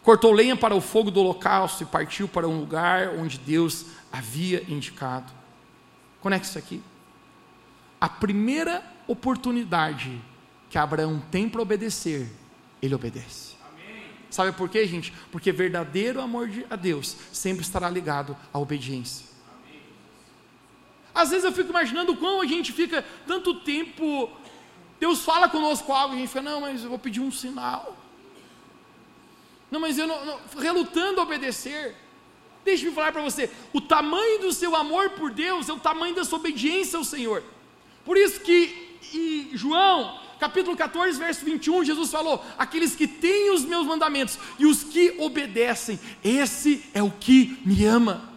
Cortou 0.03 0.33
lenha 0.33 0.55
para 0.55 0.75
o 0.75 0.81
fogo 0.81 1.09
do 1.09 1.21
holocausto 1.21 1.81
e 1.81 1.85
partiu 1.85 2.27
para 2.27 2.47
um 2.47 2.59
lugar 2.59 3.09
onde 3.17 3.39
Deus 3.39 3.85
havia 4.11 4.63
indicado. 4.67 5.31
Conecte 6.21 6.49
isso 6.49 6.59
aqui. 6.59 6.83
A 7.99 8.09
primeira 8.09 8.83
oportunidade 9.07 10.21
que 10.69 10.77
Abraão 10.77 11.23
tem 11.31 11.49
para 11.49 11.61
obedecer, 11.61 12.29
ele 12.81 12.93
obedece. 12.93 13.55
Amém. 13.71 14.03
Sabe 14.29 14.51
por 14.51 14.69
quê, 14.69 14.85
gente? 14.85 15.11
Porque 15.31 15.51
verdadeiro 15.51 16.21
amor 16.21 16.49
a 16.69 16.75
Deus 16.75 17.15
sempre 17.31 17.63
estará 17.63 17.89
ligado 17.89 18.37
à 18.53 18.59
obediência. 18.59 19.25
Amém. 19.57 19.81
Às 21.15 21.29
vezes 21.29 21.45
eu 21.45 21.51
fico 21.51 21.69
imaginando 21.69 22.15
como 22.15 22.41
a 22.41 22.45
gente 22.45 22.71
fica 22.71 23.03
tanto 23.25 23.61
tempo 23.61 24.29
Deus 24.99 25.21
fala 25.21 25.49
conosco 25.49 25.91
algo 25.91 26.13
e 26.13 26.17
a 26.17 26.19
gente 26.21 26.29
fala, 26.31 26.51
não, 26.51 26.61
mas 26.61 26.83
eu 26.83 26.89
vou 26.89 26.99
pedir 26.99 27.19
um 27.21 27.31
sinal. 27.31 27.97
Não, 29.69 29.79
mas 29.79 29.97
eu 29.97 30.07
não, 30.07 30.25
não 30.25 30.39
relutando 30.57 31.19
a 31.19 31.23
obedecer. 31.23 31.95
Deixe-me 32.63 32.91
falar 32.91 33.11
para 33.11 33.21
você: 33.21 33.49
o 33.73 33.81
tamanho 33.81 34.39
do 34.39 34.53
seu 34.53 34.75
amor 34.75 35.11
por 35.11 35.31
Deus 35.31 35.69
é 35.69 35.73
o 35.73 35.79
tamanho 35.79 36.15
da 36.15 36.23
sua 36.23 36.39
obediência 36.39 36.97
ao 36.97 37.03
Senhor. 37.03 37.43
Por 38.03 38.17
isso 38.17 38.39
que 38.39 38.97
em 39.13 39.55
João, 39.55 40.19
capítulo 40.39 40.75
14, 40.75 41.17
verso 41.19 41.45
21, 41.45 41.83
Jesus 41.83 42.11
falou: 42.11 42.43
Aqueles 42.57 42.95
que 42.95 43.07
têm 43.07 43.51
os 43.51 43.63
meus 43.63 43.85
mandamentos 43.85 44.39
e 44.57 44.65
os 44.65 44.83
que 44.83 45.15
obedecem, 45.19 45.99
esse 46.23 46.83
é 46.93 47.03
o 47.03 47.11
que 47.11 47.59
me 47.65 47.85
ama. 47.85 48.33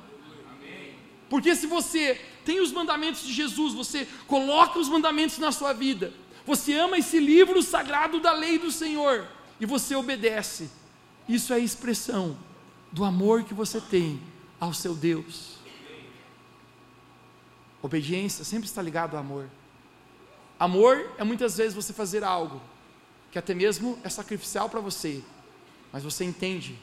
Porque 1.29 1.55
se 1.55 1.67
você 1.67 2.21
tem 2.45 2.61
os 2.61 2.73
mandamentos 2.73 3.23
de 3.27 3.33
Jesus, 3.33 3.75
você 3.75 4.09
coloca 4.27 4.79
os 4.79 4.89
mandamentos 4.89 5.39
na 5.39 5.53
sua 5.53 5.73
vida, 5.73 6.13
você 6.49 6.73
ama 6.73 6.97
esse 6.97 7.21
livro 7.21 7.63
sagrado 7.63 8.21
da 8.21 8.33
lei 8.33 8.59
do 8.59 8.73
Senhor 8.73 9.29
e 9.61 9.67
você 9.67 9.95
obedece. 9.95 10.71
Isso 11.29 11.53
é 11.53 11.57
a 11.57 11.59
expressão 11.59 12.39
do 12.91 13.05
amor 13.05 13.45
que 13.45 13.53
você 13.53 13.79
tem 13.79 14.19
ao 14.59 14.73
seu 14.73 14.95
Deus. 14.95 15.59
Obediência 17.83 18.47
sempre 18.47 18.67
está 18.67 18.81
ligado 18.81 19.13
ao 19.13 19.21
amor. 19.21 19.47
Amor 20.59 21.13
é 21.19 21.23
muitas 21.23 21.59
vezes 21.59 21.75
você 21.75 21.93
fazer 21.93 22.25
algo 22.25 22.63
que 23.31 23.39
até 23.39 23.53
mesmo 23.53 23.99
é 24.03 24.09
sacrificial 24.09 24.71
para 24.71 24.81
você, 24.81 25.23
mas 25.93 26.03
você 26.03 26.25
entende 26.25 26.79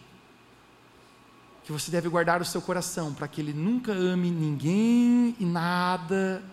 que 1.63 1.71
você 1.71 1.89
deve 1.89 2.07
guardar 2.07 2.39
o 2.39 2.45
seu 2.45 2.61
coração 2.61 3.15
para 3.15 3.27
que 3.27 3.41
ele 3.41 3.51
nunca 3.51 3.91
ame 3.91 4.29
ninguém 4.29 5.35
e 5.39 5.43
nada 5.43 6.43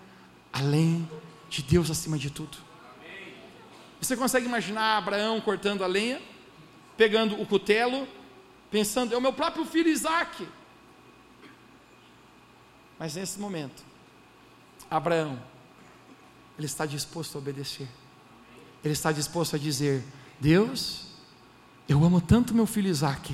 além 0.50 1.06
de 1.50 1.62
Deus 1.62 1.90
acima 1.90 2.16
de 2.16 2.30
tudo. 2.30 2.71
Você 4.02 4.16
consegue 4.16 4.46
imaginar 4.46 4.98
Abraão 4.98 5.40
cortando 5.40 5.84
a 5.84 5.86
lenha, 5.86 6.20
pegando 6.96 7.40
o 7.40 7.46
cutelo, 7.46 8.08
pensando, 8.68 9.14
é 9.14 9.16
o 9.16 9.20
meu 9.20 9.32
próprio 9.32 9.64
filho 9.64 9.88
Isaac. 9.88 10.48
Mas 12.98 13.14
nesse 13.14 13.38
momento, 13.38 13.84
Abraão, 14.90 15.40
ele 16.58 16.66
está 16.66 16.84
disposto 16.84 17.36
a 17.36 17.38
obedecer. 17.38 17.86
Ele 18.82 18.92
está 18.92 19.12
disposto 19.12 19.54
a 19.54 19.58
dizer: 19.58 20.02
Deus, 20.40 21.06
eu 21.88 22.02
amo 22.04 22.20
tanto 22.20 22.52
meu 22.52 22.66
filho 22.66 22.88
Isaac, 22.88 23.32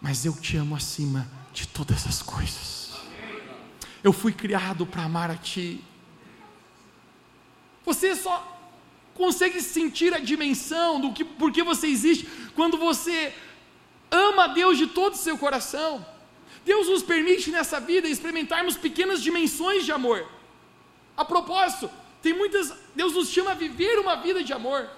mas 0.00 0.24
eu 0.24 0.34
te 0.34 0.56
amo 0.56 0.74
acima 0.74 1.28
de 1.52 1.68
todas 1.68 2.06
as 2.06 2.22
coisas. 2.22 2.92
Eu 4.02 4.14
fui 4.14 4.32
criado 4.32 4.86
para 4.86 5.02
amar 5.02 5.30
a 5.30 5.36
Ti. 5.36 5.84
Você 7.84 8.16
só 8.16 8.61
consegue 9.14 9.60
sentir 9.60 10.14
a 10.14 10.18
dimensão 10.18 11.00
do 11.00 11.12
que, 11.12 11.24
por 11.24 11.52
que 11.52 11.62
você 11.62 11.86
existe 11.86 12.26
quando 12.54 12.76
você 12.76 13.32
ama 14.10 14.44
a 14.44 14.48
Deus 14.48 14.78
de 14.78 14.86
todo 14.86 15.14
o 15.14 15.16
seu 15.16 15.36
coração. 15.38 16.04
Deus 16.64 16.88
nos 16.88 17.02
permite 17.02 17.50
nessa 17.50 17.80
vida 17.80 18.08
experimentarmos 18.08 18.76
pequenas 18.76 19.22
dimensões 19.22 19.84
de 19.84 19.92
amor. 19.92 20.26
A 21.16 21.24
propósito, 21.24 21.90
tem 22.22 22.32
muitas. 22.32 22.72
Deus 22.94 23.14
nos 23.14 23.28
chama 23.28 23.50
a 23.50 23.54
viver 23.54 23.98
uma 23.98 24.16
vida 24.16 24.42
de 24.44 24.52
amor. 24.52 24.88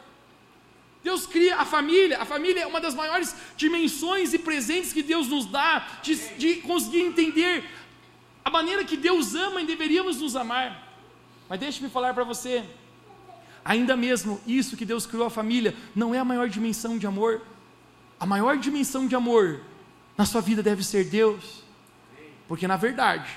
Deus 1.02 1.26
cria 1.26 1.56
a 1.56 1.64
família. 1.64 2.20
A 2.20 2.24
família 2.24 2.62
é 2.62 2.66
uma 2.66 2.80
das 2.80 2.94
maiores 2.94 3.34
dimensões 3.56 4.32
e 4.32 4.38
presentes 4.38 4.92
que 4.92 5.02
Deus 5.02 5.28
nos 5.28 5.46
dá 5.46 5.86
de, 6.02 6.14
de 6.36 6.56
conseguir 6.56 7.00
entender 7.00 7.64
a 8.44 8.50
maneira 8.50 8.84
que 8.84 8.96
Deus 8.96 9.34
ama 9.34 9.62
e 9.62 9.66
deveríamos 9.66 10.20
nos 10.20 10.36
amar. 10.36 10.82
Mas 11.48 11.60
deixe-me 11.60 11.90
falar 11.90 12.12
para 12.14 12.24
você, 12.24 12.64
Ainda 13.64 13.96
mesmo 13.96 14.40
isso 14.46 14.76
que 14.76 14.84
Deus 14.84 15.06
criou 15.06 15.26
a 15.26 15.30
família 15.30 15.74
não 15.94 16.14
é 16.14 16.18
a 16.18 16.24
maior 16.24 16.48
dimensão 16.48 16.98
de 16.98 17.06
amor. 17.06 17.40
A 18.20 18.26
maior 18.26 18.58
dimensão 18.58 19.06
de 19.06 19.14
amor 19.14 19.60
na 20.16 20.26
sua 20.26 20.40
vida 20.40 20.62
deve 20.62 20.84
ser 20.84 21.04
Deus. 21.04 21.62
Porque 22.46 22.68
na 22.68 22.76
verdade, 22.76 23.30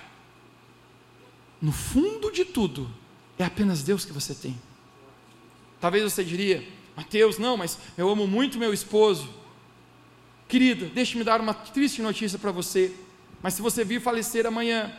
no 1.62 1.72
fundo 1.72 2.32
de 2.32 2.44
tudo, 2.44 2.90
é 3.40 3.46
apenas 3.46 3.84
Deus 3.84 4.04
que 4.04 4.12
você 4.12 4.36
tem. 4.36 4.60
Talvez 5.80 6.04
você 6.04 6.24
diria, 6.24 6.68
Mateus, 6.96 7.38
não, 7.38 7.56
mas 7.56 7.78
eu 7.98 8.10
amo 8.10 8.28
muito 8.28 8.58
meu 8.58 8.74
esposo. 8.74 9.30
Querida, 10.48 10.88
deixe-me 10.88 11.24
dar 11.24 11.40
uma 11.40 11.54
triste 11.54 12.02
notícia 12.02 12.38
para 12.38 12.52
você. 12.52 12.94
Mas 13.42 13.54
se 13.54 13.62
você 13.62 13.84
vir 13.84 14.02
falecer 14.02 14.46
amanhã, 14.46 14.92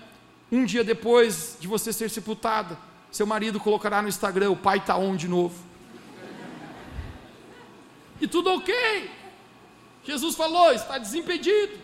um 0.50 0.64
dia 0.64 0.84
depois 0.84 1.56
de 1.60 1.66
você 1.66 1.92
ser 1.92 2.08
sepultada, 2.08 2.78
seu 3.10 3.26
marido 3.26 3.58
colocará 3.60 4.02
no 4.02 4.08
Instagram: 4.08 4.50
o 4.50 4.56
pai 4.56 4.78
está 4.78 4.96
on 4.96 5.16
de 5.16 5.28
novo. 5.28 5.68
E 8.20 8.26
tudo 8.26 8.50
ok. 8.50 9.10
Jesus 10.04 10.34
falou: 10.34 10.72
está 10.72 10.98
desimpedido. 10.98 11.78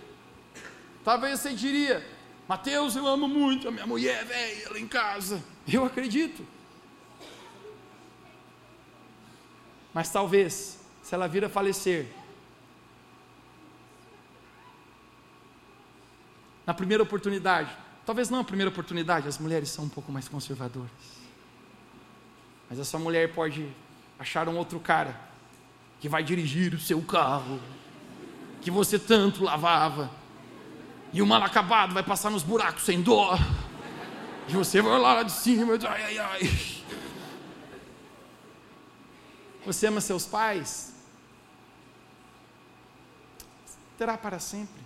Talvez 1.05 1.41
você 1.41 1.53
diria: 1.53 2.07
Mateus, 2.49 2.97
eu 2.97 3.07
amo 3.07 3.29
muito 3.29 3.69
a 3.69 3.71
minha 3.71 3.87
mulher, 3.87 4.25
velha, 4.25 4.65
ela 4.65 4.79
em 4.79 4.89
casa. 4.89 5.43
Eu 5.71 5.85
acredito. 5.85 6.47
Mas 9.93 10.11
talvez, 10.11 10.81
se 11.03 11.15
ela 11.15 11.29
vir 11.29 11.45
a 11.45 11.49
falecer, 11.49 12.09
na 16.67 16.75
primeira 16.75 17.03
oportunidade, 17.03 17.71
talvez 18.05 18.29
não 18.29 18.41
a 18.41 18.45
primeira 18.45 18.71
oportunidade, 18.71 19.29
as 19.29 19.39
mulheres 19.39 19.69
são 19.69 19.85
um 19.85 19.89
pouco 19.89 20.11
mais 20.11 20.29
conservadoras. 20.29 21.14
Mas 22.69 22.79
a 22.81 22.85
sua 22.85 22.99
mulher 23.01 23.33
pode 23.33 23.69
achar 24.19 24.49
um 24.49 24.57
outro 24.57 24.81
cara 24.81 25.21
que 26.01 26.09
vai 26.09 26.23
dirigir 26.23 26.75
o 26.75 26.79
seu 26.81 27.01
carro, 27.03 27.61
que 28.61 28.71
você 28.71 28.99
tanto 28.99 29.45
lavava, 29.45 30.11
e 31.13 31.23
o 31.23 31.27
mal 31.27 31.43
acabado 31.43 31.95
vai 31.95 32.03
passar 32.03 32.31
nos 32.31 32.43
buracos 32.43 32.83
sem 32.83 33.01
dó, 33.01 33.39
e 34.49 34.53
você 34.53 34.83
vai 34.83 34.99
lá 34.99 35.23
de 35.23 35.33
cima, 35.33 35.79
ai, 35.89 36.03
ai, 36.03 36.19
ai. 36.19 36.51
Você 39.65 39.87
ama 39.87 40.01
seus 40.01 40.27
pais? 40.27 40.93
Terá 43.97 44.19
para 44.19 44.39
sempre. 44.39 44.83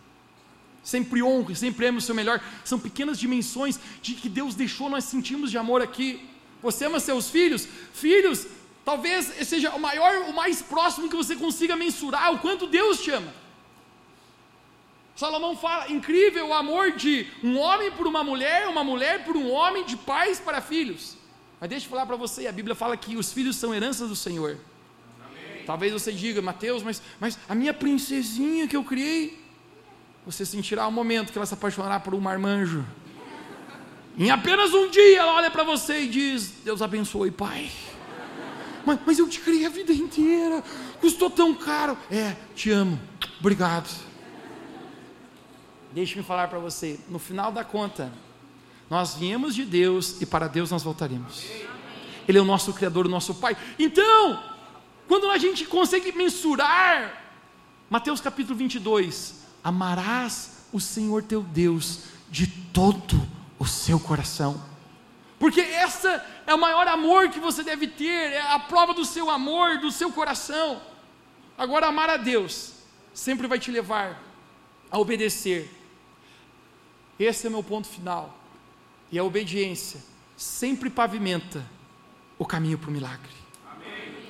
sempre 0.85 1.23
honre, 1.23 1.57
sempre 1.57 1.87
ame 1.87 1.99
o 1.99 2.01
seu 2.01 2.15
melhor. 2.15 2.41
São 2.65 2.79
pequenas 2.79 3.19
dimensões 3.19 3.81
de 4.01 4.15
que 4.15 4.29
Deus 4.29 4.55
deixou 4.55 4.89
nós 4.89 5.05
sentimos 5.05 5.51
de 5.51 5.59
amor 5.59 5.83
aqui. 5.83 6.28
Você 6.63 6.85
ama 6.87 7.01
seus 7.01 7.31
filhos? 7.31 7.67
Filhos, 7.93 8.47
talvez 8.85 9.27
seja 9.47 9.71
o 9.71 9.81
maior, 9.81 10.29
o 10.29 10.33
mais 10.33 10.61
próximo 10.63 11.09
que 11.09 11.17
você 11.17 11.37
consiga 11.37 11.77
mensurar 11.77 12.33
o 12.33 12.39
quanto 12.39 12.67
Deus 12.67 13.01
te 13.01 13.11
ama. 13.11 13.33
Salomão 15.19 15.57
fala: 15.57 15.91
incrível 15.91 16.49
o 16.49 16.55
amor 16.55 16.93
de 16.93 17.27
um 17.43 17.59
homem 17.59 17.91
por 17.91 18.07
uma 18.07 18.23
mulher, 18.23 18.69
uma 18.69 18.85
mulher 18.85 19.25
por 19.25 19.37
um 19.37 19.51
homem, 19.51 19.85
de 19.85 19.97
pais 19.97 20.39
para 20.39 20.61
filhos. 20.61 21.17
Mas 21.61 21.69
deixa 21.69 21.87
eu 21.87 21.91
falar 21.91 22.07
para 22.07 22.15
você: 22.15 22.47
a 22.47 22.53
Bíblia 22.53 22.77
fala 22.77 22.97
que 22.97 23.17
os 23.17 23.33
filhos 23.33 23.57
são 23.57 23.75
heranças 23.75 24.09
do 24.09 24.15
Senhor. 24.15 24.57
Amém. 25.21 25.65
Talvez 25.67 25.93
você 25.93 26.13
diga, 26.13 26.41
Mateus, 26.41 26.85
mas, 26.85 27.03
mas 27.19 27.37
a 27.49 27.55
minha 27.55 27.75
princesinha 27.75 28.69
que 28.69 28.77
eu 28.77 28.85
criei, 28.85 29.45
você 30.25 30.47
sentirá 30.47 30.87
o 30.87 30.89
um 30.89 30.93
momento 30.93 31.33
que 31.33 31.39
ela 31.39 31.47
se 31.47 31.55
apaixonará 31.55 31.99
por 31.99 32.15
um 32.15 32.21
marmanjo. 32.21 32.87
Em 34.19 34.31
apenas 34.31 34.75
um 34.75 34.91
dia 34.91 35.21
ela 35.21 35.35
olha 35.35 35.51
para 35.51 35.63
você 35.63 36.03
e 36.03 36.09
diz: 36.09 36.55
Deus 36.65 36.83
abençoe, 36.83 37.31
pai. 37.31 37.71
Mas, 38.85 38.99
mas 39.07 39.19
eu 39.19 39.29
te 39.29 39.39
criei 39.39 39.65
a 39.65 39.69
vida 39.69 39.93
inteira, 39.93 40.63
custou 41.01 41.31
tão 41.31 41.55
caro. 41.55 41.97
É, 42.11 42.35
te 42.55 42.71
amo, 42.71 42.99
obrigado. 43.39 43.89
Deixe-me 45.93 46.25
falar 46.25 46.49
para 46.49 46.59
você, 46.59 46.99
no 47.09 47.19
final 47.19 47.53
da 47.53 47.65
conta, 47.65 48.13
nós 48.91 49.15
viemos 49.15 49.55
de 49.55 49.65
Deus 49.65 50.21
e 50.21 50.27
para 50.27 50.49
Deus 50.49 50.71
nós 50.71 50.83
voltaremos. 50.83 51.45
Ele 52.27 52.39
é 52.39 52.41
o 52.41 52.45
nosso 52.45 52.73
Criador, 52.73 53.07
o 53.07 53.09
nosso 53.11 53.35
Pai. 53.35 53.57
Então, 53.79 54.43
quando 55.07 55.31
a 55.31 55.39
gente 55.39 55.65
consegue 55.65 56.13
mensurar, 56.13 57.25
Mateus 57.89 58.21
capítulo 58.21 58.57
22, 58.57 59.45
amarás 59.63 60.67
o 60.73 60.81
Senhor 60.81 61.23
teu 61.23 61.43
Deus 61.43 62.01
de 62.31 62.47
todo 62.47 63.17
o 63.17 63.38
seu 63.67 63.99
coração. 63.99 64.63
Porque 65.39 65.61
essa 65.61 66.25
é 66.47 66.55
o 66.55 66.59
maior 66.59 66.87
amor 66.89 67.31
que 67.31 67.39
você 67.39 67.63
deve 67.63 67.87
ter, 67.87 68.33
é 68.33 68.41
a 68.41 68.59
prova 68.59 68.93
do 68.93 69.05
seu 69.05 69.31
amor, 69.31 69.79
do 69.79 69.91
seu 69.91 70.13
coração. 70.13 70.81
Agora, 71.57 71.87
amar 71.87 72.11
a 72.11 72.17
Deus 72.17 72.73
sempre 73.15 73.47
vai 73.47 73.59
te 73.59 73.71
levar 73.71 74.21
a 74.91 74.99
obedecer 74.99 75.79
esse 77.19 77.47
é 77.47 77.49
o 77.49 77.53
meu 77.53 77.65
ponto 77.65 77.89
final. 77.89 78.39
E 79.11 79.19
a 79.19 79.25
obediência 79.25 80.01
sempre 80.37 80.89
pavimenta 80.89 81.67
o 82.39 82.47
caminho 82.47 82.79
para 82.79 82.91
o 82.91 82.93
milagre. 82.93 83.33
Amém. 83.69 84.29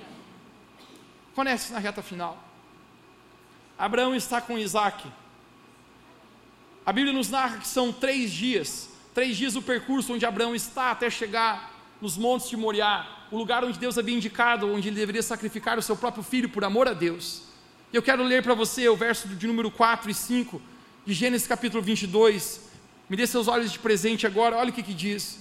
Conhece 1.34 1.72
na 1.72 1.78
reta 1.78 2.02
final. 2.02 2.42
Abraão 3.76 4.14
está 4.14 4.40
com 4.40 4.58
Isaac. 4.58 5.06
A 6.86 6.92
Bíblia 6.92 7.12
nos 7.12 7.28
narra 7.28 7.58
que 7.58 7.68
são 7.68 7.92
três 7.92 8.32
dias, 8.32 8.88
três 9.18 9.36
dias 9.36 9.56
o 9.56 9.62
percurso 9.62 10.12
onde 10.12 10.24
Abraão 10.24 10.54
está 10.54 10.92
até 10.92 11.10
chegar 11.10 11.74
nos 12.00 12.16
montes 12.16 12.48
de 12.48 12.56
Moriá, 12.56 13.04
o 13.32 13.36
lugar 13.36 13.64
onde 13.64 13.76
Deus 13.76 13.98
havia 13.98 14.14
indicado, 14.14 14.72
onde 14.72 14.86
ele 14.86 14.94
deveria 14.94 15.24
sacrificar 15.24 15.76
o 15.76 15.82
seu 15.82 15.96
próprio 15.96 16.22
filho 16.22 16.48
por 16.48 16.62
amor 16.62 16.86
a 16.86 16.92
Deus. 16.92 17.42
Eu 17.92 18.00
quero 18.00 18.22
ler 18.22 18.44
para 18.44 18.54
você 18.54 18.88
o 18.88 18.96
verso 18.96 19.26
de 19.26 19.44
número 19.48 19.72
4 19.72 20.08
e 20.08 20.14
5 20.14 20.62
de 21.04 21.14
Gênesis 21.14 21.48
capítulo 21.48 21.82
22, 21.82 22.60
me 23.10 23.16
dê 23.16 23.26
seus 23.26 23.48
olhos 23.48 23.72
de 23.72 23.80
presente 23.80 24.24
agora, 24.24 24.56
olha 24.56 24.70
o 24.70 24.72
que, 24.72 24.84
que 24.84 24.94
diz. 24.94 25.40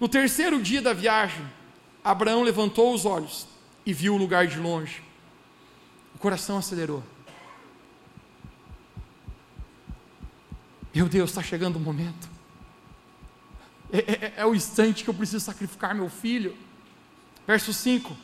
No 0.00 0.08
terceiro 0.08 0.58
dia 0.62 0.80
da 0.80 0.94
viagem, 0.94 1.44
Abraão 2.02 2.42
levantou 2.42 2.94
os 2.94 3.04
olhos 3.04 3.46
e 3.84 3.92
viu 3.92 4.14
o 4.14 4.16
lugar 4.16 4.46
de 4.46 4.58
longe. 4.58 5.02
O 6.14 6.18
coração 6.18 6.56
acelerou. 6.56 7.04
Meu 10.94 11.06
Deus, 11.06 11.28
está 11.28 11.42
chegando 11.42 11.76
o 11.76 11.80
momento. 11.80 12.29
É, 13.92 13.98
é, 13.98 14.34
é, 14.36 14.46
o 14.46 14.54
instante 14.54 15.02
que 15.02 15.10
eu 15.10 15.14
preciso 15.14 15.44
sacrificar 15.44 15.94
meu 15.94 16.08
filho. 16.08 16.56
Verso 17.46 17.72
5: 17.72 18.16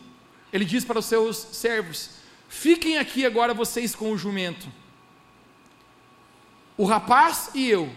Ele 0.52 0.64
diz 0.64 0.84
para 0.84 0.98
os 0.98 1.06
seus 1.06 1.36
servos: 1.36 2.10
Fiquem 2.48 2.98
aqui 2.98 3.26
agora 3.26 3.52
vocês 3.52 3.94
com 3.94 4.12
o 4.12 4.18
jumento. 4.18 4.68
O 6.76 6.84
rapaz 6.84 7.50
e 7.54 7.68
eu 7.68 7.92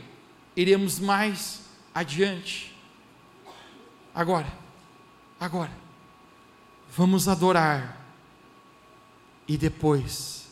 iremos 0.55 0.99
mais 0.99 1.61
adiante. 1.93 2.75
Agora, 4.13 4.51
agora, 5.39 5.71
vamos 6.95 7.27
adorar 7.27 7.97
e 9.47 9.57
depois 9.57 10.47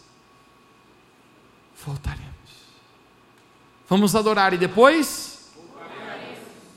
voltaremos. 1.85 2.27
Vamos 3.87 4.15
adorar 4.15 4.53
e 4.53 4.57
depois? 4.57 5.36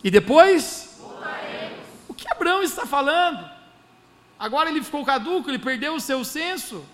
E 0.02 0.10
depois? 0.10 0.96
Voltaremos. 0.98 1.78
O 2.08 2.14
que 2.14 2.30
Abraão 2.30 2.62
está 2.62 2.86
falando? 2.86 3.48
Agora 4.38 4.70
ele 4.70 4.82
ficou 4.82 5.04
caduco, 5.04 5.50
ele 5.50 5.58
perdeu 5.58 5.94
o 5.94 6.00
seu 6.00 6.24
senso. 6.24 6.84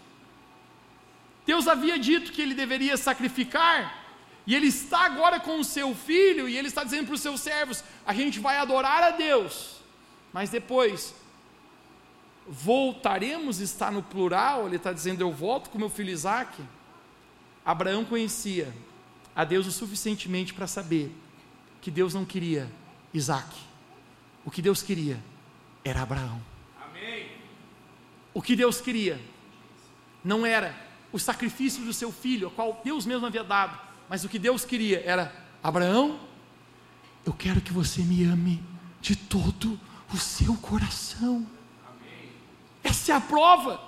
Deus 1.44 1.68
havia 1.68 1.98
dito 1.98 2.32
que 2.32 2.42
ele 2.42 2.54
deveria 2.54 2.96
sacrificar 2.96 4.06
e 4.46 4.54
ele 4.54 4.68
está 4.68 5.04
agora 5.04 5.40
com 5.40 5.58
o 5.58 5.64
seu 5.64 5.92
filho, 5.94 6.48
e 6.48 6.56
ele 6.56 6.68
está 6.68 6.84
dizendo 6.84 7.06
para 7.06 7.16
os 7.16 7.20
seus 7.20 7.40
servos: 7.40 7.82
a 8.06 8.14
gente 8.14 8.38
vai 8.38 8.58
adorar 8.58 9.02
a 9.02 9.10
Deus, 9.10 9.80
mas 10.32 10.50
depois 10.50 11.14
voltaremos, 12.48 13.58
está 13.58 13.90
no 13.90 14.02
plural, 14.02 14.66
ele 14.66 14.76
está 14.76 14.92
dizendo: 14.92 15.20
eu 15.20 15.32
volto 15.32 15.68
com 15.68 15.78
meu 15.78 15.90
filho 15.90 16.10
Isaac. 16.10 16.62
Abraão 17.64 18.04
conhecia 18.04 18.72
a 19.34 19.42
Deus 19.42 19.66
o 19.66 19.72
suficientemente 19.72 20.54
para 20.54 20.68
saber 20.68 21.10
que 21.82 21.90
Deus 21.90 22.14
não 22.14 22.24
queria 22.24 22.70
Isaac, 23.16 23.48
o 24.44 24.50
que 24.50 24.60
Deus 24.60 24.82
queria 24.82 25.22
era 25.84 26.02
Abraão. 26.02 26.40
Amém. 26.80 27.30
O 28.34 28.42
que 28.42 28.54
Deus 28.54 28.80
queria 28.80 29.20
não 30.22 30.44
era 30.44 30.76
o 31.12 31.18
sacrifício 31.18 31.84
do 31.84 31.92
seu 31.92 32.12
filho, 32.12 32.48
a 32.48 32.50
qual 32.50 32.80
Deus 32.84 33.06
mesmo 33.06 33.26
havia 33.26 33.44
dado, 33.44 33.78
mas 34.08 34.24
o 34.24 34.28
que 34.28 34.38
Deus 34.38 34.64
queria 34.64 35.02
era: 35.04 35.34
Abraão, 35.62 36.20
eu 37.24 37.32
quero 37.32 37.60
que 37.60 37.72
você 37.72 38.02
me 38.02 38.24
ame 38.24 38.62
de 39.00 39.16
todo 39.16 39.80
o 40.12 40.16
seu 40.16 40.54
coração. 40.56 41.46
Amém. 41.88 42.32
Essa 42.84 43.12
é 43.12 43.14
a 43.16 43.20
prova. 43.20 43.80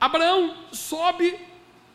Abraão 0.00 0.54
sobe, 0.72 1.38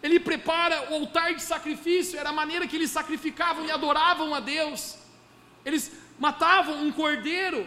ele 0.02 0.20
prepara 0.20 0.92
o 0.92 0.96
altar 0.96 1.34
de 1.36 1.42
sacrifício, 1.42 2.20
era 2.20 2.30
a 2.30 2.34
maneira 2.34 2.68
que 2.68 2.76
eles 2.76 2.92
sacrificavam 2.92 3.66
e 3.66 3.72
adoravam 3.72 4.34
a 4.34 4.40
Deus. 4.40 5.03
Eles 5.66 5.92
matavam 6.20 6.84
um 6.84 6.92
cordeiro. 6.92 7.66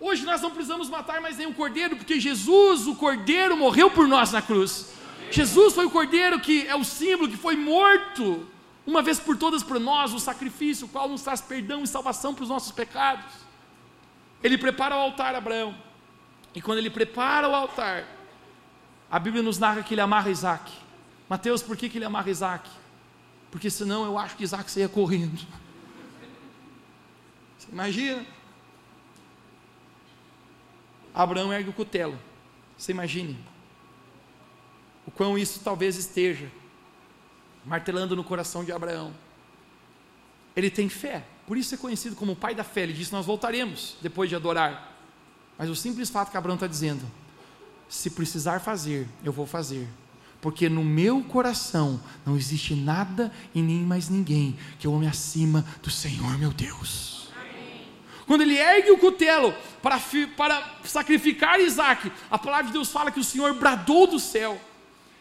Hoje 0.00 0.24
nós 0.24 0.40
não 0.40 0.50
precisamos 0.50 0.88
matar 0.88 1.20
mais 1.20 1.36
nenhum 1.36 1.52
cordeiro, 1.52 1.96
porque 1.96 2.20
Jesus, 2.20 2.86
o 2.86 2.94
cordeiro, 2.94 3.56
morreu 3.56 3.90
por 3.90 4.06
nós 4.06 4.32
na 4.32 4.40
cruz. 4.40 4.92
Jesus 5.30 5.74
foi 5.74 5.86
o 5.86 5.90
cordeiro 5.90 6.40
que 6.40 6.66
é 6.66 6.74
o 6.74 6.84
símbolo 6.84 7.28
que 7.28 7.36
foi 7.36 7.56
morto 7.56 8.46
uma 8.88 9.02
vez 9.02 9.20
por 9.20 9.36
todas 9.36 9.62
por 9.62 9.78
nós, 9.78 10.14
o 10.14 10.18
sacrifício, 10.18 10.86
o 10.86 10.88
qual 10.88 11.10
nos 11.10 11.20
traz 11.20 11.42
perdão 11.42 11.82
e 11.82 11.86
salvação 11.86 12.34
para 12.34 12.44
os 12.44 12.48
nossos 12.48 12.72
pecados. 12.72 13.26
Ele 14.42 14.56
prepara 14.56 14.96
o 14.96 14.98
altar, 14.98 15.34
Abraão. 15.34 15.76
E 16.54 16.62
quando 16.62 16.78
ele 16.78 16.88
prepara 16.88 17.46
o 17.46 17.54
altar, 17.54 18.06
a 19.10 19.18
Bíblia 19.18 19.42
nos 19.42 19.58
narra 19.58 19.82
que 19.82 19.92
ele 19.92 20.00
amarra 20.00 20.30
Isaac. 20.30 20.72
Mateus, 21.28 21.62
por 21.62 21.76
que, 21.76 21.90
que 21.90 21.98
ele 21.98 22.06
amarra 22.06 22.30
Isaac? 22.30 22.70
Porque 23.50 23.68
senão 23.68 24.06
eu 24.06 24.16
acho 24.16 24.36
que 24.36 24.44
Isaac 24.44 24.70
saia 24.70 24.88
correndo. 24.88 25.46
Imagina? 27.72 28.24
Abraão 31.14 31.52
ergue 31.52 31.70
o 31.70 31.72
cutelo. 31.72 32.18
Você 32.76 32.92
imagine 32.92 33.36
o 35.06 35.10
quão 35.10 35.38
isso 35.38 35.60
talvez 35.64 35.96
esteja 35.96 36.50
martelando 37.64 38.14
no 38.14 38.22
coração 38.22 38.64
de 38.64 38.70
Abraão. 38.70 39.12
Ele 40.54 40.70
tem 40.70 40.88
fé, 40.88 41.24
por 41.46 41.56
isso 41.56 41.74
é 41.74 41.78
conhecido 41.78 42.14
como 42.14 42.32
o 42.32 42.36
pai 42.36 42.54
da 42.54 42.62
fé. 42.62 42.82
Ele 42.82 42.92
disse: 42.92 43.12
Nós 43.12 43.26
voltaremos 43.26 43.96
depois 44.02 44.28
de 44.28 44.36
adorar. 44.36 44.96
Mas 45.56 45.68
o 45.70 45.74
simples 45.74 46.10
fato 46.10 46.30
que 46.30 46.36
Abraão 46.36 46.54
está 46.54 46.66
dizendo: 46.66 47.04
Se 47.88 48.10
precisar 48.10 48.60
fazer, 48.60 49.08
eu 49.24 49.32
vou 49.32 49.46
fazer. 49.46 49.88
Porque 50.40 50.68
no 50.68 50.84
meu 50.84 51.24
coração 51.24 52.00
não 52.24 52.36
existe 52.36 52.74
nada 52.74 53.32
e 53.54 53.60
nem 53.60 53.78
mais 53.78 54.08
ninguém 54.08 54.56
que 54.78 54.86
eu 54.86 54.94
ame 54.94 55.08
acima 55.08 55.64
do 55.82 55.90
Senhor 55.90 56.38
meu 56.38 56.52
Deus. 56.52 57.17
Quando 58.28 58.42
ele 58.42 58.58
ergue 58.58 58.90
o 58.90 58.98
cutelo 58.98 59.54
para, 59.80 59.98
para 60.36 60.80
sacrificar 60.84 61.58
Isaac, 61.58 62.12
a 62.30 62.38
palavra 62.38 62.66
de 62.66 62.74
Deus 62.74 62.92
fala 62.92 63.10
que 63.10 63.18
o 63.18 63.24
Senhor 63.24 63.54
bradou 63.54 64.06
do 64.06 64.20
céu 64.20 64.60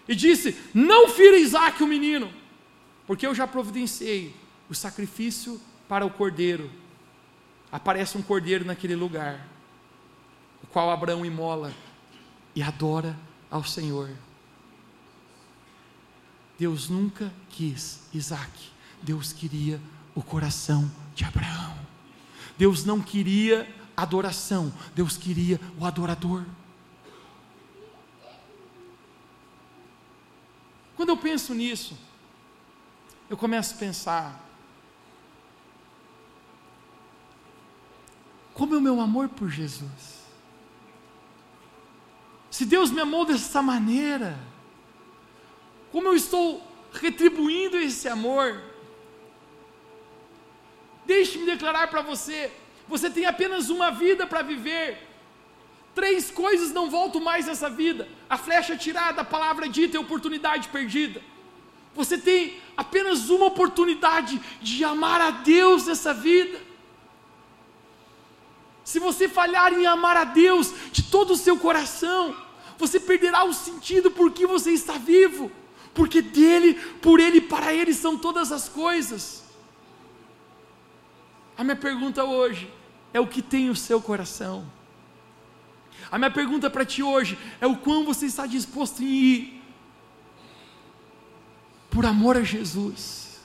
e 0.06 0.14
disse: 0.14 0.58
Não 0.74 1.08
fira 1.08 1.38
Isaac 1.38 1.82
o 1.82 1.88
menino, 1.88 2.30
porque 3.08 3.26
eu 3.26 3.34
já 3.34 3.48
providenciei 3.48 4.36
o 4.70 4.76
sacrifício 4.76 5.60
para 5.88 6.06
o 6.06 6.10
cordeiro. 6.10 6.70
Aparece 7.72 8.18
um 8.18 8.22
cordeiro 8.22 8.66
naquele 8.66 8.96
lugar, 8.96 9.48
o 10.62 10.68
qual 10.68 10.92
Abraão 10.92 11.26
imola 11.26 11.74
e 12.54 12.62
adora 12.62 13.18
ao 13.50 13.64
Senhor. 13.64 14.10
Deus 16.60 16.90
nunca 16.90 17.32
quis 17.52 18.02
Isaac, 18.14 18.52
Deus 19.02 19.32
queria 19.32 19.80
o 20.14 20.22
coração 20.22 20.92
de 21.16 21.24
Abraão. 21.24 21.87
Deus 22.58 22.84
não 22.84 23.02
queria 23.02 23.74
adoração, 23.96 24.74
Deus 24.96 25.18
queria 25.18 25.60
o 25.80 25.86
adorador. 25.86 26.44
Quando 30.96 31.10
eu 31.10 31.18
penso 31.18 31.54
nisso, 31.54 31.96
eu 33.30 33.38
começo 33.38 33.76
a 33.76 33.78
pensar: 33.78 34.48
como 38.54 38.74
é 38.74 38.78
o 38.78 38.82
meu 38.82 39.00
amor 39.00 39.30
por 39.30 39.50
Jesus? 39.50 40.18
Se 42.50 42.66
Deus 42.66 42.90
me 42.90 43.00
amou 43.00 43.26
dessa 43.26 43.62
maneira, 43.62 44.40
como 45.92 46.08
eu 46.08 46.16
estou 46.16 46.66
retribuindo 46.92 47.78
esse 47.78 48.08
amor? 48.08 48.64
Deixe-me 51.08 51.46
declarar 51.46 51.88
para 51.88 52.02
você: 52.02 52.52
você 52.88 53.10
tem 53.10 53.26
apenas 53.26 53.70
uma 53.70 53.90
vida 53.90 54.28
para 54.28 54.42
viver. 54.42 55.08
Três 55.96 56.30
coisas 56.30 56.72
não 56.72 56.90
voltam 56.90 57.22
mais 57.22 57.48
nessa 57.48 57.70
vida: 57.70 58.08
a 58.30 58.38
flecha 58.38 58.76
tirada, 58.76 59.22
a 59.22 59.32
palavra 59.36 59.70
dita 59.70 59.96
e 59.96 60.00
a 60.00 60.02
oportunidade 60.02 60.68
perdida. 60.68 61.22
Você 61.96 62.18
tem 62.18 62.60
apenas 62.76 63.30
uma 63.30 63.46
oportunidade 63.46 64.40
de 64.62 64.84
amar 64.84 65.20
a 65.22 65.32
Deus 65.32 65.88
nessa 65.88 66.14
vida. 66.14 66.60
Se 68.84 69.00
você 69.00 69.28
falhar 69.28 69.74
em 69.74 69.86
amar 69.86 70.16
a 70.18 70.26
Deus 70.26 70.74
de 70.92 71.04
todo 71.04 71.32
o 71.32 71.38
seu 71.38 71.58
coração, 71.58 72.36
você 72.78 73.00
perderá 73.00 73.44
o 73.46 73.54
sentido 73.54 74.12
por 74.12 74.32
que 74.32 74.46
você 74.46 74.72
está 74.72 74.94
vivo, 74.94 75.52
porque 75.94 76.22
dele, 76.22 76.76
por 77.02 77.20
ele, 77.20 77.42
para 77.42 77.74
ele 77.74 77.94
são 77.94 78.18
todas 78.18 78.52
as 78.52 78.70
coisas. 78.70 79.47
A 81.58 81.64
minha 81.64 81.76
pergunta 81.76 82.24
hoje 82.24 82.72
é 83.14 83.20
o 83.20 83.28
que 83.28 83.42
tem 83.42 83.70
o 83.70 83.76
seu 83.76 84.00
coração. 84.00 84.66
A 86.12 86.18
minha 86.18 86.30
pergunta 86.30 86.70
para 86.70 86.86
ti 86.86 87.02
hoje 87.02 87.38
é 87.60 87.66
o 87.66 87.76
quão 87.76 88.06
você 88.06 88.28
está 88.28 88.46
disposto 88.46 89.02
em 89.02 89.08
ir 89.08 89.64
por 91.90 92.06
amor 92.06 92.38
a 92.38 92.44
Jesus. 92.44 93.40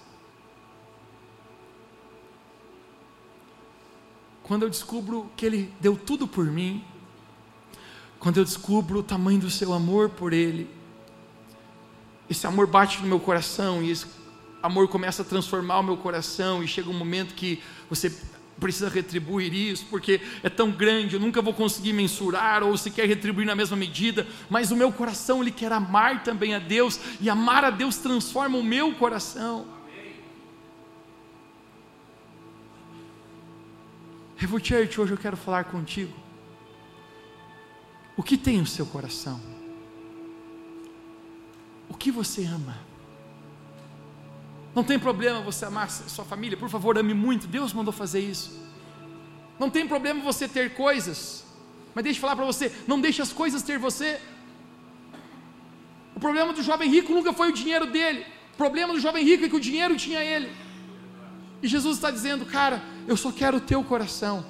Quando 4.43 4.65
eu 4.65 4.71
descubro 4.71 5.31
que 5.35 5.47
Ele 5.47 5.73
deu 5.81 5.97
tudo 5.97 6.29
por 6.29 6.45
mim, 6.45 6.85
quando 8.19 8.37
eu 8.37 8.45
descubro 8.45 8.99
o 8.99 9.03
tamanho 9.03 9.41
do 9.41 9.51
seu 9.51 9.73
amor 9.73 10.11
por 10.11 10.35
Ele, 10.35 10.69
esse 12.29 12.47
amor 12.47 12.67
bate 12.67 13.01
no 13.01 13.09
meu 13.09 13.19
coração 13.19 13.83
e 13.83 13.91
esse 13.91 14.07
amor 14.63 14.89
começa 14.89 15.23
a 15.23 15.25
transformar 15.25 15.81
o 15.81 15.83
meu 15.83 15.97
coração 15.97 16.63
e 16.63 16.69
chega 16.69 16.89
um 16.89 16.95
momento 16.95 17.35
que 17.35 17.63
você 17.89 18.13
precisa 18.61 18.89
retribuir 18.89 19.53
isso, 19.53 19.87
porque 19.87 20.21
é 20.43 20.49
tão 20.49 20.71
grande, 20.71 21.15
eu 21.15 21.21
nunca 21.21 21.43
vou 21.43 21.53
conseguir 21.53 21.93
mensurar 21.93 22.63
ou 22.63 22.77
sequer 22.77 23.09
retribuir 23.09 23.47
na 23.47 23.57
mesma 23.57 23.77
medida, 23.77 24.27
mas 24.49 24.71
o 24.71 24.77
meu 24.77 24.93
coração 24.93 25.43
ele 25.43 25.51
quer 25.51 25.73
amar 25.73 26.23
também 26.23 26.55
a 26.55 26.59
Deus 26.61 27.01
e 27.21 27.29
amar 27.29 27.65
a 27.65 27.71
Deus 27.71 27.97
transforma 27.97 28.57
o 28.57 28.63
meu 28.63 28.95
coração. 28.95 29.67
Revo 34.37 34.65
Church, 34.65 35.01
hoje 35.01 35.13
eu 35.13 35.19
quero 35.19 35.37
falar 35.37 35.65
contigo 35.65 36.23
o 38.17 38.23
que 38.23 38.37
tem 38.37 38.61
o 38.61 38.67
seu 38.67 38.87
coração? 38.87 39.41
O 41.89 41.95
que 41.95 42.11
você 42.11 42.45
ama? 42.45 42.92
Não 44.75 44.83
tem 44.83 44.99
problema 44.99 45.41
você 45.41 45.65
amar 45.67 45.91
sua 45.91 46.25
família, 46.25 46.57
por 46.57 46.69
favor, 46.69 46.97
ame 46.97 47.13
muito. 47.13 47.47
Deus 47.47 47.73
mandou 47.73 47.93
fazer 47.93 48.21
isso. 48.21 48.61
Não 49.59 49.69
tem 49.69 49.87
problema 49.87 50.23
você 50.23 50.49
ter 50.49 50.75
coisas, 50.75 51.45
mas 51.95 52.05
deixa 52.05 52.19
eu 52.19 52.21
falar 52.23 52.37
para 52.37 52.45
você: 52.45 52.73
não 52.87 53.01
deixe 53.01 53.21
as 53.21 53.33
coisas 53.33 53.63
ter 53.63 53.79
você. 53.79 54.21
O 56.17 56.21
problema 56.21 56.53
do 56.53 56.63
jovem 56.63 56.91
rico 56.91 57.13
nunca 57.13 57.33
foi 57.33 57.51
o 57.51 57.53
dinheiro 57.53 57.87
dele. 57.87 58.25
O 58.55 58.57
problema 58.57 58.93
do 58.93 59.01
jovem 59.01 59.25
rico 59.25 59.45
é 59.45 59.49
que 59.49 59.57
o 59.57 59.61
dinheiro 59.61 59.97
tinha 59.97 60.23
ele. 60.23 60.51
E 61.63 61.69
Jesus 61.69 61.97
está 61.97 62.11
dizendo, 62.11 62.45
cara, 62.45 62.83
eu 63.07 63.17
só 63.17 63.31
quero 63.31 63.59
o 63.59 63.61
teu 63.61 63.85
coração. 63.85 64.45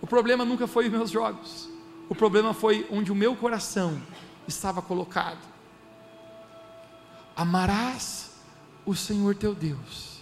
O 0.00 0.06
problema 0.06 0.44
nunca 0.44 0.66
foi 0.66 0.86
os 0.86 0.92
meus 0.92 1.10
jogos. 1.10 1.68
O 2.08 2.14
problema 2.14 2.54
foi 2.54 2.86
onde 2.90 3.10
o 3.10 3.14
meu 3.14 3.34
coração 3.34 4.00
estava 4.46 4.80
colocado. 4.80 5.55
Amarás 7.36 8.30
o 8.86 8.94
Senhor 8.94 9.34
teu 9.34 9.54
Deus 9.54 10.20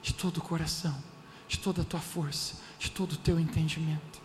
de 0.00 0.14
todo 0.14 0.36
o 0.36 0.40
coração, 0.40 0.96
de 1.48 1.58
toda 1.58 1.82
a 1.82 1.84
tua 1.84 2.00
força, 2.00 2.54
de 2.78 2.90
todo 2.90 3.12
o 3.12 3.16
teu 3.16 3.40
entendimento. 3.40 4.22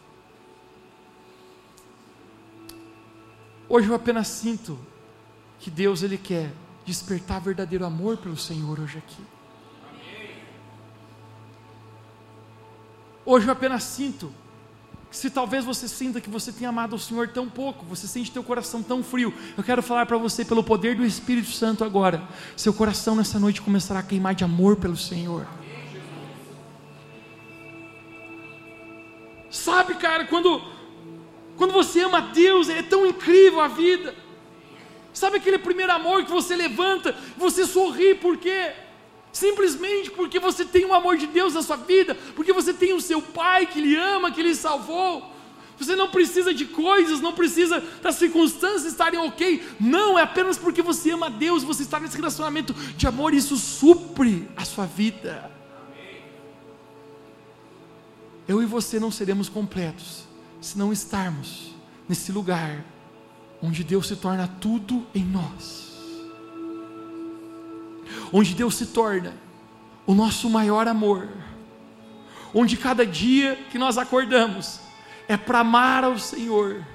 Hoje 3.67 3.88
eu 3.88 3.95
apenas 3.95 4.27
sinto 4.27 4.77
que 5.59 5.71
Deus 5.71 6.03
ele 6.03 6.17
quer 6.17 6.53
despertar 6.85 7.41
verdadeiro 7.41 7.83
amor 7.83 8.17
pelo 8.17 8.38
Senhor 8.38 8.79
hoje 8.79 8.99
aqui. 8.99 9.25
Hoje 13.25 13.45
eu 13.45 13.51
apenas 13.51 13.83
sinto 13.83 14.31
se 15.10 15.30
talvez 15.30 15.64
você 15.64 15.88
sinta 15.88 16.20
que 16.20 16.30
você 16.30 16.51
tenha 16.51 16.70
amado 16.70 16.95
o 16.95 16.99
Senhor 16.99 17.30
tão 17.30 17.47
pouco, 17.47 17.86
você 17.86 18.08
sente 18.08 18.32
teu 18.32 18.43
coração 18.43 18.84
tão 18.84 19.03
frio, 19.03 19.34
eu 19.58 19.64
quero 19.64 19.82
falar 19.82 20.05
para 20.05 20.18
você 20.18 20.43
pelo 20.43 20.64
poder 20.64 20.95
do 20.95 21.05
Espírito 21.05 21.49
Santo 21.49 21.84
agora. 21.84 22.28
Seu 22.55 22.74
coração 22.74 23.16
nessa 23.16 23.39
noite 23.39 23.62
começará 23.62 24.01
a 24.01 24.03
queimar 24.03 24.36
de 24.36 24.43
amor 24.43 24.76
pelo 24.76 24.97
Senhor. 24.97 25.47
Sabe, 29.49 29.95
cara, 29.95 30.26
quando 30.26 30.62
quando 31.55 31.74
você 31.74 32.01
ama 32.01 32.22
Deus, 32.22 32.70
é 32.70 32.84
tão 32.84 33.05
incrível 33.05 33.60
a 33.60 33.68
vida. 33.68 34.14
Sabe 35.12 35.38
aquele 35.38 35.58
primeiro 35.58 35.91
amor 35.91 36.24
que 36.24 36.32
você 36.32 36.55
levanta, 36.55 37.16
você 37.36 37.66
sorri, 37.66 38.14
por 38.14 38.38
quê? 38.38 38.74
Simplesmente 39.38 40.09
porque 40.11 40.39
você 40.39 40.65
tem 40.65 40.85
o 40.85 40.93
amor 40.93 41.17
de 41.17 41.27
Deus 41.27 41.53
na 41.53 41.61
sua 41.61 41.77
vida, 41.77 42.15
porque 42.35 42.51
você 42.51 42.73
tem 42.73 42.93
o 42.93 43.01
seu 43.01 43.21
Pai 43.21 43.67
que 43.67 43.79
lhe 43.79 43.95
ama, 43.95 44.31
que 44.31 44.41
lhe 44.41 44.55
salvou. 44.55 45.33
Você 45.77 45.95
não 45.95 46.09
precisa 46.09 46.51
de 46.53 46.65
coisas, 46.65 47.21
não 47.21 47.33
precisa 47.33 47.83
das 48.01 48.15
circunstâncias 48.15 48.85
estarem 48.85 49.19
ok. 49.19 49.63
Não, 49.79 50.17
é 50.17 50.23
apenas 50.23 50.57
porque 50.57 50.81
você 50.81 51.11
ama 51.11 51.29
Deus, 51.29 51.63
você 51.63 51.83
está 51.83 51.99
nesse 51.99 52.17
relacionamento 52.17 52.73
de 52.73 53.05
amor 53.05 53.33
e 53.33 53.38
isso 53.38 53.55
supre 53.57 54.49
a 54.57 54.65
sua 54.65 54.88
vida. 54.88 55.51
Eu 58.47 58.63
e 58.63 58.65
você 58.65 58.99
não 58.99 59.11
seremos 59.11 59.49
completos 59.49 60.23
se 60.59 60.77
não 60.77 60.91
estarmos 60.91 61.75
nesse 62.09 62.31
lugar 62.31 62.83
onde 63.61 63.83
Deus 63.83 64.07
se 64.07 64.15
torna 64.15 64.47
tudo 64.47 65.05
em 65.13 65.23
nós 65.23 65.86
onde 68.32 68.53
Deus 68.53 68.76
se 68.76 68.88
torna 68.88 69.34
o 70.05 70.14
nosso 70.14 70.49
maior 70.49 70.88
amor, 70.88 71.28
onde 72.53 72.78
cada 72.78 73.05
dia 73.05 73.58
que 73.70 73.78
nós 73.78 73.97
acordamos 73.97 74.80
é 75.28 75.36
para 75.36 75.60
amar 75.60 76.03
ao 76.03 76.18
Senhor. 76.18 76.86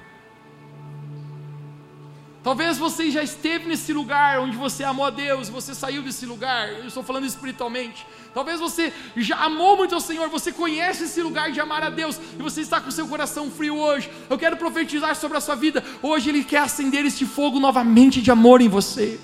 Talvez 2.43 2.77
você 2.77 3.09
já 3.09 3.23
esteve 3.23 3.69
nesse 3.69 3.93
lugar 3.93 4.39
onde 4.39 4.57
você 4.57 4.83
amou 4.83 5.05
a 5.05 5.09
Deus, 5.09 5.47
você 5.47 5.73
saiu 5.73 6.01
desse 6.01 6.25
lugar, 6.25 6.67
eu 6.73 6.87
estou 6.87 7.01
falando 7.01 7.25
espiritualmente. 7.25 8.05
Talvez 8.33 8.59
você 8.59 8.91
já 9.15 9.37
amou 9.37 9.77
muito 9.77 9.95
ao 9.95 10.01
Senhor, 10.01 10.27
você 10.27 10.51
conhece 10.51 11.05
esse 11.05 11.21
lugar 11.21 11.53
de 11.53 11.61
amar 11.61 11.83
a 11.83 11.89
Deus 11.89 12.19
e 12.37 12.41
você 12.41 12.59
está 12.59 12.81
com 12.81 12.91
seu 12.91 13.07
coração 13.07 13.49
frio 13.49 13.77
hoje. 13.77 14.09
Eu 14.29 14.37
quero 14.37 14.57
profetizar 14.57 15.15
sobre 15.15 15.37
a 15.37 15.41
sua 15.41 15.55
vida. 15.55 15.81
Hoje 16.01 16.29
Ele 16.29 16.43
quer 16.43 16.59
acender 16.59 17.05
este 17.05 17.25
fogo 17.25 17.61
novamente 17.61 18.21
de 18.21 18.29
amor 18.29 18.59
em 18.59 18.67
você. 18.67 19.21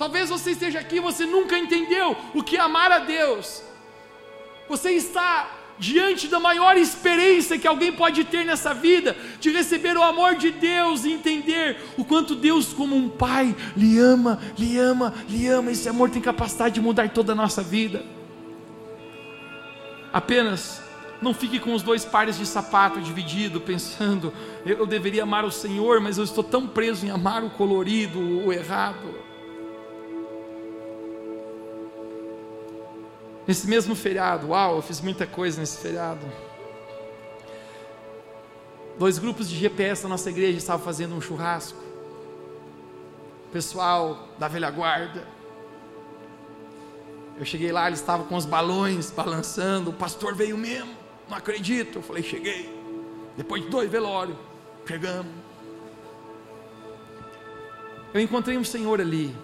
Talvez 0.00 0.30
você 0.30 0.52
esteja 0.52 0.78
aqui 0.80 0.96
e 0.96 1.00
você 1.00 1.26
nunca 1.26 1.58
entendeu 1.58 2.16
o 2.34 2.42
que 2.42 2.56
é 2.56 2.60
amar 2.60 2.90
a 2.90 3.00
Deus. 3.00 3.62
Você 4.66 4.92
está 4.92 5.50
diante 5.78 6.26
da 6.26 6.40
maior 6.40 6.74
experiência 6.78 7.58
que 7.58 7.68
alguém 7.68 7.92
pode 7.92 8.24
ter 8.24 8.42
nessa 8.46 8.72
vida, 8.72 9.14
de 9.38 9.50
receber 9.50 9.98
o 9.98 10.02
amor 10.02 10.36
de 10.36 10.52
Deus 10.52 11.04
e 11.04 11.12
entender 11.12 11.76
o 11.98 12.04
quanto 12.06 12.34
Deus, 12.34 12.72
como 12.72 12.96
um 12.96 13.10
pai, 13.10 13.54
lhe 13.76 13.98
ama, 13.98 14.40
lhe 14.58 14.78
ama, 14.78 15.12
lhe 15.28 15.46
ama. 15.46 15.70
Esse 15.70 15.86
amor 15.86 16.08
tem 16.08 16.22
capacidade 16.22 16.76
de 16.76 16.80
mudar 16.80 17.10
toda 17.10 17.32
a 17.32 17.36
nossa 17.36 17.62
vida. 17.62 18.02
Apenas 20.10 20.82
não 21.20 21.34
fique 21.34 21.60
com 21.60 21.74
os 21.74 21.82
dois 21.82 22.06
pares 22.06 22.38
de 22.38 22.46
sapato 22.46 23.02
dividido, 23.02 23.60
pensando, 23.60 24.32
eu 24.64 24.86
deveria 24.86 25.24
amar 25.24 25.44
o 25.44 25.52
Senhor, 25.52 26.00
mas 26.00 26.16
eu 26.16 26.24
estou 26.24 26.42
tão 26.42 26.66
preso 26.66 27.04
em 27.04 27.10
amar 27.10 27.44
o 27.44 27.50
colorido, 27.50 28.18
o 28.18 28.50
errado. 28.50 29.28
Nesse 33.50 33.66
mesmo 33.66 33.96
feriado, 33.96 34.50
uau, 34.50 34.76
eu 34.76 34.82
fiz 34.82 35.00
muita 35.00 35.26
coisa 35.26 35.58
nesse 35.58 35.78
feriado. 35.78 36.24
Dois 38.96 39.18
grupos 39.18 39.50
de 39.50 39.56
GPS 39.56 40.04
da 40.04 40.08
nossa 40.08 40.30
igreja 40.30 40.56
estavam 40.56 40.84
fazendo 40.84 41.16
um 41.16 41.20
churrasco. 41.20 41.76
pessoal 43.52 44.28
da 44.38 44.46
velha 44.46 44.70
guarda. 44.70 45.26
Eu 47.36 47.44
cheguei 47.44 47.72
lá, 47.72 47.88
eles 47.88 47.98
estavam 47.98 48.24
com 48.24 48.36
os 48.36 48.46
balões 48.46 49.10
balançando. 49.10 49.90
O 49.90 49.94
pastor 49.94 50.32
veio 50.32 50.56
mesmo, 50.56 50.94
não 51.28 51.36
acredito. 51.36 51.98
Eu 51.98 52.02
falei, 52.02 52.22
cheguei. 52.22 52.72
Depois 53.36 53.64
de 53.64 53.68
dois 53.68 53.90
velórios, 53.90 54.38
chegamos. 54.86 55.32
Eu 58.14 58.20
encontrei 58.20 58.56
um 58.56 58.62
senhor 58.62 59.00
ali. 59.00 59.34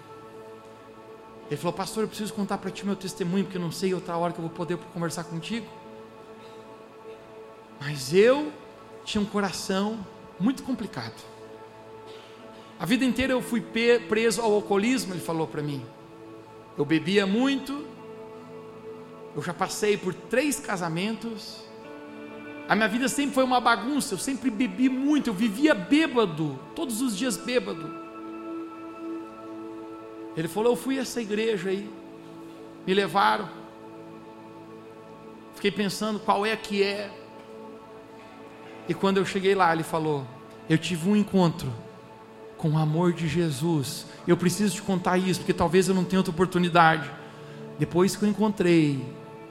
Ele 1.47 1.57
falou, 1.57 1.73
pastor, 1.73 2.03
eu 2.03 2.07
preciso 2.07 2.33
contar 2.33 2.57
para 2.57 2.69
ti 2.69 2.85
meu 2.85 2.95
testemunho, 2.95 3.45
porque 3.45 3.57
eu 3.57 3.61
não 3.61 3.71
sei 3.71 3.93
outra 3.93 4.17
hora 4.17 4.33
que 4.33 4.39
eu 4.39 4.43
vou 4.43 4.53
poder 4.53 4.77
conversar 4.93 5.23
contigo. 5.23 5.65
Mas 7.79 8.13
eu 8.13 8.51
tinha 9.05 9.21
um 9.21 9.25
coração 9.25 10.05
muito 10.39 10.63
complicado. 10.63 11.15
A 12.79 12.85
vida 12.85 13.05
inteira 13.05 13.33
eu 13.33 13.41
fui 13.41 13.61
preso 14.07 14.41
ao 14.41 14.53
alcoolismo, 14.53 15.13
ele 15.13 15.21
falou 15.21 15.47
para 15.47 15.63
mim. 15.63 15.83
Eu 16.77 16.85
bebia 16.85 17.25
muito, 17.25 17.85
eu 19.35 19.41
já 19.41 19.53
passei 19.53 19.97
por 19.97 20.13
três 20.13 20.59
casamentos. 20.59 21.63
A 22.67 22.75
minha 22.75 22.87
vida 22.87 23.07
sempre 23.07 23.33
foi 23.33 23.43
uma 23.43 23.61
bagunça, 23.61 24.13
eu 24.13 24.17
sempre 24.17 24.49
bebi 24.49 24.89
muito, 24.89 25.29
eu 25.29 25.33
vivia 25.33 25.73
bêbado, 25.73 26.59
todos 26.75 27.01
os 27.01 27.17
dias 27.17 27.37
bêbado. 27.37 28.06
Ele 30.37 30.47
falou: 30.47 30.73
Eu 30.73 30.77
fui 30.77 30.99
a 30.99 31.01
essa 31.01 31.19
igreja 31.19 31.69
aí, 31.69 31.89
me 32.85 32.93
levaram. 32.93 33.49
Fiquei 35.55 35.71
pensando 35.71 36.19
qual 36.19 36.45
é 36.45 36.55
que 36.55 36.83
é. 36.83 37.09
E 38.87 38.93
quando 38.93 39.17
eu 39.17 39.25
cheguei 39.25 39.55
lá, 39.55 39.73
ele 39.73 39.81
falou: 39.81 40.27
Eu 40.69 40.77
tive 40.77 41.09
um 41.09 41.15
encontro 41.15 41.73
com 42.55 42.69
o 42.69 42.77
amor 42.77 43.13
de 43.13 43.27
Jesus. 43.27 44.05
Eu 44.27 44.37
preciso 44.37 44.75
te 44.75 44.81
contar 44.83 45.17
isso, 45.17 45.39
porque 45.39 45.53
talvez 45.53 45.89
eu 45.89 45.95
não 45.95 46.05
tenha 46.05 46.19
outra 46.19 46.31
oportunidade. 46.31 47.09
Depois 47.79 48.15
que 48.15 48.23
eu 48.23 48.29
encontrei 48.29 49.03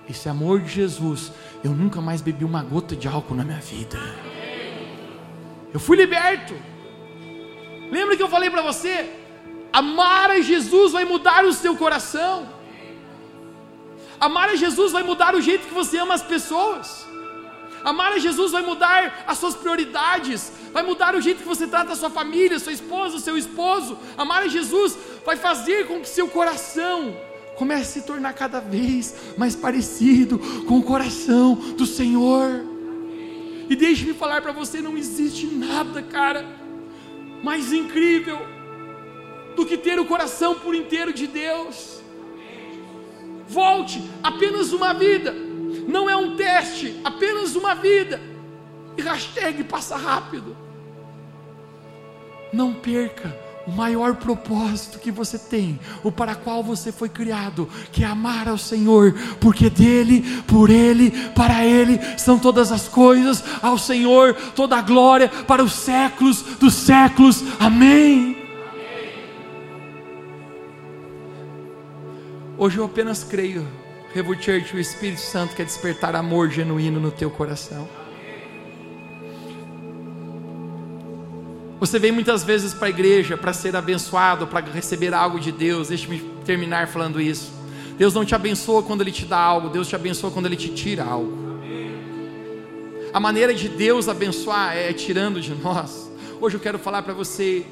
esse 0.08 0.28
amor 0.28 0.60
de 0.60 0.68
Jesus, 0.68 1.32
eu 1.64 1.72
nunca 1.72 2.00
mais 2.00 2.20
bebi 2.20 2.44
uma 2.44 2.62
gota 2.62 2.94
de 2.94 3.08
álcool 3.08 3.34
na 3.34 3.44
minha 3.44 3.58
vida. 3.58 3.98
Eu 5.74 5.80
fui 5.80 5.96
liberto. 5.96 6.54
Lembra 7.90 8.16
que 8.16 8.22
eu 8.22 8.28
falei 8.28 8.50
para 8.50 8.62
você? 8.62 9.15
Amar 9.76 10.30
a 10.30 10.40
Jesus 10.40 10.92
vai 10.92 11.04
mudar 11.04 11.44
o 11.44 11.52
seu 11.52 11.76
coração. 11.76 12.48
Amar 14.18 14.48
a 14.48 14.56
Jesus 14.56 14.90
vai 14.90 15.02
mudar 15.02 15.34
o 15.34 15.40
jeito 15.42 15.68
que 15.68 15.74
você 15.74 15.98
ama 15.98 16.14
as 16.14 16.22
pessoas. 16.22 17.06
Amar 17.84 18.14
a 18.14 18.18
Jesus 18.18 18.52
vai 18.52 18.62
mudar 18.62 19.24
as 19.26 19.36
suas 19.36 19.54
prioridades, 19.54 20.50
vai 20.72 20.82
mudar 20.82 21.14
o 21.14 21.20
jeito 21.20 21.42
que 21.42 21.48
você 21.54 21.66
trata 21.66 21.92
a 21.92 21.96
sua 21.96 22.08
família, 22.08 22.58
sua 22.58 22.72
esposa, 22.72 23.18
seu 23.18 23.36
esposo. 23.36 23.98
Amar 24.16 24.44
a 24.44 24.48
Jesus 24.48 24.96
vai 25.26 25.36
fazer 25.36 25.86
com 25.86 26.00
que 26.00 26.08
seu 26.08 26.26
coração 26.26 27.14
comece 27.58 27.82
a 27.82 28.00
se 28.00 28.06
tornar 28.06 28.32
cada 28.32 28.60
vez 28.60 29.14
mais 29.36 29.54
parecido 29.54 30.38
com 30.66 30.78
o 30.78 30.82
coração 30.84 31.54
do 31.54 31.84
Senhor. 31.84 32.64
E 33.68 33.76
deixe-me 33.76 34.14
falar 34.14 34.40
para 34.40 34.52
você: 34.52 34.80
não 34.80 34.96
existe 34.96 35.44
nada, 35.44 36.02
cara, 36.02 36.46
mais 37.42 37.74
incrível 37.74 38.55
do 39.56 39.66
que 39.66 39.76
ter 39.76 39.98
o 39.98 40.04
coração 40.04 40.56
por 40.56 40.74
inteiro 40.74 41.12
de 41.12 41.26
Deus. 41.26 42.00
Volte 43.48 44.02
apenas 44.22 44.72
uma 44.72 44.92
vida 44.92 45.46
não 45.86 46.10
é 46.10 46.16
um 46.16 46.36
teste, 46.36 47.00
apenas 47.04 47.54
uma 47.54 47.74
vida. 47.74 48.20
E 48.96 49.02
hashtag 49.02 49.64
passa 49.64 49.96
rápido. 49.96 50.56
Não 52.52 52.74
perca 52.74 53.36
o 53.66 53.72
maior 53.72 54.14
propósito 54.14 54.98
que 54.98 55.10
você 55.10 55.36
tem, 55.38 55.78
o 56.04 56.12
para 56.12 56.36
qual 56.36 56.62
você 56.62 56.92
foi 56.92 57.08
criado, 57.08 57.68
que 57.90 58.04
é 58.04 58.06
amar 58.06 58.48
ao 58.48 58.56
Senhor, 58.56 59.12
porque 59.40 59.68
dele, 59.68 60.22
por 60.46 60.70
ele, 60.70 61.10
para 61.34 61.64
ele 61.64 61.98
são 62.16 62.38
todas 62.38 62.70
as 62.70 62.86
coisas, 62.86 63.42
ao 63.60 63.76
Senhor 63.76 64.34
toda 64.54 64.76
a 64.76 64.82
glória 64.82 65.28
para 65.28 65.64
os 65.64 65.72
séculos 65.72 66.42
dos 66.60 66.74
séculos. 66.74 67.42
Amém. 67.58 68.35
Hoje 72.58 72.78
eu 72.78 72.86
apenas 72.86 73.22
creio 73.22 73.68
Revo 74.14 74.34
Church, 74.34 74.74
o 74.74 74.80
Espírito 74.80 75.20
Santo 75.20 75.54
quer 75.54 75.66
despertar 75.66 76.16
amor 76.16 76.48
genuíno 76.48 76.98
no 76.98 77.10
teu 77.10 77.30
coração. 77.30 77.86
Você 81.78 81.98
vem 81.98 82.10
muitas 82.10 82.42
vezes 82.42 82.72
para 82.72 82.86
a 82.86 82.88
igreja 82.88 83.36
para 83.36 83.52
ser 83.52 83.76
abençoado, 83.76 84.46
para 84.46 84.64
receber 84.64 85.12
algo 85.12 85.38
de 85.38 85.52
Deus. 85.52 85.88
Deixe-me 85.88 86.18
terminar 86.46 86.88
falando 86.88 87.20
isso. 87.20 87.52
Deus 87.98 88.14
não 88.14 88.24
te 88.24 88.34
abençoa 88.34 88.82
quando 88.82 89.02
Ele 89.02 89.12
te 89.12 89.26
dá 89.26 89.38
algo, 89.38 89.68
Deus 89.68 89.86
te 89.86 89.94
abençoa 89.94 90.30
quando 90.30 90.46
Ele 90.46 90.56
te 90.56 90.70
tira 90.70 91.04
algo. 91.04 91.60
A 93.12 93.20
maneira 93.20 93.52
de 93.52 93.68
Deus 93.68 94.08
abençoar 94.08 94.74
é 94.74 94.94
tirando 94.94 95.42
de 95.42 95.54
nós. 95.54 96.10
Hoje 96.40 96.56
eu 96.56 96.60
quero 96.60 96.78
falar 96.78 97.02
para 97.02 97.12
você: 97.12 97.66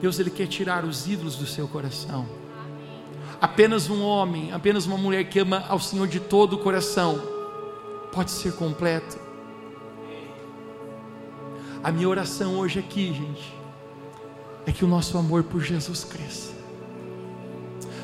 Deus 0.00 0.20
Ele 0.20 0.30
quer 0.30 0.46
tirar 0.46 0.84
os 0.84 1.08
ídolos 1.08 1.34
do 1.34 1.46
seu 1.46 1.66
coração. 1.66 2.49
Apenas 3.40 3.88
um 3.88 4.02
homem, 4.02 4.52
apenas 4.52 4.84
uma 4.84 4.98
mulher 4.98 5.24
que 5.24 5.38
ama 5.38 5.64
ao 5.66 5.80
Senhor 5.80 6.06
de 6.06 6.20
todo 6.20 6.54
o 6.54 6.58
coração 6.58 7.18
pode 8.12 8.30
ser 8.30 8.52
completo. 8.52 9.18
A 11.82 11.90
minha 11.90 12.06
oração 12.06 12.58
hoje 12.58 12.78
aqui, 12.78 13.06
gente, 13.14 13.54
é 14.66 14.72
que 14.72 14.84
o 14.84 14.88
nosso 14.88 15.16
amor 15.16 15.42
por 15.44 15.62
Jesus 15.62 16.04
cresça. 16.04 16.52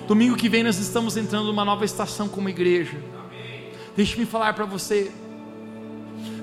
Domingo 0.08 0.36
que 0.36 0.48
vem 0.48 0.62
nós 0.62 0.78
estamos 0.78 1.18
entrando 1.18 1.46
numa 1.46 1.66
nova 1.66 1.84
estação 1.84 2.28
como 2.28 2.48
igreja. 2.48 2.96
Deixe-me 3.94 4.24
falar 4.24 4.54
para 4.54 4.64
você. 4.64 5.12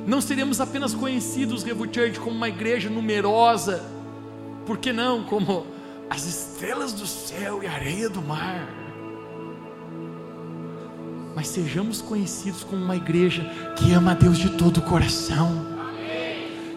Não 0.06 0.22
seremos 0.22 0.62
apenas 0.62 0.94
conhecidos, 0.94 1.64
Revo 1.64 1.86
Church, 1.92 2.20
como 2.20 2.36
uma 2.36 2.50
igreja 2.50 2.90
numerosa, 2.92 3.84
por 4.68 4.78
que 4.78 4.94
não? 4.94 5.24
Como 5.24 5.66
as 6.10 6.26
estrelas 6.26 6.94
do 6.94 7.08
céu 7.08 7.64
e 7.64 7.68
a 7.68 7.72
areia 7.72 8.10
do 8.10 8.22
mar 8.22 8.83
mas 11.36 11.48
sejamos 11.48 12.02
conhecidos 12.02 12.64
como 12.64 12.84
uma 12.84 12.96
igreja 12.96 13.44
que 13.78 13.92
ama 13.94 14.12
a 14.12 14.16
Deus 14.16 14.38
de 14.38 14.50
todo 14.52 14.78
o 14.78 14.82
coração. 14.82 15.74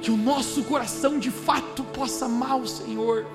Que 0.00 0.10
o 0.10 0.16
nosso 0.16 0.62
coração 0.64 1.18
de 1.18 1.30
fato 1.30 1.82
possa 1.84 2.26
amar 2.26 2.60
o 2.60 2.66
Senhor 2.66 3.26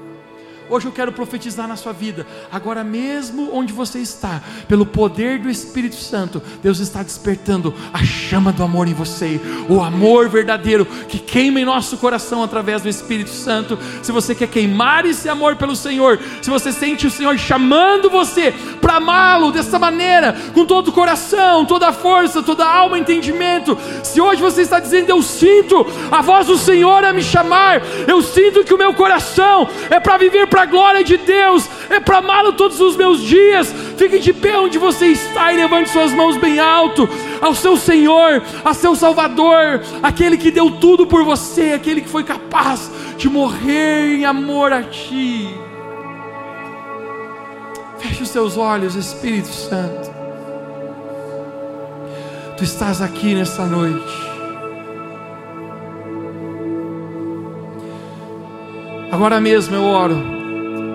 Hoje 0.69 0.85
eu 0.85 0.91
quero 0.91 1.11
profetizar 1.11 1.67
na 1.67 1.75
sua 1.75 1.91
vida, 1.91 2.25
agora 2.51 2.83
mesmo 2.83 3.49
onde 3.53 3.73
você 3.73 3.99
está, 3.99 4.41
pelo 4.67 4.85
poder 4.85 5.39
do 5.39 5.49
Espírito 5.49 5.95
Santo, 5.95 6.41
Deus 6.63 6.79
está 6.79 7.03
despertando 7.03 7.73
a 7.91 8.03
chama 8.03 8.53
do 8.53 8.63
amor 8.63 8.87
em 8.87 8.93
você, 8.93 9.39
o 9.67 9.81
amor 9.81 10.29
verdadeiro 10.29 10.85
que 10.85 11.19
queima 11.19 11.59
em 11.59 11.65
nosso 11.65 11.97
coração 11.97 12.41
através 12.43 12.81
do 12.81 12.89
Espírito 12.89 13.31
Santo. 13.31 13.77
Se 14.01 14.11
você 14.11 14.33
quer 14.33 14.47
queimar 14.47 15.05
esse 15.05 15.27
amor 15.27 15.55
pelo 15.57 15.75
Senhor, 15.75 16.19
se 16.41 16.49
você 16.49 16.71
sente 16.71 17.05
o 17.05 17.11
Senhor 17.11 17.37
chamando 17.37 18.09
você 18.09 18.53
para 18.79 18.95
amá-lo 18.95 19.51
dessa 19.51 19.77
maneira, 19.77 20.35
com 20.53 20.65
todo 20.65 20.87
o 20.87 20.93
coração, 20.93 21.65
toda 21.65 21.89
a 21.89 21.93
força, 21.93 22.41
toda 22.41 22.65
a 22.65 22.77
alma, 22.77 22.97
entendimento, 22.97 23.77
se 24.03 24.21
hoje 24.21 24.41
você 24.41 24.61
está 24.61 24.79
dizendo, 24.79 25.09
eu 25.09 25.21
sinto 25.21 25.85
a 26.11 26.21
voz 26.21 26.47
do 26.47 26.57
Senhor 26.57 27.03
a 27.03 27.11
me 27.11 27.21
chamar, 27.21 27.81
eu 28.07 28.21
sinto 28.21 28.63
que 28.63 28.73
o 28.73 28.77
meu 28.77 28.93
coração 28.93 29.67
é 29.89 29.99
para 29.99 30.17
viver 30.17 30.47
para 30.51 30.63
a 30.63 30.65
glória 30.65 31.01
de 31.01 31.15
Deus, 31.15 31.67
é 31.89 31.97
para 32.01 32.17
amá-lo 32.17 32.51
todos 32.51 32.81
os 32.81 32.97
meus 32.97 33.21
dias. 33.21 33.73
Fique 33.95 34.19
de 34.19 34.33
pé 34.33 34.59
onde 34.59 34.77
você 34.77 35.07
está 35.07 35.53
e 35.53 35.55
levante 35.55 35.89
suas 35.89 36.11
mãos 36.11 36.35
bem 36.35 36.59
alto 36.59 37.07
ao 37.39 37.55
seu 37.55 37.77
Senhor, 37.77 38.43
a 38.63 38.73
seu 38.73 38.93
Salvador, 38.93 39.81
aquele 40.03 40.35
que 40.35 40.51
deu 40.51 40.69
tudo 40.69 41.07
por 41.07 41.23
você, 41.23 41.71
aquele 41.71 42.01
que 42.01 42.09
foi 42.09 42.25
capaz 42.25 42.91
de 43.17 43.29
morrer 43.29 44.17
em 44.17 44.25
amor 44.25 44.73
a 44.73 44.83
ti. 44.83 45.47
Feche 47.97 48.23
os 48.23 48.29
seus 48.29 48.57
olhos, 48.57 48.95
Espírito 48.95 49.47
Santo. 49.47 50.11
Tu 52.57 52.65
estás 52.65 53.01
aqui 53.01 53.33
nessa 53.35 53.65
noite. 53.65 54.31
Agora 59.09 59.39
mesmo 59.39 59.75
eu 59.75 59.83
oro 59.83 60.40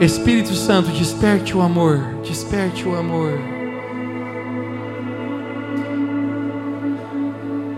Espírito 0.01 0.55
Santo, 0.55 0.91
desperte 0.91 1.57
o 1.57 1.63
amor, 1.63 1.99
desperte 2.23 2.87
o 2.87 2.95
amor. 2.95 3.33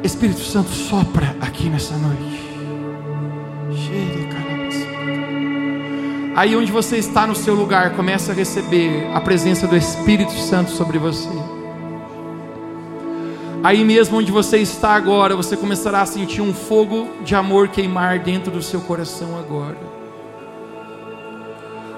Espírito 0.03 0.41
Santo, 0.41 0.69
sopra 0.69 1.37
aqui 1.41 1.69
nessa 1.69 1.97
noite. 1.97 2.49
Aí 6.35 6.57
onde 6.57 6.73
você 6.73 6.97
está 6.97 7.25
no 7.25 7.37
seu 7.37 7.55
lugar, 7.55 7.95
começa 7.95 8.33
a 8.33 8.35
receber 8.35 9.09
a 9.15 9.21
presença 9.21 9.69
do 9.69 9.77
Espírito 9.77 10.33
Santo 10.33 10.73
sobre 10.73 10.99
você. 10.99 11.29
Aí 13.63 13.85
mesmo 13.85 14.19
onde 14.19 14.33
você 14.33 14.59
está 14.59 14.91
agora, 14.91 15.37
você 15.37 15.57
começará 15.57 16.03
a 16.03 16.07
sentir 16.07 16.41
um 16.41 16.53
fogo 16.53 17.09
de 17.25 17.37
amor 17.37 17.69
queimar 17.69 18.19
dentro 18.19 18.51
do 18.51 18.63
seu 18.63 18.81
coração 18.81 19.39
agora. 19.39 19.98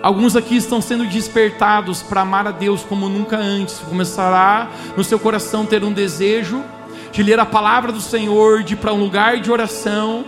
Alguns 0.02 0.34
aqui 0.34 0.56
estão 0.56 0.80
sendo 0.80 1.04
despertados 1.04 2.02
para 2.02 2.22
amar 2.22 2.46
a 2.46 2.50
Deus 2.50 2.82
como 2.82 3.08
nunca 3.08 3.36
antes. 3.36 3.80
Começará 3.80 4.70
no 4.96 5.04
seu 5.04 5.18
coração 5.18 5.66
ter 5.66 5.84
um 5.84 5.92
desejo 5.92 6.64
de 7.12 7.22
ler 7.22 7.38
a 7.38 7.44
palavra 7.44 7.92
do 7.92 8.00
Senhor, 8.00 8.62
de 8.62 8.74
ir 8.74 8.76
para 8.76 8.94
um 8.94 8.98
lugar 8.98 9.38
de 9.38 9.50
oração. 9.50 10.24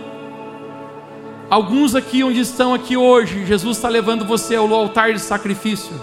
Alguns 1.49 1.95
aqui 1.95 2.23
onde 2.23 2.39
estão 2.39 2.73
aqui 2.73 2.95
hoje, 2.95 3.45
Jesus 3.45 3.77
está 3.77 3.89
levando 3.89 4.25
você 4.25 4.55
ao 4.55 4.71
altar 4.73 5.13
de 5.13 5.19
sacrifício. 5.19 5.93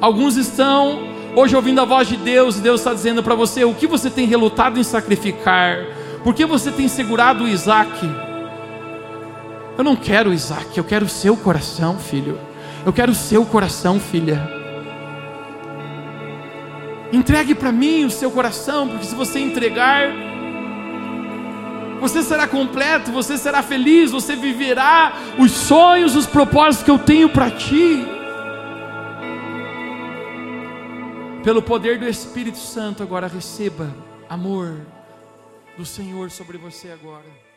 Alguns 0.00 0.36
estão 0.36 1.08
hoje 1.34 1.56
ouvindo 1.56 1.80
a 1.80 1.84
voz 1.84 2.06
de 2.06 2.16
Deus 2.16 2.56
e 2.58 2.60
Deus 2.60 2.80
está 2.80 2.94
dizendo 2.94 3.22
para 3.22 3.34
você 3.34 3.64
o 3.64 3.74
que 3.74 3.86
você 3.86 4.10
tem 4.10 4.26
relutado 4.26 4.78
em 4.78 4.84
sacrificar. 4.84 5.84
Por 6.22 6.34
que 6.34 6.44
você 6.44 6.70
tem 6.70 6.86
segurado 6.86 7.44
o 7.44 7.48
Isaac? 7.48 8.27
Eu 9.78 9.84
não 9.84 9.94
quero 9.94 10.32
Isaac, 10.32 10.76
eu 10.76 10.82
quero 10.82 11.06
o 11.06 11.08
seu 11.08 11.36
coração, 11.36 11.96
filho. 12.00 12.36
Eu 12.84 12.92
quero 12.92 13.12
o 13.12 13.14
seu 13.14 13.46
coração, 13.46 14.00
filha. 14.00 14.42
Entregue 17.12 17.54
para 17.54 17.70
mim 17.70 18.04
o 18.04 18.10
seu 18.10 18.28
coração, 18.28 18.88
porque 18.88 19.04
se 19.04 19.14
você 19.14 19.38
entregar, 19.38 20.08
você 22.00 22.24
será 22.24 22.48
completo, 22.48 23.12
você 23.12 23.38
será 23.38 23.62
feliz, 23.62 24.10
você 24.10 24.34
viverá 24.34 25.12
os 25.38 25.52
sonhos, 25.52 26.16
os 26.16 26.26
propósitos 26.26 26.84
que 26.84 26.90
eu 26.90 26.98
tenho 26.98 27.28
para 27.28 27.48
ti. 27.48 28.04
Pelo 31.44 31.62
poder 31.62 32.00
do 32.00 32.08
Espírito 32.08 32.58
Santo, 32.58 33.00
agora 33.00 33.28
receba 33.28 33.94
amor 34.28 34.80
do 35.76 35.86
Senhor 35.86 36.32
sobre 36.32 36.58
você 36.58 36.90
agora. 36.90 37.47